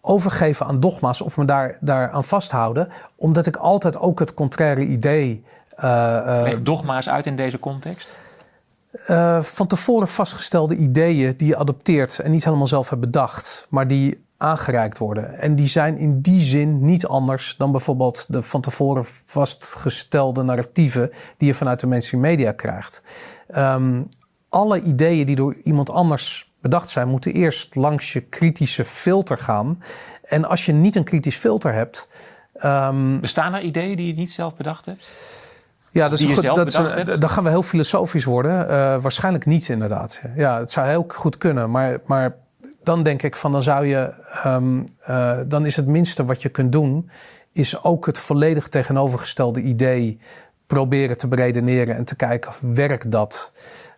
overgeven 0.00 0.66
aan 0.66 0.80
dogma's 0.80 1.20
of 1.20 1.36
me 1.36 1.44
daar, 1.44 1.78
daar 1.80 2.10
aan 2.10 2.24
vasthouden, 2.24 2.88
omdat 3.16 3.46
ik 3.46 3.56
altijd 3.56 3.96
ook 3.96 4.18
het 4.18 4.34
contraire 4.34 4.84
idee. 4.84 5.44
eh, 5.74 6.40
Leg 6.42 6.62
dogma's 6.62 7.08
uit 7.08 7.26
in 7.26 7.36
deze 7.36 7.58
context. 7.58 8.08
van 9.42 9.66
tevoren 9.66 10.08
vastgestelde 10.08 10.76
ideeën 10.76 11.34
die 11.36 11.48
je 11.48 11.56
adopteert 11.56 12.18
en 12.18 12.30
niet 12.30 12.44
helemaal 12.44 12.66
zelf 12.66 12.88
hebt 12.88 13.00
bedacht, 13.00 13.66
maar 13.70 13.86
die 13.86 14.23
aangereikt 14.36 14.98
worden. 14.98 15.38
En 15.38 15.54
die 15.56 15.66
zijn 15.66 15.98
in 15.98 16.20
die 16.20 16.40
zin 16.40 16.84
niet 16.84 17.06
anders 17.06 17.54
dan 17.58 17.70
bijvoorbeeld 17.72 18.24
de 18.28 18.42
van 18.42 18.60
tevoren 18.60 19.04
vastgestelde 19.26 20.42
narratieven 20.42 21.10
die 21.38 21.48
je 21.48 21.54
vanuit 21.54 21.80
de 21.80 21.86
mainstream 21.86 22.22
media 22.22 22.52
krijgt. 22.52 23.02
Ehm, 23.48 24.02
alle 24.48 24.80
ideeën 24.80 25.26
die 25.26 25.36
door 25.36 25.54
iemand 25.62 25.90
anders 25.90 26.52
bedacht 26.60 26.88
zijn, 26.88 27.08
moeten 27.08 27.32
eerst 27.32 27.74
langs 27.74 28.12
je 28.12 28.20
kritische 28.20 28.84
filter 28.84 29.38
gaan. 29.38 29.82
En 30.22 30.44
als 30.44 30.66
je 30.66 30.72
niet 30.72 30.96
een 30.96 31.04
kritisch 31.04 31.36
filter 31.36 31.72
hebt, 31.72 32.08
ehm, 32.54 33.20
Bestaan 33.20 33.54
er 33.54 33.62
ideeën 33.62 33.96
die 33.96 34.06
je 34.06 34.14
niet 34.14 34.32
zelf 34.32 34.54
bedacht 34.56 34.86
hebt? 34.86 35.04
ja, 35.90 36.08
dat 36.08 36.18
is 36.18 36.24
goed. 36.24 36.42
Dat 36.42 36.74
een- 36.74 37.20
dan 37.20 37.28
gaan 37.30 37.44
we 37.44 37.50
heel 37.50 37.62
filosofisch 37.62 38.24
worden. 38.24 38.68
Eh, 38.68 38.74
waarschijnlijk 39.02 39.46
niet, 39.46 39.68
inderdaad. 39.68 40.22
Ja, 40.36 40.58
het 40.58 40.70
zou 40.70 40.88
heel 40.88 41.04
goed 41.08 41.38
kunnen. 41.38 41.70
Maar, 41.70 41.98
maar 42.06 42.36
dan 42.86 43.02
denk 43.02 43.22
ik 43.22 43.36
van, 43.36 43.52
dan 43.52 43.62
zou 43.62 43.86
je, 43.86 44.14
ehm, 44.42 44.82
eh, 45.00 45.38
dan 45.46 45.66
is 45.66 45.76
het 45.76 45.86
minste 45.86 46.24
wat 46.24 46.42
je 46.42 46.48
kunt 46.48 46.72
doen, 46.72 47.10
is 47.52 47.82
ook 47.82 48.06
het 48.06 48.18
volledig 48.18 48.68
tegenovergestelde 48.68 49.60
idee 49.60 50.18
proberen 50.66 51.16
te 51.16 51.28
beredeneren 51.28 51.96
en 51.96 52.04
te 52.04 52.16
kijken, 52.16 52.52
werkt 52.60 53.10
dat? 53.10 53.52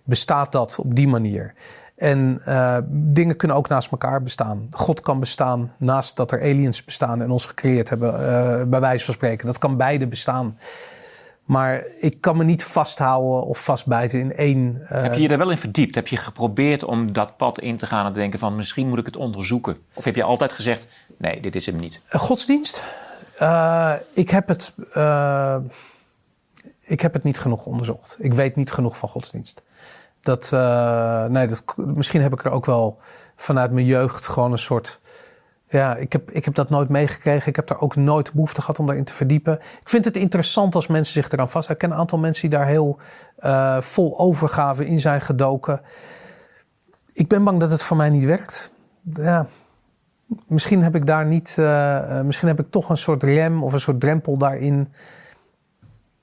Bestaat 0.05 0.53
dat 0.53 0.79
op 0.79 0.95
die 0.95 1.09
manier? 1.09 1.55
En 1.97 2.41
eh, 2.45 2.79
dingen 2.91 3.37
kunnen 3.37 3.57
ook 3.57 3.69
naast 3.69 3.91
elkaar 3.91 4.23
bestaan. 4.23 4.69
God 4.71 5.01
kan 5.01 5.21
bestaan 5.21 5.73
naast 5.77 6.17
dat 6.17 6.33
er 6.33 6.41
aliens 6.41 6.85
bestaan 6.85 7.23
en 7.23 7.31
ons 7.31 7.47
gecreëerd 7.47 7.89
hebben, 7.89 8.13
eh, 8.15 8.65
bij 8.67 8.81
wijze 8.81 9.05
van 9.05 9.15
spreken. 9.15 9.47
Dat 9.47 9.59
kan 9.59 9.77
beide 9.77 10.07
bestaan. 10.07 10.59
Maar 11.47 11.87
ik 12.01 12.21
kan 12.21 12.37
me 12.37 12.45
niet 12.45 12.65
vasthouden 12.65 13.47
of 13.47 13.65
vastbijten 13.65 14.21
in 14.21 14.33
één. 14.33 14.81
eh, 14.89 15.03
Heb 15.03 15.15
je 15.15 15.21
je 15.21 15.29
er 15.29 15.39
wel 15.39 15.51
in 15.51 15.59
verdiept? 15.59 15.95
Heb 15.95 16.07
je 16.09 16.17
geprobeerd 16.17 16.85
om 16.85 17.13
dat 17.13 17.37
pad 17.37 17.61
in 17.61 17.77
te 17.77 17.87
gaan 17.87 18.07
en 18.07 18.13
te 18.13 18.19
denken 18.19 18.39
van 18.39 18.57
misschien 18.57 18.89
moet 18.89 18.99
ik 18.99 19.07
het 19.07 19.17
onderzoeken? 19.17 19.77
Of 19.95 20.05
heb 20.05 20.15
je 20.15 20.23
altijd 20.23 20.53
gezegd 20.53 20.89
nee, 21.19 21.41
dit 21.41 21.57
is 21.57 21.67
hem 21.67 21.77
niet? 21.77 22.01
godsdienst? 22.09 22.85
Eh, 23.39 23.93
ik, 24.13 24.31
heb 24.31 24.49
het, 24.49 24.75
eh, 24.93 25.57
ik 26.81 27.01
heb 27.01 27.13
het 27.13 27.23
niet 27.23 27.39
genoeg 27.39 27.67
onderzocht. 27.67 28.17
Ik 28.19 28.35
weet 28.35 28.57
niet 28.57 28.71
genoeg 28.73 28.97
van 28.99 29.09
godsdienst. 29.09 29.63
Dat, 30.21 30.51
eh, 30.53 31.25
nee, 31.25 31.47
dat, 31.47 31.65
misschien 31.77 32.23
heb 32.23 32.33
ik 32.33 32.45
er 32.45 32.51
ook 32.51 32.67
wel 32.67 32.99
vanuit 33.37 33.71
mijn 33.71 33.87
jeugd 33.87 34.27
gewoon 34.29 34.53
een 34.53 34.59
soort. 34.59 35.01
Ja, 35.69 35.97
ik 35.97 36.13
heb, 36.13 36.31
ik 36.31 36.45
heb 36.45 36.55
dat 36.55 36.71
nooit 36.71 36.89
meegekregen. 36.89 37.49
Ik 37.49 37.57
heb 37.57 37.67
daar 37.67 37.81
ook 37.81 37.97
nooit 37.97 38.33
behoefte 38.33 38.61
gehad 38.61 38.79
om 38.79 38.87
daarin 38.87 39.05
te 39.05 39.13
verdiepen. 39.13 39.55
Ik 39.55 39.89
vind 39.89 40.05
het 40.05 40.17
interessant 40.17 40.75
als 40.75 40.87
mensen 40.87 41.13
zich 41.13 41.31
eraan 41.31 41.51
vasthouden. 41.51 41.73
Ik 41.73 41.79
ken 41.79 41.91
een 41.91 41.99
aantal 42.01 42.19
mensen 42.19 42.51
die 42.51 42.59
daar 42.59 42.69
heel 42.69 42.99
eh, 43.37 43.81
vol 43.81 44.19
overgave 44.19 44.87
in 44.87 45.01
zijn 45.01 45.21
gedoken. 45.21 45.81
Ik 47.13 47.29
ben 47.29 47.45
bang 47.45 47.61
dat 47.61 47.71
het 47.71 47.83
voor 47.83 47.97
mij 47.97 48.09
niet 48.09 48.25
werkt. 48.25 48.71
Ja, 49.13 49.47
misschien 50.47 50.83
heb 50.83 50.95
ik 50.95 51.07
daar 51.07 51.27
niet. 51.27 51.55
eh, 51.59 52.19
eh, 52.19 52.25
misschien 52.27 52.49
heb 52.49 52.61
ik 52.61 52.71
toch 52.71 52.89
een 52.91 52.97
soort 52.97 53.23
rem 53.23 53.63
of 53.63 53.73
een 53.73 53.81
soort 53.81 54.01
drempel 54.01 54.37
daarin. 54.37 54.93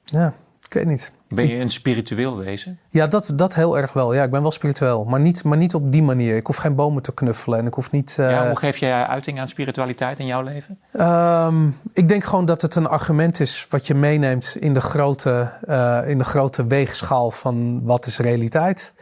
Ja, 0.03 0.33
ik 0.67 0.73
weet 0.73 0.85
niet. 0.85 1.11
Ben 1.35 1.47
je 1.47 1.59
een 1.59 1.71
spiritueel 1.71 2.37
wezen? 2.37 2.79
Ja, 2.89 3.07
dat, 3.07 3.31
dat 3.35 3.53
heel 3.55 3.77
erg 3.77 3.93
wel. 3.93 4.13
Ja, 4.13 4.23
ik 4.23 4.31
ben 4.31 4.41
wel 4.41 4.51
spiritueel. 4.51 5.03
Maar 5.05 5.19
niet, 5.19 5.43
maar 5.43 5.57
niet 5.57 5.73
op 5.75 5.91
die 5.91 6.03
manier. 6.03 6.35
Ik 6.35 6.47
hoef 6.47 6.55
geen 6.55 6.75
bomen 6.75 7.03
te 7.03 7.13
knuffelen. 7.13 7.59
En 7.59 7.65
ik 7.65 7.73
hoef 7.73 7.91
niet. 7.91 8.15
eh, 8.19 8.29
ja, 8.29 8.47
hoe 8.47 8.57
geef 8.57 8.77
jij 8.77 9.05
uiting 9.05 9.39
aan 9.39 9.49
spiritualiteit 9.49 10.19
in 10.19 10.25
jouw 10.25 10.41
leven? 10.41 10.79
Ehm, 10.91 11.67
ik 11.93 12.09
denk 12.09 12.23
gewoon 12.23 12.45
dat 12.45 12.61
het 12.61 12.75
een 12.75 12.87
argument 12.87 13.39
is 13.39 13.67
wat 13.69 13.87
je 13.87 13.95
meeneemt 13.95 14.55
in 14.59 14.73
de 14.73 14.81
grote, 14.81 15.51
eh, 15.65 15.99
in 16.05 16.17
de 16.17 16.23
grote 16.23 16.65
weegschaal 16.65 17.31
van 17.31 17.83
wat 17.83 18.05
is 18.05 18.17
realiteit. 18.17 18.93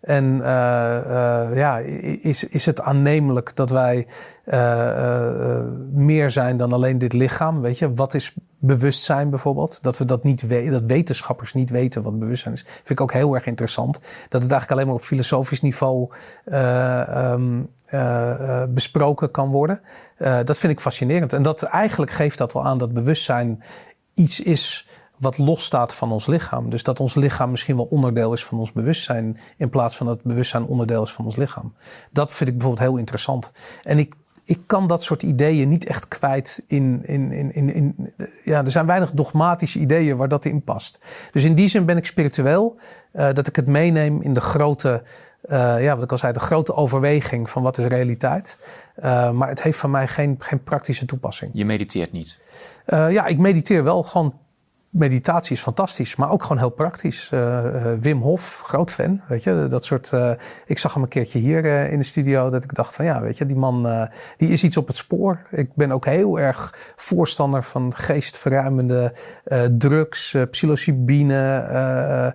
En 0.00 0.40
eh, 0.42 1.56
ja, 1.56 1.78
is, 2.22 2.44
is 2.44 2.66
het 2.66 2.80
aannemelijk 2.80 3.56
dat 3.56 3.70
wij 3.70 4.06
eh, 4.44 5.62
meer 5.92 6.30
zijn 6.30 6.56
dan 6.56 6.72
alleen 6.72 6.98
dit 6.98 7.12
lichaam? 7.12 7.60
Weet 7.60 7.78
je, 7.78 7.94
wat 7.94 8.14
is 8.14 8.34
bewustzijn 8.58 9.30
bijvoorbeeld? 9.30 9.78
Dat 9.82 9.98
we 9.98 10.04
dat 10.04 10.24
niet 10.24 10.42
weten, 10.42 10.72
dat 10.72 10.82
wetenschappers 10.82 11.54
niet 11.54 11.70
weten 11.70 12.02
wat 12.02 12.18
bewustzijn 12.18 12.54
is. 12.54 12.62
Vind 12.62 12.90
ik 12.90 13.00
ook 13.00 13.12
heel 13.12 13.34
erg 13.34 13.46
interessant. 13.46 13.94
Dat 14.28 14.42
het 14.42 14.50
eigenlijk 14.50 14.70
alleen 14.70 14.86
maar 14.86 14.94
op 14.94 15.02
filosofisch 15.02 15.60
niveau 15.60 16.10
eh, 16.44 17.34
besproken 18.68 19.30
kan 19.30 19.50
worden. 19.50 19.80
Dat 20.18 20.58
vind 20.58 20.72
ik 20.72 20.80
fascinerend. 20.80 21.32
En 21.32 21.42
dat 21.42 21.62
eigenlijk 21.62 22.10
geeft 22.10 22.38
dat 22.38 22.54
al 22.54 22.64
aan 22.64 22.78
dat 22.78 22.92
bewustzijn 22.92 23.62
iets 24.14 24.40
is 24.40 24.87
wat 25.18 25.38
losstaat 25.38 25.94
van 25.94 26.12
ons 26.12 26.26
lichaam. 26.26 26.70
Dus 26.70 26.82
dat 26.82 27.00
ons 27.00 27.14
lichaam 27.14 27.50
misschien 27.50 27.76
wel 27.76 27.84
onderdeel 27.90 28.32
is 28.32 28.44
van 28.44 28.58
ons 28.58 28.72
bewustzijn, 28.72 29.38
in 29.56 29.68
plaats 29.68 29.96
van 29.96 30.06
dat 30.06 30.16
het 30.16 30.24
bewustzijn 30.26 30.64
onderdeel 30.64 31.02
is 31.02 31.12
van 31.12 31.24
ons 31.24 31.36
lichaam. 31.36 31.74
Dat 32.10 32.32
vind 32.32 32.48
ik 32.48 32.56
bijvoorbeeld 32.56 32.88
heel 32.88 32.98
interessant. 32.98 33.52
En 33.82 33.98
ik, 33.98 34.14
ik 34.44 34.58
kan 34.66 34.86
dat 34.86 35.02
soort 35.02 35.22
ideeën 35.22 35.68
niet 35.68 35.86
echt 35.86 36.08
kwijt 36.08 36.62
in, 36.66 37.00
in, 37.04 37.32
in, 37.32 37.52
in, 37.54 37.74
in. 37.74 38.14
Ja, 38.44 38.64
er 38.64 38.70
zijn 38.70 38.86
weinig 38.86 39.10
dogmatische 39.10 39.78
ideeën 39.78 40.16
waar 40.16 40.28
dat 40.28 40.44
in 40.44 40.62
past. 40.62 41.00
Dus 41.32 41.44
in 41.44 41.54
die 41.54 41.68
zin 41.68 41.84
ben 41.84 41.96
ik 41.96 42.06
spiritueel, 42.06 42.76
eh, 43.12 43.32
dat 43.32 43.46
ik 43.46 43.56
het 43.56 43.66
meeneem 43.66 44.22
in 44.22 44.32
de 44.32 44.40
grote. 44.40 45.02
eh, 45.42 45.82
ja, 45.82 45.94
wat 45.94 46.04
ik 46.04 46.12
al 46.12 46.18
zei, 46.18 46.32
de 46.32 46.40
grote 46.40 46.74
overweging 46.74 47.50
van 47.50 47.62
wat 47.62 47.78
is 47.78 47.84
realiteit. 47.84 48.58
Uh, 48.96 49.30
maar 49.30 49.48
het 49.48 49.62
heeft 49.62 49.78
van 49.78 49.90
mij 49.90 50.08
geen, 50.08 50.36
geen 50.38 50.62
praktische 50.62 51.04
toepassing. 51.04 51.50
Je 51.54 51.64
mediteert 51.64 52.12
niet. 52.12 52.38
Ja, 52.86 53.26
ik 53.26 53.38
mediteer 53.38 53.84
wel 53.84 54.02
gewoon 54.02 54.34
meditatie 54.98 55.56
is 55.56 55.62
fantastisch, 55.62 56.16
maar 56.16 56.30
ook 56.30 56.42
gewoon 56.42 56.58
heel 56.58 56.70
praktisch. 56.70 57.30
Uh, 57.34 57.94
Wim 58.00 58.20
Hof, 58.20 58.62
groot 58.64 58.92
fan, 58.92 59.20
weet 59.28 59.42
je, 59.42 59.66
dat 59.68 59.84
soort. 59.84 60.10
Uh, 60.14 60.32
ik 60.66 60.78
zag 60.78 60.94
hem 60.94 61.02
een 61.02 61.08
keertje 61.08 61.38
hier 61.38 61.64
in 61.90 61.98
de 61.98 62.04
studio, 62.04 62.50
dat 62.50 62.64
ik 62.64 62.74
dacht 62.74 62.94
van 62.94 63.04
ja, 63.04 63.20
weet 63.20 63.38
je, 63.38 63.46
die 63.46 63.56
man, 63.56 64.08
die 64.36 64.48
is 64.48 64.64
iets 64.64 64.76
op 64.76 64.86
het 64.86 64.96
spoor. 64.96 65.46
Ik 65.50 65.74
ben 65.74 65.92
ook 65.92 66.04
heel 66.04 66.38
erg 66.38 66.74
voorstander 66.96 67.62
van 67.62 67.94
geestverruimende 67.94 69.14
drugs, 69.78 70.36
psilocybine. 70.50 72.34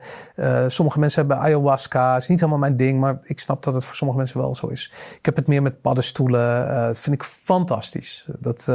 sommige 0.68 1.00
mensen 1.00 1.20
hebben 1.20 1.40
ayahuasca, 1.40 2.16
is 2.16 2.28
niet 2.28 2.40
helemaal 2.40 2.60
mijn 2.60 2.78
ding, 2.78 3.00
maar 3.00 3.18
ik 3.22 3.40
snap 3.40 3.64
dat 3.64 3.74
het 3.74 3.86
voor 3.86 3.96
sommige 3.96 4.20
mensen 4.20 4.38
wel 4.38 4.56
zo 4.56 4.68
is. 4.68 4.92
Ik 5.18 5.26
heb 5.26 5.36
het 5.36 5.48
meer 5.48 5.62
met 5.62 5.82
paddenstoelen, 5.82 6.96
vind 6.96 7.16
ik 7.16 7.24
fantastisch. 7.24 8.28
Dat, 8.40 8.68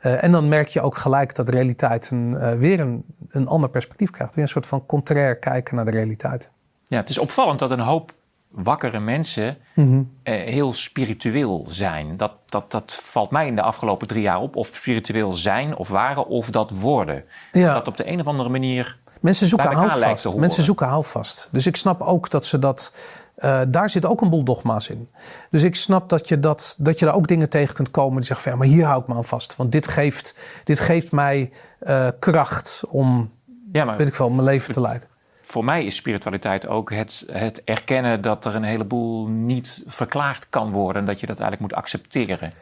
en 0.00 0.32
dan 0.32 0.48
merk 0.48 0.68
je 0.68 0.80
ook 0.80 0.96
gelijk 0.96 1.34
dat 1.34 1.48
realiteit 1.48 2.10
een, 2.10 2.58
weer 2.58 2.80
een 2.80 3.04
een 3.28 3.46
ander 3.46 3.70
perspectief 3.70 4.10
krijgt. 4.10 4.34
Weer 4.34 4.44
een 4.44 4.50
soort 4.50 4.66
van 4.66 4.86
contrair 4.86 5.38
kijken 5.38 5.76
naar 5.76 5.84
de 5.84 5.90
realiteit. 5.90 6.50
Ja, 6.84 6.96
het 6.96 7.08
is 7.08 7.18
opvallend 7.18 7.58
dat 7.58 7.70
een 7.70 7.80
hoop 7.80 8.12
wakkere 8.50 9.00
mensen 9.00 9.56
mhm. 9.74 10.02
eh, 10.22 10.34
heel 10.34 10.72
spiritueel 10.72 11.64
zijn. 11.68 12.16
Dat, 12.16 12.32
dat, 12.44 12.70
dat 12.70 12.92
valt 13.02 13.30
mij 13.30 13.46
in 13.46 13.56
de 13.56 13.62
afgelopen 13.62 14.06
drie 14.06 14.22
jaar 14.22 14.40
op. 14.40 14.56
Of 14.56 14.70
spiritueel 14.72 15.32
zijn 15.32 15.76
of 15.76 15.88
waren 15.88 16.26
of 16.26 16.50
dat 16.50 16.70
worden. 16.70 17.24
Ja. 17.52 17.74
Dat 17.74 17.88
op 17.88 17.96
de 17.96 18.08
een 18.08 18.20
of 18.20 18.26
andere 18.26 18.48
manier. 18.48 18.98
Mensen 19.20 19.46
zoeken 19.46 19.72
houvast. 19.72 20.36
Mensen 20.36 20.64
zoeken 20.64 20.86
houvast. 20.86 21.48
Dus 21.52 21.66
ik 21.66 21.76
snap 21.76 22.00
ook 22.00 22.30
dat 22.30 22.44
ze 22.44 22.58
dat. 22.58 22.92
Uh, 23.38 23.60
daar 23.68 23.90
zit 23.90 24.06
ook 24.06 24.20
een 24.20 24.30
boel 24.30 24.44
dogma's 24.44 24.88
in. 24.88 25.08
Dus 25.50 25.62
ik 25.62 25.74
snap 25.74 26.08
dat 26.08 26.28
je, 26.28 26.40
dat, 26.40 26.74
dat 26.78 26.98
je 26.98 27.04
daar 27.04 27.14
ook 27.14 27.28
dingen 27.28 27.48
tegen 27.48 27.74
kunt 27.74 27.90
komen 27.90 28.16
die 28.16 28.24
zeggen 28.24 28.42
van 28.42 28.52
ja, 28.52 28.58
maar 28.58 28.76
hier 28.76 28.84
hou 28.84 29.00
ik 29.00 29.08
me 29.08 29.14
aan 29.14 29.24
vast. 29.24 29.56
Want 29.56 29.72
dit 29.72 29.88
geeft, 29.88 30.34
dit 30.64 30.80
geeft 30.80 31.12
mij 31.12 31.52
uh, 31.80 32.08
kracht 32.18 32.82
om, 32.88 33.30
ja, 33.72 33.84
maar 33.84 33.96
weet 33.96 34.08
ik 34.08 34.14
veel, 34.14 34.30
mijn 34.30 34.44
leven 34.44 34.74
te 34.74 34.80
leiden. 34.80 35.08
Voor 35.42 35.64
mij 35.64 35.84
is 35.84 35.94
spiritualiteit 35.94 36.66
ook 36.66 36.92
het, 36.92 37.24
het 37.32 37.64
erkennen 37.64 38.20
dat 38.20 38.44
er 38.44 38.54
een 38.54 38.62
heleboel 38.62 39.26
niet 39.26 39.84
verklaard 39.86 40.48
kan 40.48 40.70
worden. 40.70 41.02
En 41.02 41.08
dat 41.08 41.20
je 41.20 41.26
dat 41.26 41.40
eigenlijk 41.40 41.70
moet 41.70 41.80
accepteren. 41.80 42.52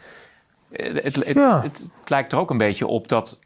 Eh, 0.71 0.95
het, 0.95 1.14
het, 1.14 1.35
ja. 1.35 1.62
het, 1.62 1.87
lijkt 2.07 2.33
er 2.33 2.39
ook 2.39 2.51
een 2.51 2.59
beetje 2.59 2.87
op 2.87 3.09
dat 3.09 3.39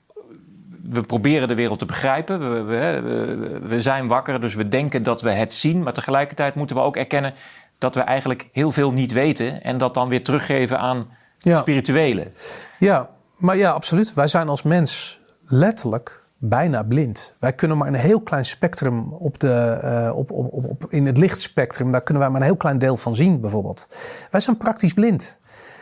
we 0.83 1.01
proberen 1.01 1.49
de 1.49 1.55
wereld 1.55 1.79
te 1.79 1.85
begrijpen. 1.85 2.39
We, 2.39 2.63
we, 2.63 3.59
we, 3.63 3.81
zijn 3.81 4.07
wakker, 4.07 4.41
dus 4.41 4.55
we 4.55 4.69
denken 4.69 5.03
dat 5.03 5.23
we 5.23 5.31
het 5.31 5.53
zien. 5.53 5.83
Maar 5.83 5.93
tegelijkertijd 5.93 6.55
moeten 6.55 6.77
we 6.77 6.83
ook 6.83 6.97
erkennen 6.97 7.35
dat 7.79 7.95
we 7.95 8.01
eigenlijk 8.01 8.49
heel 8.53 8.73
veel 8.73 8.93
niet 8.93 9.13
weten. 9.13 9.63
En 9.63 9.79
dat 9.79 9.95
dan 9.95 10.09
weer 10.09 10.23
teruggeven 10.23 10.79
aan 10.79 11.09
ja. 11.39 11.61
spirituele. 11.61 12.31
Ja, 12.79 13.09
maar 13.37 13.57
ja, 13.57 13.71
absoluut. 13.71 14.15
Wij 14.15 14.27
zijn 14.29 14.49
als 14.49 14.63
mens 14.63 15.21
letterlijk 15.53 16.23
bijna 16.39 16.83
blind. 16.83 17.35
Wij 17.39 17.53
kunnen 17.53 17.79
maar 17.79 17.89
een 17.89 17.95
heel 17.95 18.21
klein 18.21 18.45
spectrum 18.45 19.13
op 19.13 19.41
de, 19.41 19.81
uh, 19.85 20.17
op, 20.17 20.31
op, 20.31 20.53
op, 20.53 20.87
in 20.89 21.07
het 21.07 21.19
lichtspectrum, 21.19 21.93
daar 21.93 22.03
kunnen 22.03 22.23
wij 22.23 22.33
maar 22.33 22.41
een 22.41 22.47
heel 22.47 22.57
klein 22.57 22.79
deel 22.79 22.97
van 22.97 23.17
zien, 23.17 23.41
bijvoorbeeld. 23.41 23.89
Wij 24.31 24.41
zijn 24.41 24.57
praktisch 24.57 24.95
blind. 24.95 25.39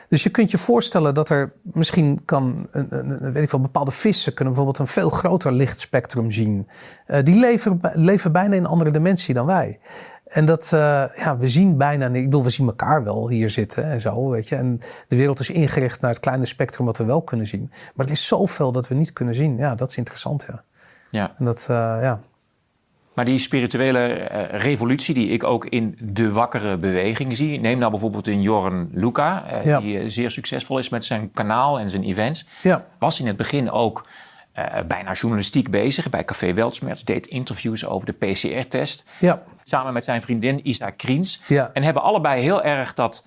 Dus 0.08 0.22
je 0.22 0.30
kunt 0.30 0.50
je 0.50 0.58
voorstellen 0.58 1.14
dat 1.14 1.30
er 1.30 1.52
misschien 1.62 2.24
kan, 2.24 2.66
een, 2.70 2.86
een, 2.90 3.32
weet 3.32 3.42
ik 3.42 3.50
wel, 3.50 3.60
bepaalde 3.60 3.90
vissen 3.90 4.34
kunnen 4.34 4.54
bijvoorbeeld 4.54 4.88
een 4.88 4.92
veel 4.92 5.10
groter 5.10 5.52
lichtspectrum 5.52 6.30
zien. 6.30 6.68
Uh, 7.06 7.18
die 7.22 7.38
leven, 7.38 7.80
leven 7.94 8.32
bijna 8.32 8.54
in 8.54 8.64
een 8.64 8.70
andere 8.70 8.90
dimensie 8.90 9.34
dan 9.34 9.46
wij. 9.46 9.80
En 10.30 10.44
dat, 10.44 10.70
uh, 10.74 11.04
ja, 11.16 11.36
we 11.36 11.48
zien 11.48 11.76
bijna, 11.76 12.06
ik 12.06 12.24
bedoel, 12.24 12.42
we 12.42 12.50
zien 12.50 12.66
elkaar 12.66 13.04
wel 13.04 13.28
hier 13.28 13.50
zitten 13.50 13.84
en 13.84 14.00
zo, 14.00 14.28
weet 14.28 14.48
je. 14.48 14.56
En 14.56 14.80
de 15.08 15.16
wereld 15.16 15.40
is 15.40 15.50
ingericht 15.50 16.00
naar 16.00 16.10
het 16.10 16.20
kleine 16.20 16.46
spectrum 16.46 16.86
wat 16.86 16.96
we 16.96 17.04
wel 17.04 17.22
kunnen 17.22 17.46
zien. 17.46 17.70
Maar 17.94 18.06
er 18.06 18.12
is 18.12 18.26
zoveel 18.26 18.72
dat 18.72 18.88
we 18.88 18.94
niet 18.94 19.12
kunnen 19.12 19.34
zien. 19.34 19.56
Ja, 19.56 19.74
dat 19.74 19.90
is 19.90 19.96
interessant, 19.96 20.46
ja. 20.48 20.62
Ja. 21.10 21.34
En 21.38 21.44
dat, 21.44 21.66
uh, 21.70 21.76
ja. 21.76 22.20
Maar 23.14 23.24
die 23.24 23.38
spirituele 23.38 24.30
uh, 24.30 24.60
revolutie 24.60 25.14
die 25.14 25.28
ik 25.28 25.44
ook 25.44 25.66
in 25.66 25.98
de 26.00 26.32
wakkere 26.32 26.78
beweging 26.78 27.36
zie. 27.36 27.60
Neem 27.60 27.78
nou 27.78 27.90
bijvoorbeeld 27.90 28.26
een 28.26 28.42
Jorn 28.42 28.90
Luca, 28.92 29.44
ja. 29.64 29.80
die 29.80 30.10
zeer 30.10 30.30
succesvol 30.30 30.78
is 30.78 30.88
met 30.88 31.04
zijn 31.04 31.30
kanaal 31.30 31.78
en 31.78 31.90
zijn 31.90 32.02
events. 32.02 32.46
Ja. 32.62 32.84
Was 32.98 33.20
in 33.20 33.26
het 33.26 33.36
begin 33.36 33.70
ook 33.70 34.06
bijna 34.86 35.12
journalistiek 35.12 35.70
bezig 35.70 36.10
bij 36.10 36.24
Café 36.24 36.54
Weltsmerts. 36.54 37.04
Deed 37.04 37.26
interviews 37.26 37.86
over 37.86 38.06
de 38.06 38.12
PCR-test. 38.12 39.04
Ja. 39.18 39.42
Samen 39.64 39.92
met 39.92 40.04
zijn 40.04 40.22
vriendin 40.22 40.68
Isa 40.68 40.90
Kriens. 40.90 41.42
Ja. 41.46 41.70
En 41.72 41.82
hebben 41.82 42.02
allebei 42.02 42.42
heel 42.42 42.62
erg 42.62 42.94
dat 42.94 43.26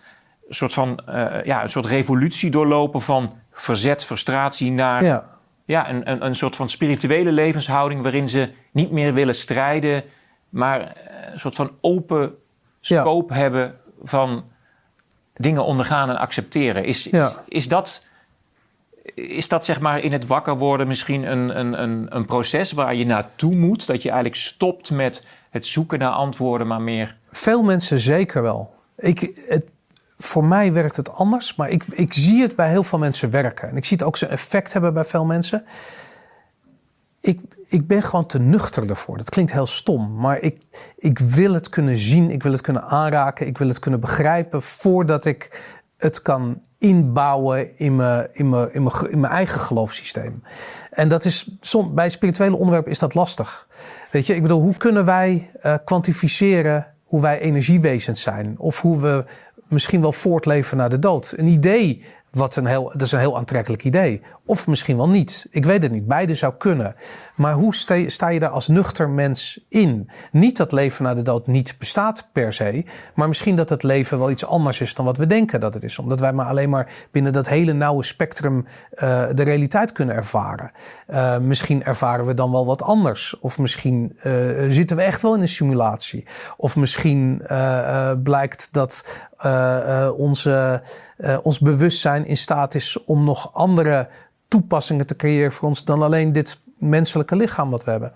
soort 0.49 0.74
van, 0.74 0.99
uh, 1.09 1.43
ja, 1.43 1.63
een 1.63 1.69
soort 1.69 1.86
revolutie 1.86 2.51
doorlopen 2.51 3.01
van 3.01 3.34
verzet, 3.51 4.05
frustratie 4.05 4.71
naar 4.71 5.03
ja. 5.03 5.34
Ja, 5.65 5.89
een, 5.89 6.11
een, 6.11 6.26
een 6.26 6.36
soort 6.36 6.55
van 6.55 6.69
spirituele 6.69 7.32
levenshouding 7.32 8.01
waarin 8.01 8.30
ze 8.30 8.49
niet 8.71 8.91
meer 8.91 9.13
willen 9.13 9.36
strijden, 9.36 10.03
maar 10.49 10.82
eh, 10.82 11.34
een 11.34 11.39
soort 11.39 11.55
van 11.55 11.71
open 11.82 12.36
scope 12.82 13.34
hebben 13.34 13.76
van 14.03 14.45
dingen 15.34 15.65
ondergaan 15.65 16.09
en 16.09 16.17
accepteren. 16.17 16.86
Is, 16.86 17.07
is, 17.07 17.34
is 17.47 17.67
dat 17.67 18.05
is 19.15 19.47
dat 19.47 19.65
zeg 19.65 19.79
maar 19.79 19.99
in 19.99 20.11
het 20.11 20.27
wakker 20.27 20.57
worden 20.57 20.87
misschien 20.87 21.31
een, 21.31 21.59
een, 21.59 21.81
een, 21.81 22.15
een 22.15 22.25
proces 22.25 22.71
waar 22.71 22.95
je 22.95 23.05
naartoe 23.05 23.55
moet? 23.55 23.87
Dat 23.87 24.01
je 24.01 24.09
eigenlijk 24.09 24.41
stopt 24.41 24.91
met 24.91 25.23
het 25.49 25.67
zoeken 25.67 25.99
naar 25.99 26.11
antwoorden, 26.11 26.67
maar 26.67 26.81
meer. 26.81 27.17
Veel 27.31 27.63
mensen 27.63 27.99
zeker 27.99 28.41
wel. 28.41 28.73
Ik, 28.97 29.41
het, 29.47 29.63
voor 30.17 30.45
mij 30.45 30.73
werkt 30.73 30.95
het 30.95 31.13
anders, 31.13 31.55
maar 31.55 31.69
ik, 31.69 31.85
ik 31.85 32.13
zie 32.13 32.41
het 32.41 32.55
bij 32.55 32.69
heel 32.69 32.83
veel 32.83 32.99
mensen 32.99 33.29
werken. 33.29 33.69
En 33.69 33.77
ik 33.77 33.85
zie 33.85 33.97
het 33.97 34.05
ook 34.05 34.17
zijn 34.17 34.31
effect 34.31 34.73
hebben 34.73 34.93
bij 34.93 35.05
veel 35.05 35.25
mensen. 35.25 35.65
Ik, 37.21 37.41
ik 37.67 37.87
ben 37.87 38.03
gewoon 38.03 38.25
te 38.25 38.39
nuchter 38.39 38.89
ervoor. 38.89 39.17
Dat 39.17 39.29
klinkt 39.29 39.51
heel 39.51 39.65
stom, 39.65 40.15
maar 40.15 40.39
ik, 40.39 40.57
ik 40.97 41.19
wil 41.19 41.53
het 41.53 41.69
kunnen 41.69 41.97
zien, 41.97 42.31
ik 42.31 42.43
wil 42.43 42.51
het 42.51 42.61
kunnen 42.61 42.83
aanraken, 42.83 43.47
ik 43.47 43.57
wil 43.57 43.67
het 43.67 43.79
kunnen 43.79 43.99
begrijpen 43.99 44.61
voordat 44.61 45.25
ik 45.25 45.61
het 46.03 46.21
kan 46.21 46.61
inbouwen 46.77 47.77
in 47.77 47.95
mijn, 47.95 48.27
in 48.33 48.49
mijn, 48.49 48.73
in 48.73 48.83
mijn, 48.83 49.11
in 49.11 49.19
mijn 49.19 49.33
eigen 49.33 49.59
geloofssysteem. 49.59 50.43
En 50.91 51.07
dat 51.07 51.25
is, 51.25 51.49
bij 51.91 52.09
spirituele 52.09 52.55
onderwerpen 52.55 52.91
is 52.91 52.99
dat 52.99 53.13
lastig. 53.13 53.67
Weet 54.11 54.25
je, 54.25 54.35
ik 54.35 54.41
bedoel, 54.41 54.61
hoe 54.61 54.77
kunnen 54.77 55.05
wij 55.05 55.51
uh, 55.63 55.75
kwantificeren 55.85 56.87
hoe 57.03 57.21
wij 57.21 57.39
energiewezens 57.39 58.21
zijn? 58.21 58.55
Of 58.59 58.81
hoe 58.81 58.99
we 58.99 59.25
misschien 59.67 60.01
wel 60.01 60.11
voortleven 60.11 60.77
naar 60.77 60.89
de 60.89 60.99
dood? 60.99 61.33
Een 61.37 61.47
idee 61.47 62.05
wat 62.34 62.55
een 62.55 62.65
heel, 62.65 62.84
dat 62.84 63.01
is 63.01 63.11
een 63.11 63.19
heel 63.19 63.38
aantrekkelijk 63.38 63.84
idee. 63.84 64.21
Of 64.45 64.67
misschien 64.67 64.97
wel 64.97 65.09
niet. 65.09 65.47
Ik 65.49 65.65
weet 65.65 65.84
het 65.84 65.91
niet. 65.91 66.07
Beide 66.07 66.36
zou 66.36 66.53
kunnen. 66.57 66.95
Maar 67.36 67.53
hoe 67.53 67.75
sta 68.07 68.27
je 68.27 68.39
daar 68.39 68.49
als 68.49 68.67
nuchter 68.67 69.09
mens 69.09 69.65
in? 69.69 70.09
Niet 70.31 70.57
dat 70.57 70.71
leven 70.71 71.03
na 71.03 71.13
de 71.13 71.21
dood 71.21 71.47
niet 71.47 71.75
bestaat 71.79 72.27
per 72.31 72.53
se. 72.53 72.86
Maar 73.15 73.27
misschien 73.27 73.55
dat 73.55 73.69
het 73.69 73.84
leven 73.84 74.19
wel 74.19 74.31
iets 74.31 74.45
anders 74.45 74.81
is 74.81 74.93
dan 74.93 75.05
wat 75.05 75.17
we 75.17 75.27
denken 75.27 75.59
dat 75.59 75.73
het 75.73 75.84
is. 75.84 75.99
Omdat 75.99 76.19
wij 76.19 76.34
maar 76.34 76.45
alleen 76.45 76.69
maar 76.69 76.91
binnen 77.11 77.34
dat 77.34 77.47
hele 77.47 77.73
nauwe 77.73 78.03
spectrum 78.03 78.65
uh, 78.91 78.99
de 79.34 79.43
realiteit 79.43 79.91
kunnen 79.91 80.15
ervaren. 80.15 80.71
Uh, 81.07 81.38
misschien 81.38 81.84
ervaren 81.84 82.25
we 82.25 82.34
dan 82.34 82.51
wel 82.51 82.65
wat 82.65 82.81
anders. 82.81 83.39
Of 83.39 83.57
misschien 83.57 84.17
uh, 84.23 84.71
zitten 84.71 84.97
we 84.97 85.03
echt 85.03 85.21
wel 85.21 85.36
in 85.36 85.41
een 85.41 85.47
simulatie. 85.47 86.27
Of 86.57 86.75
misschien 86.75 87.41
blijkt 88.23 88.69
dat 88.71 89.03
onze 90.17 90.83
uh, 91.17 91.37
ons 91.41 91.59
bewustzijn 91.59 92.25
in 92.25 92.37
staat 92.37 92.75
is 92.75 93.03
om 93.03 93.23
nog 93.23 93.53
andere 93.53 94.09
toepassingen 94.47 95.05
te 95.05 95.15
creëren 95.15 95.51
voor 95.51 95.67
ons 95.67 95.85
dan 95.85 96.01
alleen 96.01 96.31
dit 96.31 96.61
menselijke 96.77 97.35
lichaam 97.35 97.69
wat 97.69 97.83
we 97.83 97.91
hebben. 97.91 98.13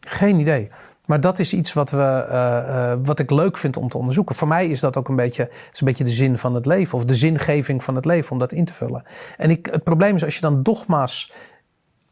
Geen 0.00 0.38
idee. 0.38 0.70
Maar 1.04 1.20
dat 1.20 1.38
is 1.38 1.52
iets 1.52 1.72
wat, 1.72 1.90
we, 1.90 2.98
wat 3.02 3.18
ik 3.18 3.30
leuk 3.30 3.56
vind 3.56 3.76
om 3.76 3.88
te 3.88 3.98
onderzoeken. 3.98 4.34
Voor 4.34 4.48
mij 4.48 4.66
is 4.66 4.80
dat 4.80 4.96
ook 4.96 5.08
een 5.08 5.16
beetje, 5.16 5.42
een 5.72 5.86
beetje 5.86 6.04
de 6.04 6.10
zin 6.10 6.38
van 6.38 6.54
het 6.54 6.66
leven. 6.66 6.98
Of 6.98 7.04
de 7.04 7.14
zingeving 7.14 7.84
van 7.84 7.94
het 7.94 8.04
leven, 8.04 8.32
om 8.32 8.38
dat 8.38 8.52
in 8.52 8.64
te 8.64 8.72
vullen. 8.72 9.04
En 9.36 9.50
ik, 9.50 9.66
het 9.66 9.84
probleem 9.84 10.14
is 10.14 10.24
als 10.24 10.34
je 10.34 10.40
dan 10.40 10.62
dogma's 10.62 11.32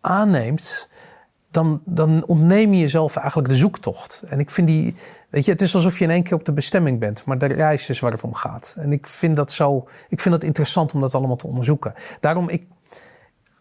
aanneemt 0.00 0.90
dan, 1.52 1.82
dan 1.84 2.24
ontneem 2.26 2.72
je 2.72 2.80
jezelf 2.80 3.16
eigenlijk 3.16 3.48
de 3.48 3.56
zoektocht. 3.56 4.22
En 4.26 4.40
ik 4.40 4.50
vind 4.50 4.66
die, 4.66 4.94
weet 5.32 5.44
je, 5.44 5.50
het 5.50 5.60
is 5.60 5.74
alsof 5.74 5.98
je 5.98 6.04
in 6.04 6.10
één 6.10 6.22
keer 6.22 6.34
op 6.34 6.44
de 6.44 6.52
bestemming 6.52 6.98
bent, 6.98 7.24
maar 7.24 7.38
de 7.38 7.46
reis 7.46 7.88
is 7.88 8.00
waar 8.00 8.12
het 8.12 8.22
om 8.22 8.34
gaat. 8.34 8.74
En 8.78 8.92
ik 8.92 9.06
vind 9.06 9.36
dat 9.36 9.52
zo, 9.52 9.88
ik 10.08 10.20
vind 10.20 10.34
dat 10.34 10.44
interessant 10.44 10.94
om 10.94 11.00
dat 11.00 11.14
allemaal 11.14 11.36
te 11.36 11.46
onderzoeken. 11.46 11.94
Daarom, 12.20 12.48
ik, 12.48 12.66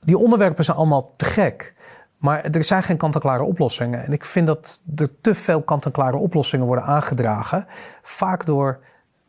die 0.02 0.18
onderwerpen 0.18 0.64
zijn 0.64 0.78
allemaal 0.78 1.12
te 1.12 1.26
gek. 1.26 1.74
Maar 2.18 2.44
er 2.44 2.64
zijn 2.64 2.84
geen 2.84 2.98
kant-en-klare 2.98 3.44
oplossingen. 3.44 4.06
En 4.06 4.14
ik 4.14 4.26
vind 4.26 4.48
dat 4.48 4.82
er 4.96 5.10
te 5.22 5.36
veel 5.36 5.62
kant-en-klare 5.62 6.18
oplossingen 6.18 6.66
worden 6.66 6.86
aangedragen. 6.86 7.66
Vaak 8.02 8.46
door 8.46 8.80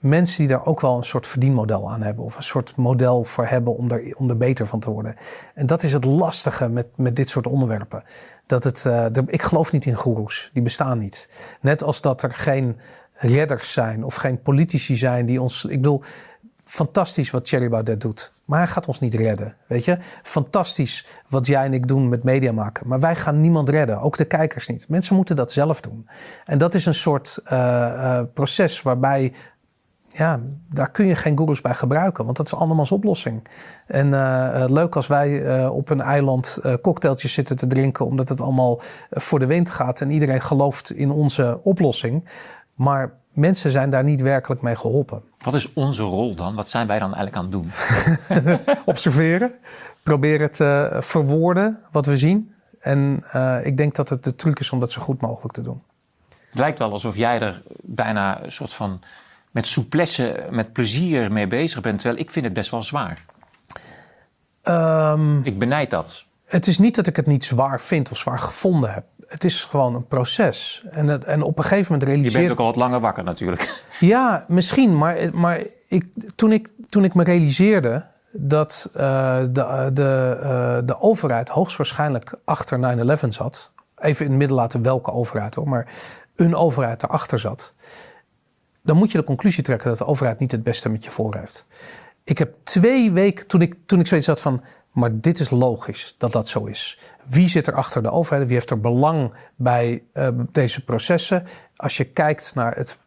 mensen 0.02 0.38
die 0.38 0.48
daar 0.48 0.66
ook 0.66 0.80
wel 0.80 0.96
een 0.96 1.04
soort 1.04 1.26
verdienmodel 1.26 1.90
aan 1.90 2.02
hebben. 2.02 2.24
Of 2.24 2.36
een 2.36 2.42
soort 2.42 2.76
model 2.76 3.24
voor 3.24 3.46
hebben 3.46 3.76
om 3.76 3.90
er, 3.90 4.14
om 4.16 4.30
er 4.30 4.36
beter 4.36 4.66
van 4.66 4.80
te 4.80 4.90
worden. 4.90 5.16
En 5.54 5.66
dat 5.66 5.82
is 5.82 5.92
het 5.92 6.04
lastige 6.04 6.68
met, 6.68 6.86
met 6.96 7.16
dit 7.16 7.28
soort 7.28 7.46
onderwerpen. 7.46 8.04
Dat 8.46 8.64
het, 8.64 8.84
uh, 8.86 9.06
ik 9.26 9.42
geloof 9.42 9.72
niet 9.72 9.84
in 9.84 9.94
goeroes. 9.94 10.50
Die 10.52 10.62
bestaan 10.62 10.98
niet. 10.98 11.30
Net 11.60 11.82
als 11.82 12.00
dat 12.00 12.22
er 12.22 12.32
geen 12.32 12.78
redders 13.12 13.72
zijn 13.72 14.04
of 14.04 14.14
geen 14.14 14.42
politici 14.42 14.96
zijn 14.96 15.26
die 15.26 15.40
ons. 15.40 15.64
Ik 15.64 15.80
bedoel, 15.80 16.02
fantastisch 16.64 17.30
wat 17.30 17.44
Thierry 17.44 17.68
Baudet 17.68 18.00
doet. 18.00 18.32
Maar 18.44 18.58
hij 18.58 18.68
gaat 18.68 18.86
ons 18.86 19.00
niet 19.00 19.14
redden. 19.14 19.56
Weet 19.66 19.84
je? 19.84 19.98
Fantastisch 20.22 21.06
wat 21.28 21.46
jij 21.46 21.64
en 21.64 21.74
ik 21.74 21.88
doen 21.88 22.08
met 22.08 22.22
media 22.22 22.52
maken. 22.52 22.88
Maar 22.88 23.00
wij 23.00 23.16
gaan 23.16 23.40
niemand 23.40 23.68
redden. 23.68 24.00
Ook 24.00 24.16
de 24.16 24.24
kijkers 24.24 24.68
niet. 24.68 24.88
Mensen 24.88 25.16
moeten 25.16 25.36
dat 25.36 25.52
zelf 25.52 25.80
doen. 25.80 26.08
En 26.44 26.58
dat 26.58 26.74
is 26.74 26.86
een 26.86 26.94
soort 26.94 27.40
uh, 27.44 27.52
uh, 27.52 28.22
proces 28.34 28.82
waarbij 28.82 29.32
ja, 30.16 30.40
daar 30.68 30.90
kun 30.90 31.06
je 31.06 31.16
geen 31.16 31.38
gurus 31.38 31.60
bij 31.60 31.74
gebruiken, 31.74 32.24
want 32.24 32.36
dat 32.36 32.46
is 32.46 32.54
andermans 32.54 32.92
oplossing. 32.92 33.48
En 33.86 34.06
uh, 34.06 34.64
leuk 34.68 34.96
als 34.96 35.06
wij 35.06 35.30
uh, 35.30 35.74
op 35.74 35.88
een 35.88 36.00
eiland 36.00 36.58
uh, 36.62 36.74
cocktailtjes 36.82 37.32
zitten 37.32 37.56
te 37.56 37.66
drinken, 37.66 38.06
omdat 38.06 38.28
het 38.28 38.40
allemaal 38.40 38.80
voor 39.10 39.38
de 39.38 39.46
wind 39.46 39.70
gaat 39.70 40.00
en 40.00 40.10
iedereen 40.10 40.40
gelooft 40.40 40.92
in 40.92 41.10
onze 41.10 41.60
oplossing. 41.62 42.28
Maar 42.74 43.12
mensen 43.32 43.70
zijn 43.70 43.90
daar 43.90 44.04
niet 44.04 44.20
werkelijk 44.20 44.62
mee 44.62 44.76
geholpen. 44.76 45.22
Wat 45.38 45.54
is 45.54 45.72
onze 45.72 46.02
rol 46.02 46.34
dan? 46.34 46.54
Wat 46.54 46.68
zijn 46.68 46.86
wij 46.86 46.98
dan 46.98 47.14
eigenlijk 47.14 47.36
aan 47.36 47.42
het 47.42 47.52
doen? 47.52 47.70
Observeren, 48.84 49.52
proberen 50.02 50.50
te 50.50 50.96
verwoorden 51.00 51.78
wat 51.90 52.06
we 52.06 52.18
zien. 52.18 52.54
En 52.80 53.24
ik 53.62 53.76
denk 53.76 53.94
dat 53.94 54.08
het 54.08 54.24
de 54.24 54.34
truc 54.34 54.58
is 54.58 54.70
om 54.70 54.80
dat 54.80 54.90
zo 54.90 55.02
goed 55.02 55.20
mogelijk 55.20 55.54
te 55.54 55.62
doen. 55.62 55.82
Het 56.28 56.60
lijkt 56.60 56.78
wel 56.78 56.92
alsof 56.92 57.16
jij 57.16 57.40
er 57.40 57.62
bijna 57.82 58.44
een 58.44 58.52
soort 58.52 58.72
van 58.72 59.00
met 59.52 59.66
souplesse, 59.66 60.46
met 60.50 60.72
plezier 60.72 61.32
mee 61.32 61.46
bezig 61.46 61.80
bent. 61.80 62.00
Terwijl 62.00 62.20
ik 62.20 62.30
vind 62.30 62.44
het 62.44 62.54
best 62.54 62.70
wel 62.70 62.82
zwaar. 62.82 63.24
Um, 64.62 65.44
ik 65.44 65.58
benijd 65.58 65.90
dat. 65.90 66.24
Het 66.44 66.66
is 66.66 66.78
niet 66.78 66.94
dat 66.94 67.06
ik 67.06 67.16
het 67.16 67.26
niet 67.26 67.44
zwaar 67.44 67.80
vind 67.80 68.10
of 68.10 68.16
zwaar 68.16 68.38
gevonden 68.38 68.92
heb. 68.92 69.04
Het 69.26 69.44
is 69.44 69.64
gewoon 69.64 69.94
een 69.94 70.06
proces. 70.06 70.84
En, 70.90 71.06
het, 71.06 71.24
en 71.24 71.42
op 71.42 71.58
een 71.58 71.64
gegeven 71.64 71.92
moment 71.92 72.10
realiseer... 72.10 72.40
Je 72.40 72.46
bent 72.46 72.52
ook 72.52 72.66
al 72.66 72.72
wat 72.72 72.76
langer 72.76 73.00
wakker 73.00 73.24
natuurlijk. 73.24 73.70
Ja, 74.00 74.44
misschien. 74.48 74.98
Maar, 74.98 75.16
maar 75.32 75.62
ik, 75.88 76.04
toen, 76.34 76.52
ik, 76.52 76.68
toen 76.88 77.04
ik 77.04 77.14
me 77.14 77.24
realiseerde 77.24 78.06
dat 78.32 78.90
uh, 78.96 79.00
de, 79.38 79.90
de, 79.92 80.38
uh, 80.42 80.86
de 80.86 81.00
overheid 81.00 81.48
hoogstwaarschijnlijk 81.48 82.34
achter 82.44 82.96
9-11 83.24 83.28
zat... 83.28 83.72
Even 83.96 84.24
in 84.24 84.30
het 84.30 84.38
midden 84.40 84.56
laten 84.56 84.82
welke 84.82 85.12
overheid 85.12 85.54
hoor, 85.54 85.68
maar 85.68 85.92
een 86.36 86.54
overheid 86.54 87.02
erachter 87.02 87.38
zat 87.38 87.74
dan 88.82 88.96
moet 88.96 89.12
je 89.12 89.18
de 89.18 89.24
conclusie 89.24 89.62
trekken 89.62 89.88
dat 89.88 89.98
de 89.98 90.06
overheid 90.06 90.38
niet 90.38 90.52
het 90.52 90.62
beste 90.62 90.88
met 90.88 91.04
je 91.04 91.10
voor 91.10 91.36
heeft. 91.36 91.66
Ik 92.24 92.38
heb 92.38 92.54
twee 92.64 93.12
weken, 93.12 93.46
toen 93.46 93.60
ik, 93.60 93.76
toen 93.86 94.00
ik 94.00 94.06
zoiets 94.06 94.26
had 94.26 94.40
van, 94.40 94.62
maar 94.92 95.20
dit 95.20 95.40
is 95.40 95.50
logisch 95.50 96.14
dat 96.18 96.32
dat 96.32 96.48
zo 96.48 96.64
is. 96.64 96.98
Wie 97.24 97.48
zit 97.48 97.66
er 97.66 97.74
achter 97.74 98.02
de 98.02 98.10
overheid? 98.10 98.46
Wie 98.46 98.56
heeft 98.56 98.70
er 98.70 98.80
belang 98.80 99.34
bij 99.56 100.02
uh, 100.14 100.28
deze 100.52 100.84
processen? 100.84 101.46
Als 101.76 101.96
je 101.96 102.04
kijkt 102.04 102.54
naar 102.54 102.76
het 102.76 102.98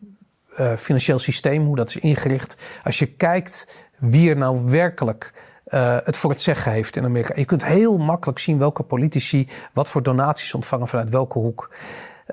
uh, 0.60 0.76
financieel 0.76 1.20
systeem, 1.20 1.66
hoe 1.66 1.76
dat 1.76 1.90
is 1.90 1.98
ingericht. 1.98 2.58
Als 2.84 3.00
je 3.00 3.06
kijkt 3.06 3.84
wie 3.98 4.30
er 4.30 4.38
nou 4.38 4.70
werkelijk 4.70 5.34
uh, 5.68 5.98
het 6.04 6.16
voor 6.16 6.30
het 6.30 6.42
zeggen 6.42 6.72
heeft 6.72 6.96
in 6.96 7.04
Amerika. 7.04 7.34
Je 7.36 7.46
kunt 7.46 7.66
heel 7.66 7.98
makkelijk 7.98 8.40
zien 8.40 8.58
welke 8.58 8.84
politici 8.84 9.48
wat 9.74 9.90
voor 9.90 10.04
donaties 10.04 10.54
ontvangen 10.54 10.88
vanuit 10.88 11.10
welke 11.10 11.40
hoek. 11.40 11.76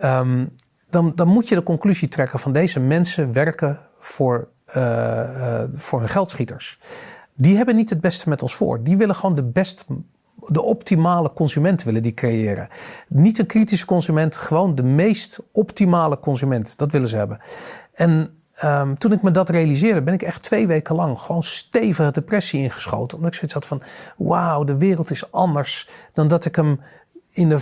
Um, 0.03 0.55
dan, 0.93 1.13
dan 1.15 1.29
moet 1.29 1.49
je 1.49 1.55
de 1.55 1.63
conclusie 1.63 2.09
trekken 2.09 2.39
van 2.39 2.53
deze 2.53 2.81
mensen 2.81 3.33
werken 3.33 3.81
voor, 3.99 4.49
uh, 4.77 5.63
voor 5.75 6.01
hun 6.01 6.09
geldschieters. 6.09 6.79
Die 7.35 7.57
hebben 7.57 7.77
niet 7.77 7.91
het 7.91 8.01
beste 8.01 8.29
met 8.29 8.43
ons 8.43 8.55
voor. 8.55 8.83
Die 8.83 8.97
willen 8.97 9.15
gewoon 9.15 9.35
de 9.35 9.45
best, 9.45 9.87
de 10.37 10.63
optimale 10.63 11.33
consument 11.33 11.83
willen 11.83 12.03
die 12.03 12.15
creëren. 12.15 12.69
Niet 13.09 13.39
een 13.39 13.47
kritische 13.47 13.87
consument, 13.87 14.37
gewoon 14.37 14.75
de 14.75 14.83
meest 14.83 15.41
optimale 15.53 16.19
consument. 16.19 16.79
Dat 16.79 16.93
willen 16.93 17.09
ze 17.09 17.17
hebben. 17.17 17.41
En 17.93 18.37
um, 18.65 18.99
toen 18.99 19.13
ik 19.13 19.23
me 19.23 19.31
dat 19.31 19.49
realiseerde, 19.49 20.03
ben 20.03 20.15
ik 20.15 20.23
echt 20.23 20.43
twee 20.43 20.67
weken 20.67 20.95
lang 20.95 21.19
gewoon 21.19 21.43
stevige 21.43 22.11
depressie 22.11 22.63
ingeschoten. 22.63 23.17
Omdat 23.17 23.33
ik 23.33 23.39
zoiets 23.39 23.55
had 23.55 23.67
van, 23.67 23.83
wauw, 24.17 24.65
de 24.65 24.77
wereld 24.77 25.11
is 25.11 25.33
anders 25.33 25.89
dan 26.13 26.29
dat 26.29 26.45
ik 26.45 26.57
hem 26.57 26.81
in 27.31 27.49
de 27.49 27.61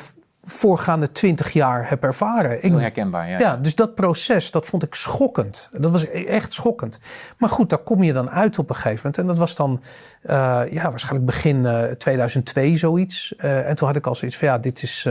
voorgaande 0.50 1.12
twintig 1.12 1.52
jaar 1.52 1.88
heb 1.88 2.02
ervaren. 2.02 2.58
Heel 2.60 2.78
herkenbaar, 2.78 3.28
ja. 3.28 3.38
Ja, 3.38 3.56
dus 3.56 3.74
dat 3.74 3.94
proces, 3.94 4.50
dat 4.50 4.66
vond 4.66 4.82
ik 4.82 4.94
schokkend. 4.94 5.68
Dat 5.78 5.90
was 5.90 6.08
echt 6.08 6.52
schokkend. 6.52 6.98
Maar 7.38 7.48
goed, 7.48 7.70
daar 7.70 7.78
kom 7.78 8.02
je 8.02 8.12
dan 8.12 8.30
uit 8.30 8.58
op 8.58 8.68
een 8.68 8.74
gegeven 8.74 8.96
moment. 8.96 9.18
En 9.18 9.26
dat 9.26 9.38
was 9.38 9.54
dan, 9.54 9.82
uh, 10.22 10.62
ja, 10.70 10.90
waarschijnlijk 10.90 11.26
begin 11.26 11.64
uh, 11.64 11.82
2002 11.82 12.76
zoiets. 12.76 13.34
Uh, 13.38 13.68
en 13.68 13.74
toen 13.74 13.86
had 13.86 13.96
ik 13.96 14.06
al 14.06 14.14
zoiets 14.14 14.36
van, 14.36 14.48
ja, 14.48 14.58
dit, 14.58 14.82
is, 14.82 15.08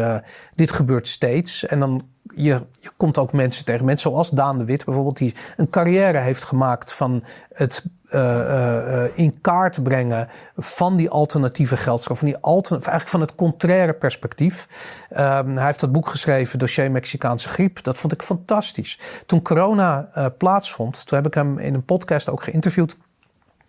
dit 0.55 0.71
gebeurt 0.71 1.07
steeds. 1.07 1.65
En 1.65 1.79
dan 1.79 2.07
je, 2.35 2.65
je 2.79 2.91
komt 2.97 3.17
ook 3.17 3.33
mensen 3.33 3.65
tegen, 3.65 3.85
mensen 3.85 4.09
zoals 4.09 4.29
Daan 4.29 4.57
de 4.57 4.65
Wit 4.65 4.85
bijvoorbeeld, 4.85 5.17
die 5.17 5.35
een 5.57 5.69
carrière 5.69 6.19
heeft 6.19 6.43
gemaakt 6.43 6.93
van 6.93 7.23
het 7.49 7.85
uh, 8.11 9.17
in 9.17 9.41
kaart 9.41 9.83
brengen 9.83 10.29
van 10.57 10.95
die 10.95 11.09
alternatieve 11.09 11.77
geldstroom, 11.77 12.17
van 12.17 12.27
die 12.27 12.37
altern 12.37 12.77
eigenlijk 12.77 13.09
van 13.09 13.21
het 13.21 13.35
contraire 13.35 13.93
perspectief. 13.93 14.67
Um, 15.11 15.57
hij 15.57 15.65
heeft 15.65 15.79
dat 15.79 15.91
boek 15.91 16.09
geschreven, 16.09 16.59
Dossier 16.59 16.91
Mexicaanse 16.91 17.49
griep. 17.49 17.83
Dat 17.83 17.97
vond 17.97 18.13
ik 18.13 18.21
fantastisch. 18.21 18.99
Toen 19.25 19.41
corona 19.41 20.09
uh, 20.15 20.25
plaatsvond, 20.37 21.05
toen 21.05 21.17
heb 21.17 21.27
ik 21.27 21.33
hem 21.33 21.57
in 21.57 21.73
een 21.73 21.85
podcast 21.85 22.29
ook 22.29 22.43
geïnterviewd. 22.43 22.97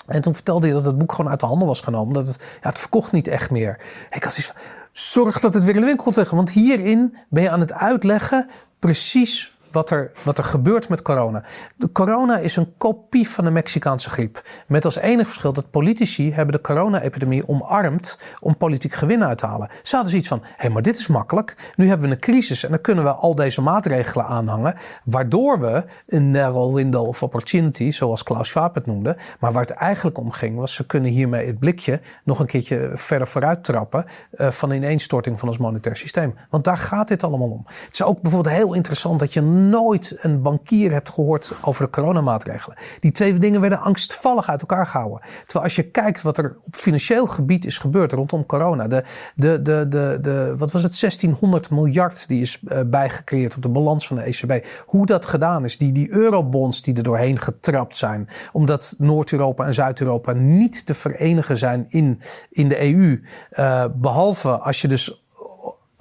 En 0.07 0.21
toen 0.21 0.35
vertelde 0.35 0.67
hij 0.67 0.77
dat 0.77 0.85
het 0.85 0.99
boek 0.99 1.13
gewoon 1.13 1.31
uit 1.31 1.41
de 1.41 1.47
handen 1.47 1.69
was 1.69 1.81
genomen. 1.81 2.15
Dat 2.15 2.27
het, 2.27 2.39
ja, 2.63 2.69
het 2.69 2.79
verkocht 2.79 3.13
niet 3.13 3.29
echt 3.29 3.51
meer. 3.51 3.79
Ik 4.11 4.25
had 4.25 4.33
zoiets 4.33 4.53
van, 4.53 4.63
zorg 4.93 5.41
dat 5.41 5.55
het 5.55 5.65
weer 5.65 5.75
in 5.75 5.81
de 5.81 5.87
winkel 5.87 6.13
komt. 6.13 6.29
Want 6.29 6.51
hierin 6.51 7.17
ben 7.29 7.43
je 7.43 7.51
aan 7.51 7.61
het 7.61 7.73
uitleggen 7.73 8.49
precies 8.79 9.59
wat 9.73 9.91
er, 9.91 10.13
wat 10.23 10.39
er 10.39 10.45
gebeurt 10.45 10.89
met 10.89 11.03
corona. 11.03 11.45
De 11.77 11.93
corona 11.93 12.39
is 12.39 12.57
een 12.57 12.73
kopie 12.77 13.29
van 13.29 13.45
de 13.45 13.51
Mexicaanse 13.51 14.11
griep. 14.11 14.43
Met 14.67 14.85
als 14.85 14.97
enig 14.97 15.27
verschil 15.27 15.53
dat 15.53 15.71
politici 15.71 16.33
hebben 16.33 16.55
de 16.55 16.61
corona-epidemie 16.61 17.49
omarmd 17.49 18.19
om 18.41 18.57
politiek 18.57 18.93
gewin 18.93 19.25
uit 19.25 19.39
te 19.39 19.47
halen. 19.47 19.71
Ze 19.83 19.95
hadden 19.95 20.11
zoiets 20.11 20.29
van, 20.29 20.41
hé, 20.43 20.49
hey, 20.57 20.71
maar 20.71 20.83
dit 20.83 20.97
is 20.97 21.07
makkelijk. 21.07 21.73
Nu 21.77 21.89
hebben 21.89 22.09
we 22.09 22.15
een 22.15 22.21
crisis 22.21 22.65
en 22.65 22.71
dan 22.71 22.81
kunnen 22.81 23.05
we 23.05 23.11
al 23.11 23.35
deze 23.35 23.63
maatregelen 23.63 24.27
aanhangen. 24.27 24.75
Waardoor 25.05 25.61
we 25.61 25.85
een 26.07 26.31
narrow 26.31 26.75
window 26.75 27.07
of 27.07 27.23
opportunity, 27.23 27.91
zoals 27.91 28.23
Klaus 28.23 28.49
Schwab 28.49 28.75
het 28.75 28.87
noemde. 28.87 29.17
Maar 29.41 29.53
waar 29.53 29.63
het 29.63 29.71
eigenlijk 29.71 30.19
om 30.19 30.31
ging, 30.31 30.57
was 30.57 30.75
ze 30.75 30.87
kunnen 30.87 31.11
hiermee 31.11 31.47
het 31.47 31.59
blikje 31.59 32.01
nog 32.25 32.39
een 32.39 32.47
keertje 32.47 32.93
verder 32.95 33.29
vooruit 33.29 33.65
trappen 33.65 34.05
uh, 34.33 34.49
van 34.49 34.71
ineenstorting 34.73 35.39
van 35.39 35.49
ons 35.49 35.59
monetair 35.59 35.97
systeem. 35.97 36.35
Want 36.51 36.65
daar 36.65 36.79
gaat 36.79 37.09
dit 37.09 37.23
allemaal 37.23 37.51
om. 37.51 37.65
Het 37.67 37.93
is 37.93 38.03
ook 38.03 38.21
bijvoorbeeld 38.21 38.55
heel 38.55 38.75
interessant 38.75 39.19
dat 39.19 39.33
je 39.33 39.41
nooit 39.69 40.17
een 40.17 40.43
bankier 40.43 40.93
hebt 40.93 41.11
gehoord 41.11 41.53
over 41.63 41.85
de 41.85 41.91
coronamaatregelen. 41.91 42.79
Die 43.01 43.13
twee 43.13 43.39
dingen 43.39 43.61
werden 43.61 43.81
angstvallig 43.81 44.49
uit 44.49 44.61
elkaar 44.61 44.87
gehouden. 44.87 45.21
Terwijl 45.21 45.65
als 45.65 45.77
je 45.77 45.91
kijkt 45.91 46.23
wat 46.23 46.39
er 46.39 46.57
op 46.63 46.75
financieel 46.77 47.27
gebied 47.27 47.65
is 47.65 47.79
gebeurd 47.79 48.13
rondom 48.13 48.47
corona. 48.47 48.89
De, 48.89 49.05
de, 49.35 49.63
de, 49.63 49.87
de, 49.89 50.19
de, 50.21 50.55
wat 50.57 50.73
was 50.73 50.83
het, 50.83 51.01
1600 51.01 51.71
miljard 51.71 52.29
die 52.29 52.41
is 52.41 52.61
uh, 52.65 52.81
bijgecreëerd 52.87 53.57
op 53.57 53.63
de 53.63 53.69
balans 53.69 54.07
van 54.07 54.17
de 54.17 54.23
ECB. 54.23 54.67
Hoe 54.87 55.07
dat 55.07 55.27
gedaan 55.27 55.65
is. 55.65 55.79
Die, 55.79 55.93
die 55.93 56.11
eurobonds 56.11 56.83
die 56.83 56.95
er 56.95 57.03
doorheen 57.03 57.39
getrapt 57.39 57.97
zijn. 57.97 58.29
Omdat 58.53 58.95
Noord-Europa 58.99 59.67
en 59.67 59.75
Zuid-Europa 59.75 60.33
niet 60.33 60.87
te 60.87 60.95
verenigen 60.95 61.57
zijn 61.57 61.87
in, 61.89 62.21
in 62.51 62.69
de 62.69 62.81
EU. 62.81 63.23
Uh, 63.51 63.85
behalve 63.95 64.49
als 64.49 64.81
je 64.81 64.89
dus 64.89 65.20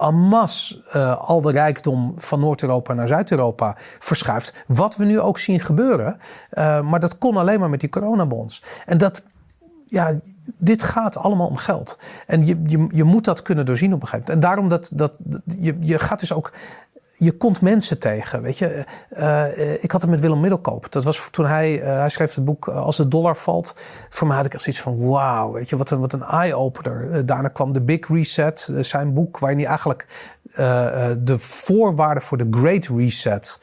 masse 0.08 0.82
uh, 0.94 1.28
al 1.28 1.40
de 1.40 1.52
rijkdom 1.52 2.14
van 2.16 2.40
Noord-Europa 2.40 2.94
naar 2.94 3.08
Zuid-Europa 3.08 3.76
verschuift. 3.98 4.64
Wat 4.66 4.96
we 4.96 5.04
nu 5.04 5.20
ook 5.20 5.38
zien 5.38 5.60
gebeuren. 5.60 6.18
Uh, 6.52 6.80
maar 6.80 7.00
dat 7.00 7.18
kon 7.18 7.36
alleen 7.36 7.60
maar 7.60 7.70
met 7.70 7.80
die 7.80 7.88
coronabonds. 7.88 8.62
En 8.86 8.98
dat, 8.98 9.22
ja, 9.86 10.18
dit 10.56 10.82
gaat 10.82 11.16
allemaal 11.16 11.46
om 11.46 11.56
geld. 11.56 11.98
En 12.26 12.46
je, 12.46 12.62
je, 12.66 12.86
je 12.90 13.04
moet 13.04 13.24
dat 13.24 13.42
kunnen 13.42 13.66
doorzien 13.66 13.92
op 13.92 14.02
een 14.02 14.08
gegeven 14.08 14.34
moment. 14.34 14.44
En 14.44 14.48
daarom 14.48 14.68
dat, 14.68 14.90
dat 14.92 15.20
je, 15.58 15.76
je 15.80 15.98
gaat 15.98 16.20
dus 16.20 16.32
ook 16.32 16.52
je 17.20 17.32
komt 17.32 17.60
mensen 17.60 17.98
tegen. 17.98 18.42
Weet 18.42 18.58
je, 18.58 18.84
uh, 19.10 19.82
ik 19.82 19.90
had 19.90 20.00
het 20.00 20.10
met 20.10 20.20
Willem 20.20 20.40
Middelkoop. 20.40 20.92
Dat 20.92 21.04
was 21.04 21.28
toen 21.30 21.46
hij, 21.46 21.80
uh, 21.80 21.84
hij 21.84 22.08
schreef 22.08 22.34
het 22.34 22.44
boek 22.44 22.68
Als 22.68 22.96
de 22.96 23.08
dollar 23.08 23.36
valt. 23.36 23.74
Voor 24.08 24.26
mij 24.26 24.36
had 24.36 24.46
ik 24.46 24.54
echt 24.54 24.62
zoiets 24.62 24.82
van: 24.82 25.08
wauw, 25.08 25.52
weet 25.52 25.68
je, 25.68 25.76
wat 25.76 25.90
een, 25.90 26.00
wat 26.00 26.12
een 26.12 26.22
eye-opener. 26.22 27.26
daarna 27.26 27.48
kwam 27.48 27.72
The 27.72 27.82
Big 27.82 28.08
Reset, 28.08 28.72
zijn 28.80 29.14
boek, 29.14 29.38
waarin 29.38 29.58
hij 29.58 29.68
eigenlijk 29.68 30.06
de 31.18 31.38
voorwaarden 31.38 32.22
voor 32.22 32.38
de 32.38 32.48
Great 32.50 32.86
Reset 32.86 33.60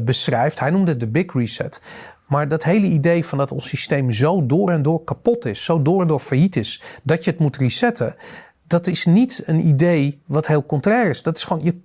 beschrijft. 0.00 0.60
Hij 0.60 0.70
noemde 0.70 0.90
het 0.90 1.00
de 1.00 1.08
Big 1.08 1.32
Reset. 1.32 1.80
Maar 2.26 2.48
dat 2.48 2.64
hele 2.64 2.86
idee 2.86 3.24
van 3.24 3.38
dat 3.38 3.52
ons 3.52 3.68
systeem 3.68 4.10
zo 4.10 4.46
door 4.46 4.70
en 4.70 4.82
door 4.82 5.04
kapot 5.04 5.44
is, 5.44 5.64
zo 5.64 5.82
door 5.82 6.00
en 6.00 6.08
door 6.08 6.18
failliet 6.18 6.56
is, 6.56 6.82
dat 7.02 7.24
je 7.24 7.30
het 7.30 7.40
moet 7.40 7.56
resetten 7.56 8.16
dat 8.68 8.86
is 8.86 9.04
niet 9.04 9.42
een 9.46 9.66
idee 9.66 10.22
wat 10.26 10.46
heel 10.46 10.66
contrair 10.66 11.10
is. 11.10 11.22
Dat 11.22 11.36
is 11.36 11.44
gewoon, 11.44 11.62
je, 11.64 11.80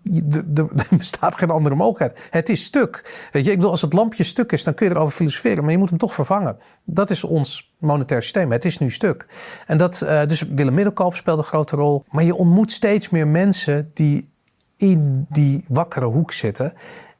er 0.55 0.88
bestaat 0.97 1.36
geen 1.36 1.49
andere 1.49 1.75
mogelijkheid. 1.75 2.27
Het 2.29 2.49
is 2.49 2.63
stuk. 2.63 3.27
Weet 3.31 3.45
je, 3.45 3.51
ik 3.51 3.59
wil, 3.59 3.69
als 3.69 3.81
het 3.81 3.93
lampje 3.93 4.23
stuk 4.23 4.51
is, 4.51 4.63
dan 4.63 4.73
kun 4.73 4.88
je 4.88 4.93
erover 4.93 5.15
filosoferen, 5.15 5.63
maar 5.63 5.71
je 5.71 5.77
moet 5.77 5.89
hem 5.89 5.97
toch 5.97 6.13
vervangen. 6.13 6.57
Dat 6.86 7.09
is 7.09 7.23
ons 7.23 7.73
monetair 7.77 8.21
systeem. 8.21 8.51
Het 8.51 8.65
is 8.65 8.77
nu 8.77 8.91
stuk. 8.91 9.25
En 9.67 9.77
dat, 9.77 10.01
uh, 10.03 10.25
dus 10.25 10.41
Willem 10.41 10.73
Middelkoop 10.73 11.15
speelt 11.15 11.38
een 11.38 11.43
grote 11.43 11.75
rol. 11.75 12.03
Maar 12.11 12.23
je 12.23 12.36
ontmoet 12.36 12.71
steeds 12.71 13.09
meer 13.09 13.27
mensen 13.27 13.91
die 13.93 14.29
in 14.77 15.25
die 15.29 15.65
wakkere 15.67 16.05
hoek 16.05 16.31
zitten. 16.31 16.73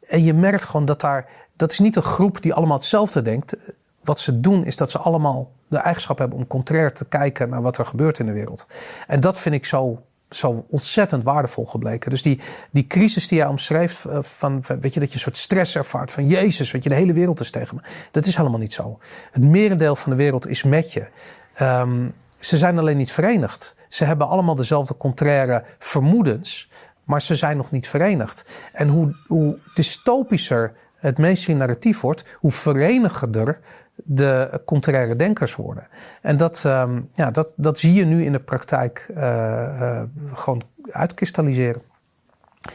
En 0.07 0.24
je 0.24 0.34
merkt 0.34 0.66
gewoon 0.66 0.86
dat 0.86 1.01
daar, 1.01 1.30
dat 1.55 1.72
is 1.72 1.80
niet 1.80 1.95
een 1.95 2.03
groep 2.03 2.41
die 2.41 2.53
allemaal 2.53 2.78
hetzelfde 2.78 3.22
denkt 3.22 3.55
wat 4.03 4.20
ze 4.20 4.39
doen 4.39 4.66
is 4.66 4.76
dat 4.76 4.91
ze 4.91 4.97
allemaal 4.97 5.51
de 5.74 5.80
eigenschap 5.80 6.17
hebben 6.17 6.38
om 6.38 6.47
contrair 6.47 6.93
te 6.93 7.05
kijken 7.05 7.49
naar 7.49 7.61
wat 7.61 7.78
er 7.78 7.86
gebeurt 7.86 8.19
in 8.19 8.26
de 8.26 8.32
wereld. 8.32 8.67
En 9.07 9.19
dat 9.19 9.38
vind 9.38 9.55
ik 9.55 9.65
zo, 9.65 10.01
zo 10.30 10.65
ontzettend 10.69 11.24
waardevol 11.24 11.65
gebleken. 11.65 12.09
Dus 12.09 12.21
die, 12.21 12.39
die 12.71 12.88
crisis 12.88 13.28
die 13.28 13.38
jij 13.38 13.47
omschreef, 13.47 14.05
eh, 14.05 14.17
van, 14.21 14.63
van, 14.63 14.82
weet 14.82 14.93
je, 14.93 14.99
dat 14.99 15.09
je 15.09 15.15
een 15.15 15.21
soort 15.21 15.38
stress 15.38 15.76
ervaart 15.76 16.11
van 16.11 16.28
Jezus, 16.28 16.71
weet 16.71 16.84
je, 16.84 16.89
de 16.89 16.95
hele 16.95 17.13
wereld 17.13 17.39
is 17.39 17.51
tegen 17.51 17.76
me. 17.76 17.82
Dat 18.11 18.26
is 18.26 18.36
helemaal 18.36 18.59
niet 18.59 18.74
zo. 18.74 18.99
Het 19.32 19.43
merendeel 19.43 19.95
van 19.95 20.11
de 20.11 20.17
wereld 20.17 20.47
is 20.47 20.63
met 20.63 20.93
je. 20.93 21.09
Ehm, 21.53 22.09
ze 22.39 22.57
zijn 22.57 22.80
alleen 22.80 22.97
niet 22.97 23.11
verenigd. 23.11 23.76
Ze 23.89 24.05
hebben 24.05 24.28
allemaal 24.28 24.55
dezelfde 24.55 24.97
contraire 24.97 25.63
vermoedens, 25.80 26.69
maar 27.03 27.21
ze 27.21 27.36
zijn 27.36 27.57
nog 27.57 27.71
niet 27.71 27.88
verenigd. 27.88 28.45
En 28.74 28.88
hoe, 28.88 29.15
hoe 29.26 29.59
dystopischer 29.74 30.74
het 30.95 31.17
mainstream 31.17 31.59
narratief 31.59 32.01
wordt, 32.01 32.26
hoe 32.36 32.51
verenigender 32.51 33.59
de 33.96 34.62
contraire 34.66 35.16
denkers 35.16 35.56
worden. 35.56 35.88
En 36.22 36.38
dat, 36.38 36.66
ehm, 36.66 37.02
ja, 37.14 37.32
dat, 37.32 37.54
dat 37.58 37.80
zie 37.80 37.94
je 37.94 38.06
nu 38.06 38.24
in 38.24 38.32
de 38.32 38.39
praktijk 38.39 39.06
uh, 39.10 39.18
uh, 39.18 40.04
gewoon 40.32 40.62
uitkristalliseren. 40.84 41.82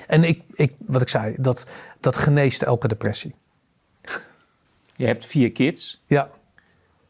En 0.07 0.25
ik, 0.25 0.43
ik, 0.53 0.75
wat 0.87 1.03
ik 1.03 1.09
zei, 1.09 1.37
dat, 1.41 1.67
dat 2.01 2.17
geneest 2.17 2.63
elke 2.63 2.89
depressie. 2.89 3.35
Je 4.97 5.07
hebt 5.07 5.27
vier 5.27 5.53
kids. 5.53 6.03
Ja. 6.07 6.29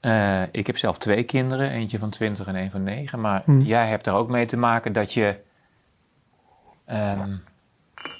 Uh, 0.00 0.42
ik 0.50 0.66
heb 0.66 0.76
zelf 0.76 0.98
twee 0.98 1.22
kinderen, 1.22 1.70
eentje 1.70 1.98
van 1.98 2.10
20 2.10 2.46
en 2.46 2.54
een 2.54 2.70
van 2.70 2.82
9. 2.82 3.20
Maar 3.20 3.42
hmm. 3.44 3.60
jij 3.60 3.88
hebt 3.88 4.06
er 4.06 4.12
ook 4.12 4.28
mee 4.28 4.46
te 4.46 4.56
maken 4.56 4.92
dat 4.92 5.12
je 5.12 5.36
um, 6.86 7.42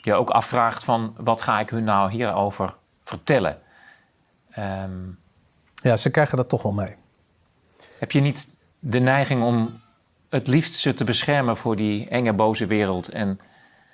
je 0.02 0.14
ook 0.14 0.30
afvraagt 0.30 0.84
van 0.84 1.14
wat 1.16 1.42
ga 1.42 1.60
ik 1.60 1.70
hun 1.70 1.84
nou 1.84 2.10
hierover 2.10 2.74
vertellen? 3.04 3.58
Um, 4.58 5.18
ja, 5.82 5.96
ze 5.96 6.10
krijgen 6.10 6.36
dat 6.36 6.48
toch 6.48 6.62
wel 6.62 6.72
mee. 6.72 6.96
Heb 7.98 8.10
je 8.10 8.20
niet 8.20 8.48
de 8.78 8.98
neiging 8.98 9.42
om 9.42 9.80
het 10.30 10.46
liefst 10.46 10.74
ze 10.74 10.94
te 10.94 11.04
beschermen 11.04 11.56
voor 11.56 11.76
die 11.76 12.08
enge, 12.08 12.32
boze 12.32 12.66
wereld? 12.66 13.08
En... 13.08 13.40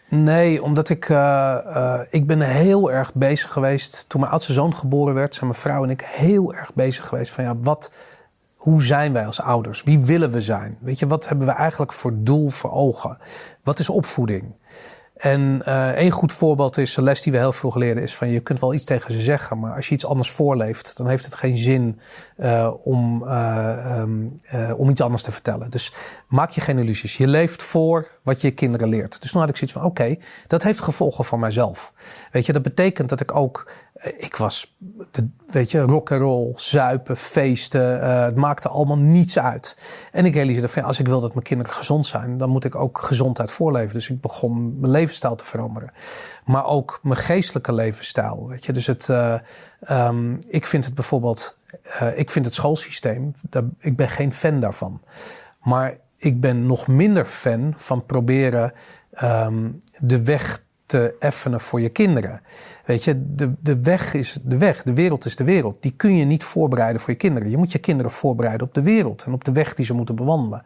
Nee, 0.09 0.63
omdat 0.63 0.89
ik, 0.89 1.09
uh, 1.09 1.17
uh, 1.67 2.01
ik 2.11 2.27
ben 2.27 2.41
heel 2.41 2.93
erg 2.93 3.15
bezig 3.15 3.53
geweest. 3.53 4.09
Toen 4.09 4.21
mijn 4.21 4.33
oudste 4.33 4.53
zoon 4.53 4.75
geboren 4.75 5.15
werd, 5.15 5.35
zijn 5.35 5.47
mijn 5.47 5.61
vrouw 5.61 5.85
en 5.85 5.91
ik 5.91 6.03
heel 6.05 6.55
erg 6.55 6.75
bezig 6.75 7.07
geweest 7.07 7.33
van 7.33 7.45
ja, 7.45 7.57
wat, 7.57 7.93
hoe 8.57 8.83
zijn 8.83 9.13
wij 9.13 9.27
als 9.27 9.41
ouders? 9.41 9.83
Wie 9.83 10.05
willen 10.05 10.31
we 10.31 10.41
zijn? 10.41 10.79
Weet 10.81 10.99
je, 10.99 11.07
wat 11.07 11.29
hebben 11.29 11.47
we 11.47 11.53
eigenlijk 11.53 11.93
voor 11.93 12.13
doel 12.17 12.49
voor 12.49 12.73
ogen? 12.73 13.19
Wat 13.63 13.79
is 13.79 13.89
opvoeding? 13.89 14.55
En 15.25 15.63
uh, 15.69 15.89
één 15.89 16.11
goed 16.11 16.33
voorbeeld 16.33 16.77
is, 16.79 16.97
een 16.97 17.03
les 17.03 17.23
die 17.23 17.33
we 17.33 17.39
heel 17.39 17.53
vroeg 17.53 17.77
leren, 17.77 18.03
is 18.03 18.17
van 18.17 18.29
je 18.29 18.41
kunt 18.41 18.61
wel 18.61 18.75
iets 18.75 18.85
tegen 18.85 19.13
ze 19.13 19.21
zeggen, 19.21 19.59
maar 19.59 19.75
als 19.75 19.89
je 19.89 19.95
iets 19.95 20.07
anders 20.07 20.31
voorleeft, 20.31 20.97
dan 20.97 21.09
heeft 21.09 21.25
het 21.25 21.35
geen 21.35 21.59
zin 21.59 22.01
om, 22.83 23.23
uh, 23.23 23.99
um, 23.99 24.35
om 24.77 24.89
iets 24.91 25.01
anders 25.01 25.23
te 25.23 25.33
vertellen. 25.33 25.71
Dus 25.71 25.93
maak 26.29 26.51
je 26.51 26.61
geen 26.61 26.79
illusies. 26.79 27.17
Je 27.17 27.29
leeft 27.29 27.63
voor 27.63 28.09
wat 28.23 28.41
je 28.41 28.47
je 28.47 28.55
kinderen 28.55 28.89
leert. 28.89 29.23
Dus 29.23 29.31
toen 29.31 29.41
had 29.41 29.51
ik 29.51 29.57
zoiets 29.57 29.77
van, 29.77 29.87
oké, 29.87 30.17
dat 30.47 30.63
heeft 30.63 30.81
gevolgen 30.81 31.25
voor 31.25 31.39
mijzelf. 31.39 31.93
Weet 32.33 32.47
je, 32.47 32.53
dat 32.53 32.63
betekent 32.63 33.09
dat 33.09 33.21
ik 33.21 33.35
ook 33.35 33.67
ik 34.17 34.37
was, 34.37 34.77
weet 35.47 35.71
je, 35.71 35.81
rock 35.81 36.13
and 36.13 36.21
roll, 36.21 36.53
zuipen, 36.57 37.17
feesten. 37.17 38.23
Het 38.25 38.37
maakte 38.37 38.69
allemaal 38.69 38.99
niets 38.99 39.39
uit. 39.39 39.77
En 40.13 40.25
ik 40.25 40.35
realiseerde 40.35 40.69
van 40.69 40.83
als 40.83 40.99
ik 40.99 41.07
wil 41.07 41.21
dat 41.21 41.33
mijn 41.33 41.45
kinderen 41.45 41.73
gezond 41.73 42.07
zijn, 42.07 42.39
dan 42.39 42.51
moet 42.51 42.65
ik 42.65 42.75
ook 42.75 42.99
gezondheid 42.99 43.51
voorleven. 43.51 43.95
Dus 43.95 44.11
ik 44.11 44.21
begon 44.21 44.81
mijn 44.81 44.93
levensstijl 44.93 45.35
te 45.35 45.45
veranderen. 45.45 45.93
Maar 46.45 46.67
ook 46.67 47.01
mijn 47.03 47.19
geestelijke 47.19 47.73
levensstijl. 47.73 48.49
Weet 48.49 48.65
je, 48.65 48.73
dus 48.73 48.87
het, 48.87 49.09
uh, 49.09 49.39
um, 49.91 50.39
ik 50.49 50.67
vind 50.67 50.85
het 50.85 50.95
bijvoorbeeld, 50.95 51.57
uh, 51.85 52.19
ik 52.19 52.31
vind 52.31 52.45
het 52.45 52.55
schoolsysteem, 52.55 53.33
ik 53.79 53.97
ben 53.97 54.09
geen 54.09 54.33
fan 54.33 54.61
daarvan. 54.61 55.03
Maar 55.63 55.97
ik 56.17 56.41
ben 56.41 56.67
nog 56.67 56.87
minder 56.87 57.25
fan 57.25 57.75
van 57.77 58.07
proberen 58.07 58.73
um, 59.23 59.79
de 59.99 60.25
weg 60.25 60.63
te 60.87 61.17
effenen 61.19 61.61
voor 61.61 61.81
je 61.81 61.89
kinderen. 61.89 62.41
Weet 62.85 63.05
je, 63.05 63.35
de, 63.35 63.53
de 63.61 63.81
weg 63.81 64.15
is 64.15 64.39
de 64.43 64.59
weg, 64.59 64.83
de 64.83 64.95
wereld 64.95 65.25
is 65.25 65.37
de 65.37 65.45
wereld. 65.45 65.83
Die 65.83 65.93
kun 65.97 66.17
je 66.17 66.25
niet 66.25 66.45
voorbereiden 66.45 67.01
voor 67.01 67.11
je 67.11 67.19
kinderen. 67.19 67.51
Je 67.51 67.57
moet 67.57 67.73
je 67.73 67.79
kinderen 67.79 68.11
voorbereiden 68.11 68.67
op 68.67 68.75
de 68.75 68.83
wereld 68.83 69.25
en 69.27 69.33
op 69.33 69.45
de 69.45 69.53
weg 69.53 69.75
die 69.75 69.85
ze 69.85 69.95
moeten 69.95 70.15
bewandelen. 70.15 70.63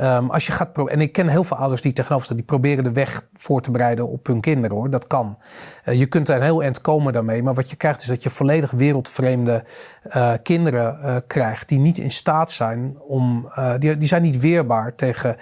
Um, 0.00 0.30
als 0.30 0.46
je 0.46 0.52
gaat 0.52 0.88
en 0.88 1.00
ik 1.00 1.12
ken 1.12 1.28
heel 1.28 1.44
veel 1.44 1.56
ouders 1.56 1.82
die 1.82 1.92
tegenover 1.92 2.36
die 2.36 2.44
proberen 2.44 2.84
de 2.84 2.92
weg 2.92 3.26
voor 3.32 3.60
te 3.60 3.70
bereiden 3.70 4.08
op 4.08 4.26
hun 4.26 4.40
kinderen 4.40 4.76
hoor. 4.76 4.90
Dat 4.90 5.06
kan. 5.06 5.38
Uh, 5.84 5.98
je 5.98 6.06
kunt 6.06 6.28
er 6.28 6.42
heel 6.42 6.62
eind 6.62 6.80
komen 6.80 7.12
daarmee, 7.12 7.42
maar 7.42 7.54
wat 7.54 7.70
je 7.70 7.76
krijgt 7.76 8.02
is 8.02 8.08
dat 8.08 8.22
je 8.22 8.30
volledig 8.30 8.70
wereldvreemde 8.70 9.64
uh, 10.04 10.32
kinderen 10.42 10.98
uh, 11.00 11.16
krijgt 11.26 11.68
die 11.68 11.78
niet 11.78 11.98
in 11.98 12.10
staat 12.10 12.50
zijn 12.50 13.00
om, 13.00 13.48
die, 13.78 13.96
die 13.96 14.08
zijn 14.08 14.22
niet 14.22 14.40
weerbaar 14.40 14.94
tegen 14.94 15.36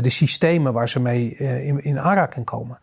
de 0.00 0.10
systemen 0.10 0.72
waar 0.72 0.88
ze 0.88 1.00
mee 1.00 1.36
in, 1.36 1.84
in 1.84 2.00
aanraking 2.00 2.44
komen. 2.44 2.78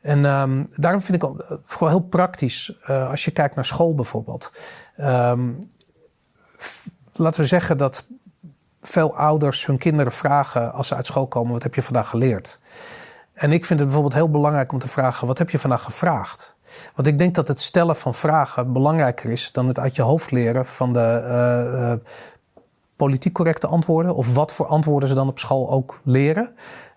En 0.00 0.24
um, 0.24 0.66
daarom 0.74 1.02
vind 1.02 1.22
ik 1.22 1.30
eh, 1.30 1.56
gewoon 1.66 1.92
heel 1.92 2.00
praktisch, 2.08 2.72
uh, 2.82 3.10
als 3.10 3.24
je 3.24 3.30
kijkt 3.30 3.54
naar 3.54 3.64
school 3.64 3.94
bijvoorbeeld. 3.94 4.52
Um, 4.98 5.58
laten 7.12 7.40
we 7.40 7.46
zeggen 7.46 7.76
dat 7.76 8.06
veel 8.80 9.16
ouders 9.16 9.66
hun 9.66 9.78
kinderen 9.78 10.12
vragen 10.12 10.72
als 10.72 10.88
ze 10.88 10.94
uit 10.94 11.06
school 11.06 11.26
komen: 11.26 11.52
wat 11.52 11.62
heb 11.62 11.74
je 11.74 11.82
vandaag 11.82 12.08
geleerd? 12.08 12.60
En 13.32 13.52
ik 13.52 13.64
vind 13.64 13.78
het 13.78 13.88
bijvoorbeeld 13.88 14.20
heel 14.20 14.30
belangrijk 14.30 14.72
om 14.72 14.78
te 14.78 14.88
vragen: 14.88 15.26
wat 15.26 15.38
heb 15.38 15.50
je 15.50 15.58
vandaag 15.58 15.82
gevraagd? 15.82 16.54
Want 16.94 17.08
ik 17.08 17.18
denk 17.18 17.34
dat 17.34 17.48
het 17.48 17.60
stellen 17.60 17.96
van 17.96 18.14
vragen 18.14 18.72
belangrijker 18.72 19.30
is 19.30 19.52
dan 19.52 19.68
het 19.68 19.78
uit 19.78 19.96
je 19.96 20.02
hoofd 20.02 20.30
leren 20.30 20.66
van 20.66 20.92
de 20.92 21.22
uh, 22.00 22.12
politiek 23.00 23.32
correcte 23.32 23.66
antwoorden. 23.66 24.14
Of 24.14 24.34
wat 24.34 24.52
voor 24.52 24.66
antwoorden 24.66 25.08
ze 25.08 25.14
dan 25.14 25.28
op 25.28 25.38
school 25.38 25.70
ook 25.70 26.00
leren. 26.04 26.54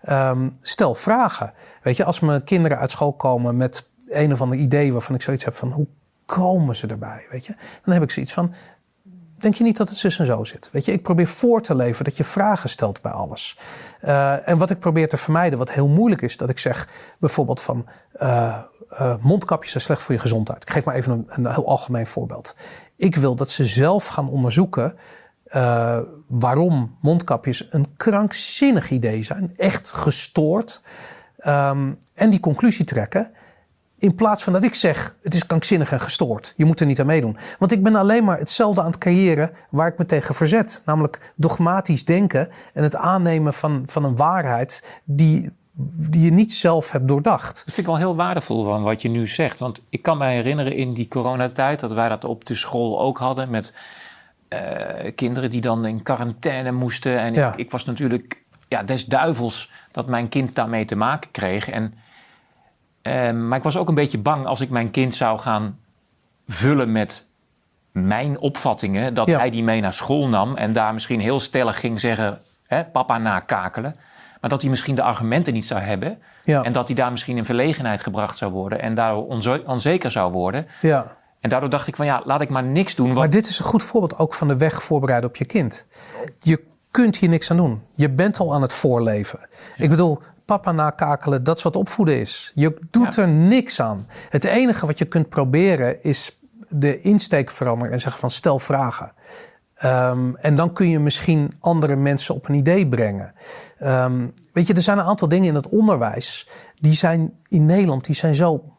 Um, 0.08 0.52
stel 0.60 0.94
vragen. 0.94 1.52
Weet 1.82 1.96
je, 1.96 2.04
als 2.04 2.20
mijn 2.20 2.44
kinderen 2.44 2.78
uit 2.78 2.90
school 2.90 3.12
komen 3.12 3.56
met 3.56 3.88
een 4.06 4.32
of 4.32 4.40
ander 4.40 4.58
idee 4.58 4.92
waarvan 4.92 5.14
ik 5.14 5.22
zoiets 5.22 5.44
heb 5.44 5.54
van 5.54 5.70
hoe 5.70 5.86
komen 6.24 6.76
ze 6.76 6.86
erbij? 6.86 7.26
Weet 7.30 7.46
je, 7.46 7.54
dan 7.84 7.94
heb 7.94 8.02
ik 8.02 8.10
zoiets 8.10 8.32
van. 8.32 8.54
Denk 9.38 9.54
je 9.54 9.64
niet 9.64 9.76
dat 9.76 9.88
het 9.88 9.98
zus 9.98 10.18
en 10.18 10.26
zo 10.26 10.44
zit? 10.44 10.68
Weet 10.72 10.84
je, 10.84 10.92
ik 10.92 11.02
probeer 11.02 11.26
voor 11.26 11.62
te 11.62 11.74
leven 11.74 12.04
dat 12.04 12.16
je 12.16 12.24
vragen 12.24 12.68
stelt 12.68 13.02
bij 13.02 13.12
alles. 13.12 13.58
Uh, 14.02 14.48
en 14.48 14.58
wat 14.58 14.70
ik 14.70 14.78
probeer 14.78 15.08
te 15.08 15.16
vermijden, 15.16 15.58
wat 15.58 15.70
heel 15.70 15.88
moeilijk 15.88 16.22
is, 16.22 16.36
dat 16.36 16.50
ik 16.50 16.58
zeg 16.58 16.88
bijvoorbeeld 17.18 17.60
van 17.60 17.86
uh, 18.16 18.58
uh, 18.90 19.14
mondkapjes 19.20 19.70
zijn 19.70 19.84
slecht 19.84 20.02
voor 20.02 20.14
je 20.14 20.20
gezondheid. 20.20 20.62
Ik 20.62 20.70
geef 20.70 20.84
maar 20.84 20.94
even 20.94 21.12
een, 21.12 21.24
een 21.26 21.52
heel 21.52 21.66
algemeen 21.66 22.06
voorbeeld. 22.06 22.54
Ik 22.96 23.16
wil 23.16 23.34
dat 23.34 23.50
ze 23.50 23.64
zelf 23.64 24.06
gaan 24.06 24.28
onderzoeken 24.28 24.96
uh, 25.56 25.98
waarom 26.26 26.96
mondkapjes 27.00 27.66
een 27.70 27.86
krankzinnig 27.96 28.90
idee 28.90 29.22
zijn, 29.22 29.52
echt 29.56 29.92
gestoord, 29.92 30.82
um, 31.46 31.98
en 32.14 32.30
die 32.30 32.40
conclusie 32.40 32.84
trekken. 32.84 33.30
In 33.98 34.14
plaats 34.14 34.42
van 34.42 34.52
dat 34.52 34.64
ik 34.64 34.74
zeg, 34.74 35.16
het 35.22 35.34
is 35.34 35.46
krankzinnig 35.46 35.92
en 35.92 36.00
gestoord. 36.00 36.52
Je 36.56 36.64
moet 36.64 36.80
er 36.80 36.86
niet 36.86 37.00
aan 37.00 37.06
meedoen. 37.06 37.36
Want 37.58 37.72
ik 37.72 37.82
ben 37.82 37.94
alleen 37.94 38.24
maar 38.24 38.38
hetzelfde 38.38 38.80
aan 38.80 38.86
het 38.86 38.98
creëren 38.98 39.50
waar 39.70 39.88
ik 39.88 39.98
me 39.98 40.04
tegen 40.04 40.34
verzet. 40.34 40.82
Namelijk 40.84 41.32
dogmatisch 41.36 42.04
denken 42.04 42.48
en 42.72 42.82
het 42.82 42.96
aannemen 42.96 43.54
van, 43.54 43.82
van 43.86 44.04
een 44.04 44.16
waarheid 44.16 45.00
die, 45.04 45.50
die 46.08 46.24
je 46.24 46.32
niet 46.32 46.52
zelf 46.52 46.90
hebt 46.90 47.08
doordacht. 47.08 47.54
Dat 47.54 47.64
vind 47.64 47.78
ik 47.78 47.86
wel 47.86 47.96
heel 47.96 48.16
waardevol 48.16 48.64
van 48.64 48.82
wat 48.82 49.02
je 49.02 49.08
nu 49.08 49.28
zegt. 49.28 49.58
Want 49.58 49.80
ik 49.88 50.02
kan 50.02 50.18
me 50.18 50.26
herinneren 50.26 50.76
in 50.76 50.94
die 50.94 51.08
coronatijd 51.08 51.80
dat 51.80 51.92
wij 51.92 52.08
dat 52.08 52.24
op 52.24 52.44
de 52.44 52.54
school 52.54 53.00
ook 53.00 53.18
hadden 53.18 53.50
met 53.50 53.72
kinderen 55.14 55.50
die 55.50 55.60
dan 55.60 55.86
in 55.86 56.02
quarantaine 56.02 56.72
moesten. 56.72 57.18
En 57.18 57.34
ik, 57.34 57.56
ik, 57.56 57.70
was 57.70 57.84
natuurlijk 57.84 58.42
ja, 58.68 58.82
des 58.82 59.04
duivels 59.04 59.70
dat 59.92 60.06
mijn 60.06 60.28
kind 60.28 60.54
daarmee 60.54 60.84
te 60.84 60.96
maken 60.96 61.30
kreeg. 61.30 61.70
En, 61.70 61.94
uh, 63.02 63.30
maar 63.30 63.58
ik 63.58 63.64
was 63.64 63.76
ook 63.76 63.88
een 63.88 63.94
beetje 63.94 64.18
bang 64.18 64.46
als 64.46 64.60
ik 64.60 64.70
mijn 64.70 64.90
kind 64.90 65.14
zou 65.14 65.38
gaan 65.38 65.78
vullen 66.48 66.92
met 66.92 67.26
mijn 67.92 68.38
opvattingen. 68.38 69.14
Dat 69.14 69.26
hij 69.26 69.50
die 69.50 69.62
mee 69.62 69.80
naar 69.80 69.94
school 69.94 70.28
nam 70.28 70.56
en 70.56 70.72
daar 70.72 70.92
misschien 70.92 71.20
heel 71.20 71.40
stellig 71.40 71.80
ging 71.80 72.00
zeggen: 72.00 72.40
hè, 72.66 72.84
papa 72.84 73.18
nakakelen. 73.18 73.96
Maar 74.40 74.50
dat 74.50 74.62
hij 74.62 74.70
misschien 74.70 74.94
de 74.94 75.02
argumenten 75.02 75.52
niet 75.52 75.66
zou 75.66 75.80
hebben. 75.80 76.22
Ja. 76.42 76.62
En 76.62 76.72
dat 76.72 76.86
hij 76.86 76.96
daar 76.96 77.10
misschien 77.10 77.36
in 77.36 77.44
verlegenheid 77.44 78.00
gebracht 78.00 78.38
zou 78.38 78.52
worden. 78.52 78.80
En 78.80 78.94
daardoor 78.94 79.26
onzeker 79.66 80.10
zou 80.10 80.32
worden. 80.32 80.66
Ja. 80.80 81.16
En 81.44 81.50
daardoor 81.50 81.70
dacht 81.70 81.86
ik 81.86 81.96
van 81.96 82.06
ja, 82.06 82.22
laat 82.24 82.40
ik 82.40 82.48
maar 82.48 82.62
niks 82.62 82.94
doen. 82.94 83.12
Maar 83.12 83.30
dit 83.30 83.46
is 83.46 83.58
een 83.58 83.64
goed 83.64 83.82
voorbeeld 83.82 84.18
ook 84.18 84.34
van 84.34 84.48
de 84.48 84.56
weg 84.56 84.82
voorbereiden 84.82 85.30
op 85.30 85.36
je 85.36 85.44
kind. 85.44 85.84
Je 86.38 86.64
kunt 86.90 87.16
hier 87.16 87.28
niks 87.28 87.50
aan 87.50 87.56
doen. 87.56 87.82
Je 87.94 88.10
bent 88.10 88.38
al 88.38 88.54
aan 88.54 88.62
het 88.62 88.72
voorleven. 88.72 89.48
Ik 89.76 89.90
bedoel, 89.90 90.20
papa 90.44 90.72
nakakelen, 90.72 91.44
dat 91.44 91.56
is 91.56 91.62
wat 91.62 91.76
opvoeden 91.76 92.20
is. 92.20 92.52
Je 92.54 92.78
doet 92.90 93.16
er 93.16 93.28
niks 93.28 93.80
aan. 93.80 94.06
Het 94.28 94.44
enige 94.44 94.86
wat 94.86 94.98
je 94.98 95.04
kunt 95.04 95.28
proberen 95.28 96.02
is 96.02 96.38
de 96.68 97.00
insteek 97.00 97.50
veranderen 97.50 97.92
en 97.92 98.00
zeggen 98.00 98.20
van 98.20 98.30
stel 98.30 98.58
vragen. 98.58 99.12
Um, 99.84 100.36
en 100.36 100.54
dan 100.54 100.72
kun 100.72 100.88
je 100.88 100.98
misschien 100.98 101.52
andere 101.60 101.96
mensen 101.96 102.34
op 102.34 102.48
een 102.48 102.54
idee 102.54 102.88
brengen. 102.88 103.34
Um, 103.82 104.34
weet 104.52 104.66
je, 104.66 104.74
er 104.74 104.82
zijn 104.82 104.98
een 104.98 105.04
aantal 105.04 105.28
dingen 105.28 105.48
in 105.48 105.54
het 105.54 105.68
onderwijs 105.68 106.48
die 106.74 106.92
zijn 106.92 107.32
in 107.48 107.66
Nederland 107.66 108.04
die 108.04 108.14
zijn 108.14 108.34
zo 108.34 108.74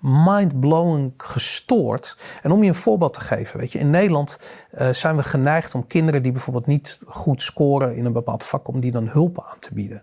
mind-blowing 0.00 1.12
gestoord. 1.16 2.16
En 2.42 2.50
om 2.50 2.62
je 2.62 2.68
een 2.68 2.74
voorbeeld 2.74 3.14
te 3.14 3.20
geven, 3.20 3.58
weet 3.58 3.72
je, 3.72 3.78
in 3.78 3.90
Nederland 3.90 4.40
eh, 4.70 4.88
zijn 4.88 5.16
we 5.16 5.22
geneigd 5.22 5.74
om 5.74 5.86
kinderen 5.86 6.22
die 6.22 6.32
bijvoorbeeld 6.32 6.66
niet 6.66 6.98
goed 7.06 7.42
scoren 7.42 7.96
in 7.96 8.04
een 8.04 8.12
bepaald 8.12 8.44
vak, 8.44 8.68
om 8.68 8.80
die 8.80 8.92
dan 8.92 9.08
hulp 9.08 9.40
aan 9.40 9.58
te 9.58 9.74
bieden. 9.74 10.02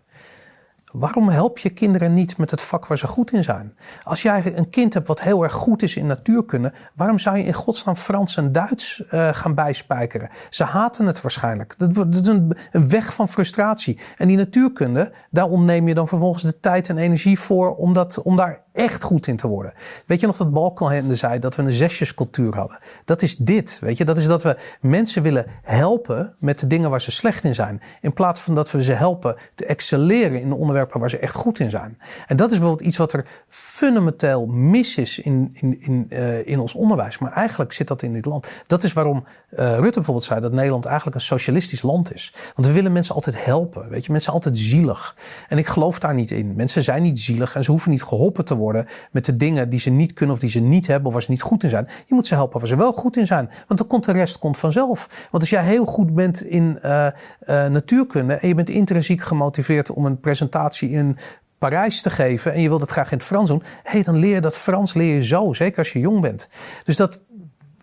Waarom 0.94 1.30
help 1.30 1.58
je 1.58 1.70
kinderen 1.70 2.14
niet 2.14 2.38
met 2.38 2.52
het 2.52 2.62
vak 2.62 2.86
waar 2.86 2.98
ze 2.98 3.08
goed 3.08 3.32
in 3.32 3.44
zijn? 3.44 3.78
Als 4.04 4.22
jij 4.22 4.58
een 4.58 4.70
kind 4.70 4.94
hebt 4.94 5.08
wat 5.08 5.22
heel 5.22 5.44
erg 5.44 5.54
goed 5.54 5.82
is 5.82 5.96
in 5.96 6.06
natuurkunde, 6.06 6.74
waarom 6.96 7.20
zou 7.20 7.38
je 7.38 7.44
in 7.44 7.54
godsnaam 7.54 7.96
Frans 7.96 8.38
en 8.38 8.52
Duits 8.52 9.04
uh, 9.12 9.30
gaan 9.32 9.56
bijspijkeren? 9.56 10.30
Ze 10.50 10.64
haten 10.64 11.06
het 11.06 11.22
waarschijnlijk. 11.22 11.74
Dat, 11.78 11.96
dat 11.96 12.16
is 12.16 12.26
een, 12.26 12.58
een, 12.72 12.90
weg 12.90 13.14
van 13.14 13.30
frustratie. 13.30 14.00
En 14.18 14.28
die 14.28 14.38
natuurkunde, 14.38 15.12
daar 15.32 15.50
ontneem 15.50 15.88
je 15.88 15.94
dan 15.94 16.08
vervolgens 16.08 16.44
de 16.44 16.60
tijd 16.60 16.90
en 16.90 16.98
energie 16.98 17.40
voor 17.40 17.76
om, 17.76 17.94
dat, 17.94 18.22
om 18.22 18.36
daar 18.36 18.62
echt 18.74 19.04
goed 19.04 19.28
in 19.28 19.36
te 19.36 19.48
worden. 19.48 19.74
Weet 20.06 20.20
je 20.20 20.28
nog 20.28 20.38
dat 20.38 20.54
Balkenhende 20.54 21.16
zei 21.16 21.40
dat 21.40 21.56
we 21.56 21.62
een 21.62 21.72
zesjescultuur 21.72 22.56
hadden? 22.56 22.80
Dat 23.06 23.22
is 23.22 23.38
dit, 23.38 23.80
weet 23.82 23.98
je. 23.98 24.06
Dat 24.06 24.18
is 24.18 24.28
dat 24.28 24.44
we 24.44 24.58
mensen 24.82 25.22
willen 25.22 25.46
helpen 25.62 26.36
met 26.40 26.60
de 26.60 26.68
dingen 26.68 26.90
waar 26.90 27.02
ze 27.02 27.12
slecht 27.12 27.44
in 27.44 27.56
zijn. 27.56 27.82
In 28.02 28.14
plaats 28.14 28.42
van 28.42 28.56
dat 28.56 28.72
we 28.72 28.84
ze 28.84 28.94
helpen 28.94 29.36
te 29.56 29.66
excelleren 29.66 30.42
in 30.42 30.50
de 30.50 30.56
onderwerpen 30.56 30.82
waar 30.92 31.10
ze 31.10 31.18
echt 31.18 31.36
goed 31.36 31.60
in 31.60 31.70
zijn. 31.70 31.98
En 32.28 32.36
dat 32.36 32.52
is 32.52 32.58
bijvoorbeeld 32.58 32.88
iets 32.88 32.98
wat 32.98 33.14
er 33.14 33.26
fundamenteel 33.48 34.46
mis 34.46 34.98
is 34.98 35.20
in, 35.20 35.50
in, 35.54 35.82
in, 35.82 36.06
uh, 36.10 36.48
in 36.48 36.60
ons 36.60 36.74
onderwijs. 36.74 37.18
Maar 37.18 37.32
eigenlijk 37.32 37.72
zit 37.72 37.88
dat 37.88 38.02
in 38.02 38.14
dit 38.14 38.26
land. 38.26 38.48
Dat 38.68 38.84
is 38.84 38.94
waarom 38.94 39.24
uh, 39.52 39.60
Rutte 39.60 39.94
bijvoorbeeld 39.94 40.26
zei 40.26 40.40
dat 40.40 40.52
Nederland 40.52 40.86
eigenlijk 40.86 41.16
een 41.16 41.22
socialistisch 41.22 41.82
land 41.82 42.14
is. 42.14 42.34
Want 42.56 42.68
we 42.68 42.74
willen 42.74 42.92
mensen 42.92 43.16
altijd 43.16 43.46
helpen, 43.46 43.90
weet 43.90 44.06
je. 44.06 44.12
Mensen 44.12 44.34
altijd 44.34 44.58
zielig. 44.58 45.16
En 45.48 45.58
ik 45.58 45.68
geloof 45.68 46.00
daar 46.00 46.14
niet 46.14 46.32
in. 46.32 46.56
Mensen 46.56 46.84
zijn 46.84 47.02
niet 47.02 47.20
zielig 47.20 47.56
en 47.56 47.64
ze 47.64 47.72
hoeven 47.72 47.92
niet 47.92 48.04
geholpen 48.04 48.46
te 48.46 48.56
worden 48.56 48.88
met 49.12 49.26
de 49.26 49.38
dingen 49.38 49.70
die 49.70 49.80
ze 49.80 49.90
niet 49.90 50.14
kunnen 50.14 50.36
of 50.36 50.42
die 50.42 50.50
ze 50.50 50.60
niet 50.60 50.88
hebben 50.88 51.08
of 51.08 51.14
waar 51.14 51.22
ze 51.22 51.32
niet 51.32 51.42
goed 51.42 51.64
in 51.64 51.70
zijn. 51.70 51.88
Je 52.06 52.14
moet 52.14 52.28
ze 52.28 52.34
helpen 52.34 52.60
waar 52.60 52.68
ze 52.68 52.76
wel 52.76 52.94
goed 52.94 53.18
in 53.18 53.26
zijn. 53.26 53.50
Want 53.68 53.80
dan 53.80 53.88
komt 53.88 54.06
de 54.06 54.12
rest 54.12 54.40
komt 54.40 54.58
vanzelf. 54.58 55.28
Want 55.32 55.44
als 55.44 55.50
jij 55.50 55.64
heel 55.64 55.86
goed 55.86 56.14
bent 56.14 56.44
in 56.44 56.80
uh, 56.84 57.08
natuurkunde 57.48 58.34
en 58.34 58.48
je 58.48 58.56
bent 58.56 58.70
intrinsiek 58.70 59.22
gemotiveerd 59.22 59.92
om 59.92 60.06
een 60.06 60.20
presentatie 60.20 60.73
in 60.82 61.18
Parijs 61.58 62.02
te 62.02 62.10
geven 62.10 62.54
en 62.54 62.62
je 62.62 62.68
wilt 62.68 62.82
het 62.82 62.90
graag 62.90 63.12
in 63.12 63.18
het 63.18 63.26
Frans 63.26 63.50
doen, 63.50 63.64
hey, 63.84 64.04
dan 64.04 64.16
leer 64.16 64.34
je 64.34 64.42
dat 64.42 64.58
Frans 64.58 64.94
leer 64.94 65.16
je 65.16 65.24
zo, 65.24 65.54
zeker 65.54 65.78
als 65.78 65.94
je 65.94 66.00
jong 66.00 66.22
bent. 66.22 66.50
Dus 66.84 66.96
dat, 66.96 67.20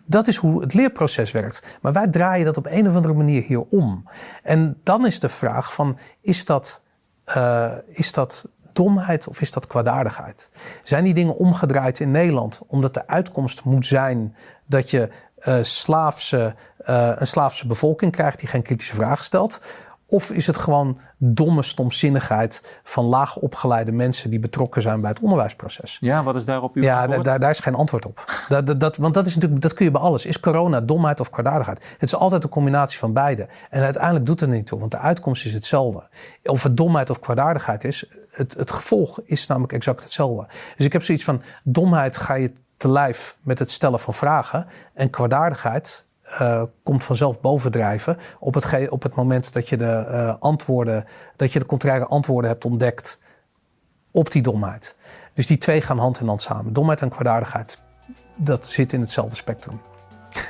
dat 0.05 0.27
is 0.27 0.35
hoe 0.35 0.61
het 0.61 0.73
leerproces 0.73 1.31
werkt. 1.31 1.63
Maar 1.81 1.93
wij 1.93 2.07
draaien 2.07 2.45
dat 2.45 2.57
op 2.57 2.65
een 2.65 2.87
of 2.87 2.95
andere 2.95 3.13
manier 3.13 3.43
hier 3.43 3.61
om. 3.61 4.09
En 4.43 4.79
dan 4.83 5.05
is 5.05 5.19
de 5.19 5.29
vraag 5.29 5.73
van, 5.73 5.97
is 6.21 6.45
dat, 6.45 6.83
uh, 7.35 7.73
is 7.87 8.11
dat 8.11 8.47
domheid 8.73 9.27
of 9.27 9.41
is 9.41 9.51
dat 9.51 9.67
kwaadaardigheid? 9.67 10.49
Zijn 10.83 11.03
die 11.03 11.13
dingen 11.13 11.35
omgedraaid 11.35 11.99
in 11.99 12.11
Nederland 12.11 12.61
omdat 12.67 12.93
de 12.93 13.07
uitkomst 13.07 13.63
moet 13.63 13.85
zijn 13.85 14.35
dat 14.65 14.89
je 14.89 15.09
uh, 15.39 15.55
een 17.15 17.27
slaafse 17.27 17.67
bevolking 17.67 18.11
krijgt 18.11 18.39
die 18.39 18.49
geen 18.49 18.61
kritische 18.61 18.95
vragen 18.95 19.25
stelt? 19.25 19.61
Of 20.11 20.31
is 20.31 20.47
het 20.47 20.57
gewoon 20.57 20.99
domme 21.17 21.63
stomzinnigheid 21.63 22.79
van 22.83 23.05
laag 23.05 23.37
opgeleide 23.37 23.91
mensen 23.91 24.29
die 24.29 24.39
betrokken 24.39 24.81
zijn 24.81 25.01
bij 25.01 25.09
het 25.09 25.19
onderwijsproces? 25.19 25.97
Ja, 26.01 26.23
wat 26.23 26.35
is 26.35 26.45
daarop 26.45 26.75
uw 26.75 26.83
Ja, 26.83 27.07
daar, 27.07 27.39
daar 27.39 27.49
is 27.49 27.59
geen 27.59 27.75
antwoord 27.75 28.05
op. 28.05 28.45
Dat, 28.47 28.79
dat, 28.79 28.97
want 28.97 29.13
dat, 29.13 29.25
is 29.25 29.35
natuurlijk, 29.35 29.61
dat 29.61 29.73
kun 29.73 29.85
je 29.85 29.91
bij 29.91 30.01
alles. 30.01 30.25
Is 30.25 30.39
corona 30.39 30.81
domheid 30.81 31.19
of 31.19 31.29
kwaadaardigheid? 31.29 31.83
Het 31.91 32.01
is 32.01 32.15
altijd 32.15 32.43
een 32.43 32.49
combinatie 32.49 32.99
van 32.99 33.13
beide. 33.13 33.47
En 33.69 33.83
uiteindelijk 33.83 34.25
doet 34.25 34.39
het 34.39 34.49
er 34.49 34.55
niet 34.55 34.65
toe, 34.65 34.79
want 34.79 34.91
de 34.91 34.97
uitkomst 34.97 35.45
is 35.45 35.53
hetzelfde. 35.53 36.07
Of 36.43 36.63
het 36.63 36.77
domheid 36.77 37.09
of 37.09 37.19
kwaadaardigheid 37.19 37.83
is, 37.83 38.05
het, 38.29 38.53
het 38.53 38.71
gevolg 38.71 39.21
is 39.21 39.47
namelijk 39.47 39.73
exact 39.73 40.01
hetzelfde. 40.01 40.47
Dus 40.77 40.85
ik 40.85 40.93
heb 40.93 41.03
zoiets 41.03 41.23
van, 41.23 41.41
domheid 41.63 42.17
ga 42.17 42.33
je 42.33 42.51
te 42.77 42.89
lijf 42.91 43.37
met 43.41 43.59
het 43.59 43.71
stellen 43.71 43.99
van 43.99 44.13
vragen. 44.13 44.67
En 44.93 45.09
kwaadaardigheid 45.09 46.05
uh, 46.41 46.63
komt 46.83 47.03
vanzelf 47.03 47.41
bovendrijven 47.41 48.17
op 48.39 48.53
het, 48.53 48.89
op 48.89 49.03
het 49.03 49.15
moment 49.15 49.53
dat 49.53 49.69
je 49.69 49.77
de 49.77 50.05
uh, 50.09 50.35
antwoorden, 50.39 51.05
dat 51.35 51.51
je 51.53 51.59
de 51.59 51.65
contraire 51.65 52.05
antwoorden 52.05 52.51
hebt 52.51 52.65
ontdekt 52.65 53.19
op 54.11 54.31
die 54.31 54.41
domheid. 54.41 54.95
Dus 55.33 55.47
die 55.47 55.57
twee 55.57 55.81
gaan 55.81 55.97
hand 55.97 56.19
in 56.19 56.27
hand 56.27 56.41
samen. 56.41 56.73
Domheid 56.73 57.01
en 57.01 57.09
kwaadaardigheid, 57.09 57.81
dat 58.35 58.67
zit 58.67 58.93
in 58.93 58.99
hetzelfde 58.99 59.35
spectrum. 59.35 59.81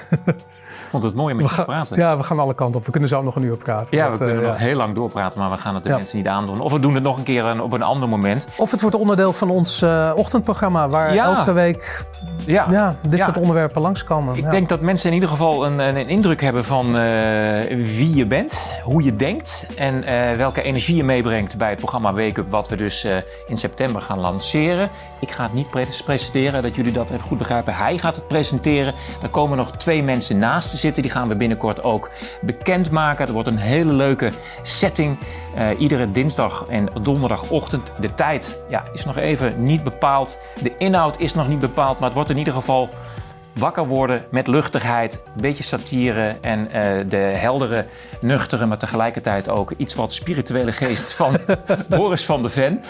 Ik 0.91 0.97
vond 0.99 1.09
het 1.11 1.21
mooi 1.21 1.33
om 1.33 1.41
met 1.41 1.49
je 1.49 1.55
te 1.55 1.63
praten. 1.63 1.97
Ja, 1.97 2.17
we 2.17 2.23
gaan 2.23 2.39
alle 2.39 2.53
kanten 2.53 2.79
op. 2.79 2.85
We 2.85 2.91
kunnen 2.91 3.09
zo 3.09 3.21
nog 3.21 3.35
een 3.35 3.43
uur 3.43 3.57
praten. 3.57 3.97
Ja, 3.97 4.11
we 4.11 4.17
kunnen 4.17 4.35
uh, 4.35 4.47
nog 4.47 4.57
heel 4.57 4.75
lang 4.75 4.95
doorpraten, 4.95 5.39
maar 5.39 5.49
we 5.49 5.57
gaan 5.57 5.73
het 5.75 5.83
de 5.83 5.89
ja. 5.89 5.95
mensen 5.95 6.17
niet 6.17 6.27
aandoen. 6.27 6.59
Of 6.59 6.71
we 6.71 6.79
doen 6.79 6.93
het 6.93 7.03
nog 7.03 7.17
een 7.17 7.23
keer 7.23 7.45
een, 7.45 7.61
op 7.61 7.73
een 7.73 7.81
ander 7.81 8.09
moment. 8.09 8.47
Of 8.57 8.71
het 8.71 8.81
wordt 8.81 8.95
onderdeel 8.95 9.33
van 9.33 9.49
ons 9.49 9.81
uh, 9.81 10.11
ochtendprogramma, 10.15 10.89
waar 10.89 11.13
ja. 11.13 11.23
elke 11.23 11.53
week 11.53 12.05
ja. 12.45 12.65
ja 12.69 12.95
dit 13.07 13.21
soort 13.23 13.37
onderwerpen 13.37 13.81
langskomen. 13.81 14.35
Ik 14.35 14.51
denk 14.51 14.69
dat 14.69 14.81
mensen 14.81 15.07
in 15.07 15.13
ieder 15.13 15.29
geval 15.29 15.65
een, 15.65 15.79
een 15.79 16.07
indruk 16.07 16.41
hebben 16.41 16.65
van 16.65 16.87
uh, 16.87 16.93
wie 17.69 18.15
je 18.15 18.25
bent, 18.27 18.81
hoe 18.83 19.03
je 19.03 19.15
denkt 19.15 19.65
en 19.77 20.03
welke 20.37 20.61
energie 20.61 20.95
je 20.95 21.03
meebrengt 21.03 21.57
bij 21.57 21.69
het 21.69 21.79
programma 21.79 22.13
Wake 22.13 22.39
Up, 22.39 22.49
wat 22.49 22.67
we 22.67 22.75
dus 22.75 23.07
in 23.47 23.57
september 23.57 24.01
gaan 24.01 24.19
lanceren. 24.19 24.89
Ik 25.19 25.31
ga 25.31 25.43
het 25.43 25.53
niet 25.53 25.69
presenteren, 26.05 26.61
dat 26.61 26.75
jullie 26.75 26.91
dat 26.91 27.09
even 27.09 27.19
goed 27.19 27.37
begrijpen. 27.37 27.75
Hij 27.75 27.97
gaat 27.97 28.15
het 28.15 28.27
presenteren. 28.27 28.93
Er 29.21 29.29
komen 29.29 29.57
nog 29.57 29.71
twee 29.77 30.03
mensen 30.03 30.37
naast 30.37 30.69
zitten. 30.81 31.03
Die 31.03 31.11
gaan 31.11 31.27
we 31.27 31.35
binnenkort 31.35 31.83
ook 31.83 32.09
bekendmaken. 32.41 33.27
Er 33.27 33.33
wordt 33.33 33.47
een 33.47 33.57
hele 33.57 33.93
leuke 33.93 34.31
setting. 34.61 35.17
Uh, 35.57 35.79
iedere 35.79 36.11
dinsdag 36.11 36.65
en 36.69 36.89
donderdagochtend. 37.01 37.91
De 37.99 38.13
tijd 38.13 38.59
ja, 38.69 38.83
is 38.93 39.05
nog 39.05 39.17
even 39.17 39.63
niet 39.63 39.83
bepaald. 39.83 40.39
De 40.61 40.77
inhoud 40.77 41.19
is 41.19 41.33
nog 41.33 41.47
niet 41.47 41.59
bepaald. 41.59 41.95
Maar 41.95 42.05
het 42.05 42.15
wordt 42.15 42.29
in 42.29 42.37
ieder 42.37 42.53
geval 42.53 42.89
wakker 43.53 43.87
worden 43.87 44.25
met 44.31 44.47
luchtigheid, 44.47 45.13
een 45.35 45.41
beetje 45.41 45.63
satire 45.63 46.37
en 46.41 46.59
uh, 46.59 46.73
de 47.09 47.17
heldere, 47.17 47.85
nuchtere, 48.21 48.65
maar 48.65 48.77
tegelijkertijd 48.77 49.49
ook 49.49 49.73
iets 49.77 49.95
wat 49.95 50.13
spirituele 50.13 50.71
geest 50.71 51.13
van 51.13 51.37
Boris 51.89 52.25
van 52.25 52.41
de 52.41 52.49
Ven. 52.49 52.83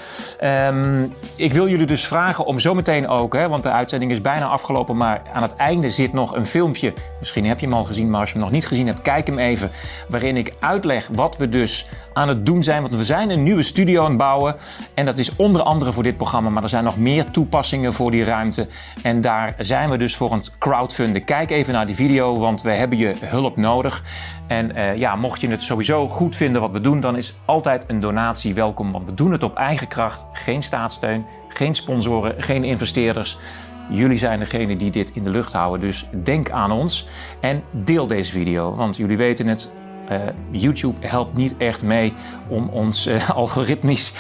Um, 0.43 1.13
ik 1.35 1.53
wil 1.53 1.67
jullie 1.67 1.85
dus 1.85 2.07
vragen 2.07 2.45
om 2.45 2.59
zometeen 2.59 3.07
ook, 3.07 3.33
hè, 3.33 3.47
want 3.47 3.63
de 3.63 3.71
uitzending 3.71 4.11
is 4.11 4.21
bijna 4.21 4.45
afgelopen, 4.45 4.97
maar 4.97 5.21
aan 5.33 5.41
het 5.41 5.55
einde 5.55 5.89
zit 5.89 6.13
nog 6.13 6.35
een 6.35 6.45
filmpje. 6.45 6.93
Misschien 7.19 7.45
heb 7.45 7.59
je 7.59 7.65
hem 7.65 7.75
al 7.75 7.83
gezien, 7.83 8.09
maar 8.09 8.19
als 8.19 8.29
je 8.29 8.35
hem 8.35 8.43
nog 8.43 8.53
niet 8.53 8.67
gezien 8.67 8.87
hebt, 8.87 9.01
kijk 9.01 9.27
hem 9.27 9.39
even. 9.39 9.71
Waarin 10.07 10.37
ik 10.37 10.53
uitleg 10.59 11.07
wat 11.11 11.37
we 11.37 11.49
dus 11.49 11.87
aan 12.13 12.27
het 12.27 12.45
doen 12.45 12.63
zijn. 12.63 12.81
Want 12.81 12.95
we 12.95 13.05
zijn 13.05 13.29
een 13.29 13.43
nieuwe 13.43 13.63
studio 13.63 14.03
aan 14.03 14.09
het 14.09 14.17
bouwen. 14.17 14.55
En 14.93 15.05
dat 15.05 15.17
is 15.17 15.35
onder 15.35 15.61
andere 15.61 15.93
voor 15.93 16.03
dit 16.03 16.17
programma. 16.17 16.49
Maar 16.49 16.63
er 16.63 16.69
zijn 16.69 16.83
nog 16.83 16.97
meer 16.97 17.31
toepassingen 17.31 17.93
voor 17.93 18.11
die 18.11 18.23
ruimte. 18.23 18.67
En 19.01 19.21
daar 19.21 19.55
zijn 19.57 19.89
we 19.89 19.97
dus 19.97 20.15
voor 20.15 20.31
een 20.31 20.43
crowdfunden. 20.59 21.23
Kijk 21.23 21.51
even 21.51 21.73
naar 21.73 21.85
die 21.85 21.95
video, 21.95 22.39
want 22.39 22.61
we 22.61 22.71
hebben 22.71 22.97
je 22.97 23.15
hulp 23.19 23.57
nodig. 23.57 24.03
En 24.51 24.71
uh, 24.75 24.97
ja, 24.97 25.15
mocht 25.15 25.41
je 25.41 25.47
het 25.47 25.63
sowieso 25.63 26.07
goed 26.07 26.35
vinden 26.35 26.61
wat 26.61 26.71
we 26.71 26.81
doen, 26.81 26.99
dan 26.99 27.17
is 27.17 27.35
altijd 27.45 27.83
een 27.87 27.99
donatie 27.99 28.53
welkom. 28.53 28.91
Want 28.91 29.05
we 29.05 29.13
doen 29.13 29.31
het 29.31 29.43
op 29.43 29.55
eigen 29.55 29.87
kracht. 29.87 30.25
Geen 30.33 30.63
staatssteun, 30.63 31.25
geen 31.47 31.75
sponsoren, 31.75 32.33
geen 32.37 32.63
investeerders. 32.63 33.37
Jullie 33.89 34.17
zijn 34.17 34.39
degene 34.39 34.77
die 34.77 34.91
dit 34.91 35.11
in 35.13 35.23
de 35.23 35.29
lucht 35.29 35.53
houden. 35.53 35.87
Dus 35.87 36.05
denk 36.23 36.49
aan 36.49 36.71
ons 36.71 37.07
en 37.39 37.63
deel 37.71 38.07
deze 38.07 38.31
video. 38.31 38.75
Want 38.75 38.97
jullie 38.97 39.17
weten 39.17 39.47
het, 39.47 39.71
uh, 40.11 40.17
YouTube 40.49 41.07
helpt 41.07 41.37
niet 41.37 41.53
echt 41.57 41.81
mee 41.81 42.13
om 42.47 42.69
ons 42.69 43.07
uh, 43.07 43.29
algoritmisch 43.29 44.13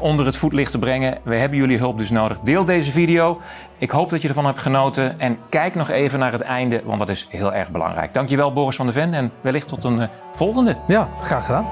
onder 0.00 0.26
het 0.26 0.36
voetlicht 0.36 0.70
te 0.70 0.78
brengen. 0.78 1.18
We 1.22 1.34
hebben 1.34 1.58
jullie 1.58 1.78
hulp 1.78 1.98
dus 1.98 2.10
nodig. 2.10 2.38
Deel 2.40 2.64
deze 2.64 2.90
video. 2.90 3.40
Ik 3.78 3.90
hoop 3.90 4.10
dat 4.10 4.22
je 4.22 4.28
ervan 4.28 4.46
hebt 4.46 4.60
genoten. 4.60 5.20
En 5.20 5.38
kijk 5.48 5.74
nog 5.74 5.90
even 5.90 6.18
naar 6.18 6.32
het 6.32 6.40
einde, 6.40 6.82
want 6.84 6.98
dat 6.98 7.08
is 7.08 7.26
heel 7.30 7.54
erg 7.54 7.70
belangrijk. 7.70 8.14
Dankjewel 8.14 8.52
Boris 8.52 8.76
van 8.76 8.86
der 8.86 8.94
Ven 8.94 9.14
en 9.14 9.32
wellicht 9.40 9.68
tot 9.68 9.84
een 9.84 10.08
volgende. 10.32 10.76
Ja, 10.86 11.08
graag 11.20 11.46
gedaan. 11.46 11.66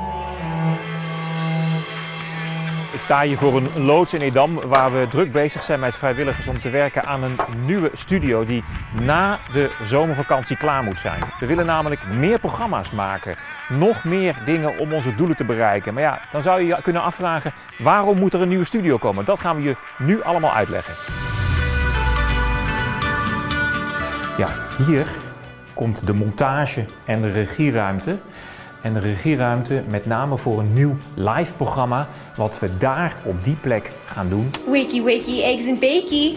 Ik 2.93 3.03
sta 3.03 3.23
hier 3.23 3.39
voor 3.39 3.57
een 3.57 3.85
loods 3.85 4.15
in 4.15 4.21
Edam 4.21 4.61
waar 4.61 4.93
we 4.93 5.07
druk 5.11 5.33
bezig 5.33 5.63
zijn 5.63 5.81
met 5.81 5.97
vrijwilligers 5.97 6.47
om 6.47 6.61
te 6.61 6.71
werken 6.71 7.05
aan 7.05 7.23
een 7.23 7.39
nieuwe 7.65 7.91
studio 7.93 8.45
die 8.45 8.65
na 9.01 9.39
de 9.53 9.71
zomervakantie 9.83 10.57
klaar 10.57 10.83
moet 10.83 10.99
zijn. 10.99 11.23
We 11.41 11.47
willen 11.47 11.67
namelijk 11.67 12.07
meer 12.07 12.39
programma's 12.39 12.91
maken, 12.91 13.37
nog 13.69 14.05
meer 14.05 14.43
dingen 14.45 14.79
om 14.79 14.93
onze 14.93 15.15
doelen 15.15 15.37
te 15.37 15.45
bereiken. 15.45 15.95
Maar 15.95 16.03
ja, 16.03 16.21
dan 16.33 16.43
zou 16.43 16.61
je 16.61 16.67
je 16.67 16.83
kunnen 16.83 17.03
afvragen 17.03 17.53
waarom 17.79 18.19
moet 18.19 18.35
er 18.35 18.41
een 18.41 18.49
nieuwe 18.49 18.65
studio 18.65 18.97
komen? 18.97 19.25
Dat 19.25 19.41
gaan 19.41 19.57
we 19.57 19.63
je 19.63 19.77
nu 19.99 20.23
allemaal 20.23 20.53
uitleggen. 20.53 20.95
Ja, 24.37 24.67
hier 24.87 25.17
komt 25.75 26.07
de 26.07 26.13
montage 26.13 26.85
en 27.05 27.23
de 27.23 27.29
regieruimte 27.29 28.19
en 28.83 28.95
de 28.95 29.01
regieruimte 29.01 29.83
met 29.89 30.07
name 30.07 30.39
voor 30.39 30.61
een 30.61 30.75
nieuw 30.75 30.97
live 31.15 31.55
programma 31.55 32.09
wat 32.37 32.59
we 32.59 32.77
daar 32.77 33.17
op 33.25 33.45
die 33.45 33.57
plek 33.57 33.91
gaan 34.07 34.29
doen. 34.29 34.51
Wakey, 34.67 35.03
wakey, 35.03 35.43
eggs 35.43 35.69
and 35.69 35.81
bakey. 35.81 36.37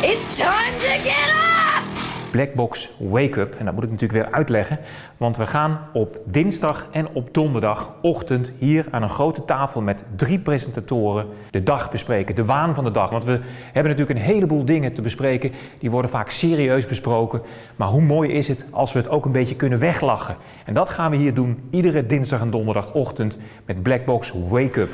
It's 0.00 0.36
time 0.36 0.78
to 0.78 0.88
get 1.02 1.28
up! 1.28 2.11
Blackbox 2.32 2.90
Wake 2.98 3.40
Up. 3.40 3.54
En 3.54 3.64
dat 3.64 3.74
moet 3.74 3.84
ik 3.84 3.90
natuurlijk 3.90 4.24
weer 4.24 4.34
uitleggen, 4.34 4.78
want 5.16 5.36
we 5.36 5.46
gaan 5.46 5.80
op 5.92 6.18
dinsdag 6.24 6.86
en 6.90 7.08
op 7.12 7.34
donderdagochtend 7.34 8.52
hier 8.58 8.86
aan 8.90 9.02
een 9.02 9.08
grote 9.08 9.44
tafel 9.44 9.80
met 9.80 10.04
drie 10.16 10.38
presentatoren 10.38 11.26
de 11.50 11.62
dag 11.62 11.90
bespreken, 11.90 12.34
de 12.34 12.44
waan 12.44 12.74
van 12.74 12.84
de 12.84 12.90
dag. 12.90 13.10
Want 13.10 13.24
we 13.24 13.40
hebben 13.72 13.92
natuurlijk 13.92 14.18
een 14.18 14.24
heleboel 14.24 14.64
dingen 14.64 14.92
te 14.92 15.02
bespreken, 15.02 15.52
die 15.78 15.90
worden 15.90 16.10
vaak 16.10 16.30
serieus 16.30 16.86
besproken. 16.86 17.42
Maar 17.76 17.88
hoe 17.88 18.02
mooi 18.02 18.30
is 18.30 18.48
het 18.48 18.64
als 18.70 18.92
we 18.92 18.98
het 18.98 19.08
ook 19.08 19.24
een 19.24 19.32
beetje 19.32 19.56
kunnen 19.56 19.78
weglachen? 19.78 20.36
En 20.64 20.74
dat 20.74 20.90
gaan 20.90 21.10
we 21.10 21.16
hier 21.16 21.34
doen 21.34 21.62
iedere 21.70 22.06
dinsdag 22.06 22.40
en 22.40 22.50
donderdagochtend 22.50 23.38
met 23.66 23.82
Blackbox 23.82 24.32
Wake 24.48 24.88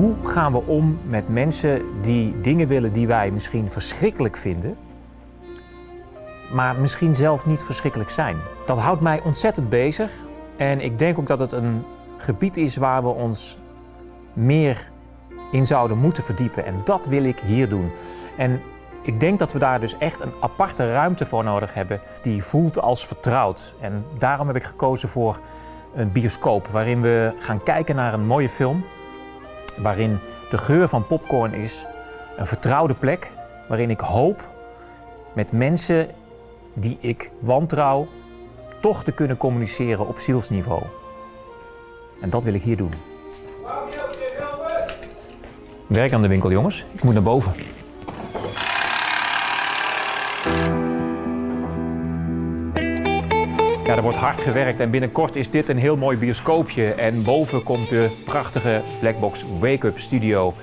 Hoe 0.00 0.14
gaan 0.22 0.52
we 0.52 0.62
om 0.66 0.98
met 1.06 1.28
mensen 1.28 1.82
die 2.02 2.40
dingen 2.40 2.68
willen 2.68 2.92
die 2.92 3.06
wij 3.06 3.30
misschien 3.30 3.70
verschrikkelijk 3.70 4.36
vinden, 4.36 4.76
maar 6.52 6.76
misschien 6.76 7.14
zelf 7.14 7.46
niet 7.46 7.62
verschrikkelijk 7.62 8.10
zijn? 8.10 8.36
Dat 8.66 8.78
houdt 8.78 9.00
mij 9.00 9.22
ontzettend 9.22 9.68
bezig 9.68 10.10
en 10.56 10.80
ik 10.80 10.98
denk 10.98 11.18
ook 11.18 11.26
dat 11.26 11.38
het 11.38 11.52
een 11.52 11.84
gebied 12.16 12.56
is 12.56 12.76
waar 12.76 13.02
we 13.02 13.08
ons 13.08 13.58
meer 14.32 14.90
in 15.50 15.66
zouden 15.66 15.98
moeten 15.98 16.22
verdiepen. 16.22 16.64
En 16.64 16.74
dat 16.84 17.06
wil 17.06 17.24
ik 17.24 17.38
hier 17.38 17.68
doen. 17.68 17.90
En 18.36 18.60
ik 19.02 19.20
denk 19.20 19.38
dat 19.38 19.52
we 19.52 19.58
daar 19.58 19.80
dus 19.80 19.98
echt 19.98 20.20
een 20.20 20.32
aparte 20.40 20.92
ruimte 20.92 21.26
voor 21.26 21.44
nodig 21.44 21.74
hebben 21.74 22.00
die 22.22 22.42
voelt 22.42 22.80
als 22.80 23.06
vertrouwd. 23.06 23.74
En 23.80 24.04
daarom 24.18 24.46
heb 24.46 24.56
ik 24.56 24.64
gekozen 24.64 25.08
voor 25.08 25.38
een 25.94 26.12
bioscoop 26.12 26.66
waarin 26.66 27.00
we 27.00 27.32
gaan 27.38 27.62
kijken 27.62 27.96
naar 27.96 28.14
een 28.14 28.26
mooie 28.26 28.48
film 28.48 28.84
waarin 29.76 30.18
de 30.50 30.58
geur 30.58 30.88
van 30.88 31.06
popcorn 31.06 31.54
is, 31.54 31.86
een 32.36 32.46
vertrouwde 32.46 32.94
plek 32.94 33.30
waarin 33.68 33.90
ik 33.90 34.00
hoop 34.00 34.48
met 35.32 35.52
mensen 35.52 36.08
die 36.74 36.96
ik 37.00 37.30
wantrouw 37.38 38.08
toch 38.80 39.04
te 39.04 39.12
kunnen 39.12 39.36
communiceren 39.36 40.06
op 40.06 40.18
zielsniveau. 40.18 40.82
En 42.20 42.30
dat 42.30 42.44
wil 42.44 42.54
ik 42.54 42.62
hier 42.62 42.76
doen. 42.76 42.92
Werk 45.86 46.12
aan 46.12 46.22
de 46.22 46.28
winkel, 46.28 46.50
jongens. 46.50 46.84
Ik 46.92 47.02
moet 47.02 47.14
naar 47.14 47.22
boven. 47.22 47.52
Er 53.96 54.02
wordt 54.02 54.18
hard 54.18 54.40
gewerkt 54.40 54.80
en 54.80 54.90
binnenkort 54.90 55.36
is 55.36 55.50
dit 55.50 55.68
een 55.68 55.78
heel 55.78 55.96
mooi 55.96 56.16
bioscoopje. 56.16 56.94
En 56.94 57.24
boven 57.24 57.62
komt 57.62 57.88
de 57.88 58.10
prachtige 58.24 58.82
Blackbox 59.00 59.44
Wake 59.58 59.86
Up 59.86 59.98
Studio. 59.98 60.54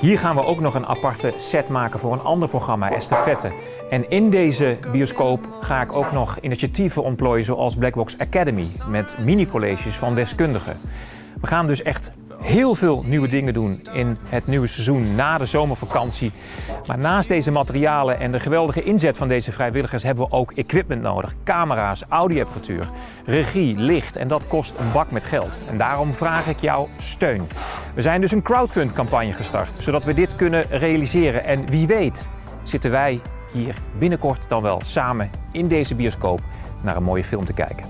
Hier 0.00 0.18
gaan 0.18 0.34
we 0.34 0.44
ook 0.44 0.60
nog 0.60 0.74
een 0.74 0.86
aparte 0.86 1.32
set 1.36 1.68
maken 1.68 2.00
voor 2.00 2.12
een 2.12 2.20
ander 2.20 2.48
programma, 2.48 2.90
Estafette. 2.90 3.52
En 3.90 4.10
in 4.10 4.30
deze 4.30 4.78
bioscoop 4.92 5.48
ga 5.60 5.82
ik 5.82 5.92
ook 5.92 6.12
nog 6.12 6.38
initiatieven 6.40 7.02
ontplooien 7.02 7.44
zoals 7.44 7.76
Blackbox 7.76 8.18
Academy 8.18 8.66
met 8.88 9.16
mini-colleges 9.24 9.96
van 9.96 10.14
deskundigen. 10.14 10.76
We 11.40 11.46
gaan 11.46 11.66
dus 11.66 11.82
echt 11.82 12.12
heel 12.40 12.74
veel 12.74 13.02
nieuwe 13.06 13.28
dingen 13.28 13.54
doen 13.54 13.86
in 13.92 14.18
het 14.22 14.46
nieuwe 14.46 14.66
seizoen 14.66 15.14
na 15.14 15.38
de 15.38 15.46
zomervakantie. 15.46 16.32
Maar 16.86 16.98
naast 16.98 17.28
deze 17.28 17.50
materialen 17.50 18.18
en 18.18 18.32
de 18.32 18.40
geweldige 18.40 18.82
inzet 18.82 19.16
van 19.16 19.28
deze 19.28 19.52
vrijwilligers 19.52 20.02
hebben 20.02 20.24
we 20.24 20.32
ook 20.32 20.52
equipment 20.52 21.02
nodig. 21.02 21.34
Camera's, 21.44 22.02
audioapparatuur, 22.08 22.88
regie, 23.24 23.78
licht 23.78 24.16
en 24.16 24.28
dat 24.28 24.46
kost 24.46 24.74
een 24.78 24.92
bak 24.92 25.10
met 25.10 25.26
geld. 25.26 25.60
En 25.68 25.76
daarom 25.76 26.14
vraag 26.14 26.46
ik 26.46 26.60
jouw 26.60 26.88
steun. 26.96 27.48
We 27.94 28.02
zijn 28.02 28.20
dus 28.20 28.32
een 28.32 28.42
crowdfund 28.42 28.92
campagne 28.92 29.32
gestart, 29.32 29.76
zodat 29.76 30.04
we 30.04 30.14
dit 30.14 30.34
kunnen 30.34 30.64
realiseren. 30.70 31.44
En 31.44 31.66
wie 31.66 31.86
weet 31.86 32.28
zitten 32.62 32.90
wij 32.90 33.20
hier 33.52 33.74
binnenkort 33.98 34.48
dan 34.48 34.62
wel 34.62 34.80
samen 34.84 35.30
in 35.52 35.68
deze 35.68 35.94
bioscoop 35.94 36.40
naar 36.82 36.96
een 36.96 37.02
mooie 37.02 37.24
film 37.24 37.44
te 37.44 37.52
kijken. 37.52 37.84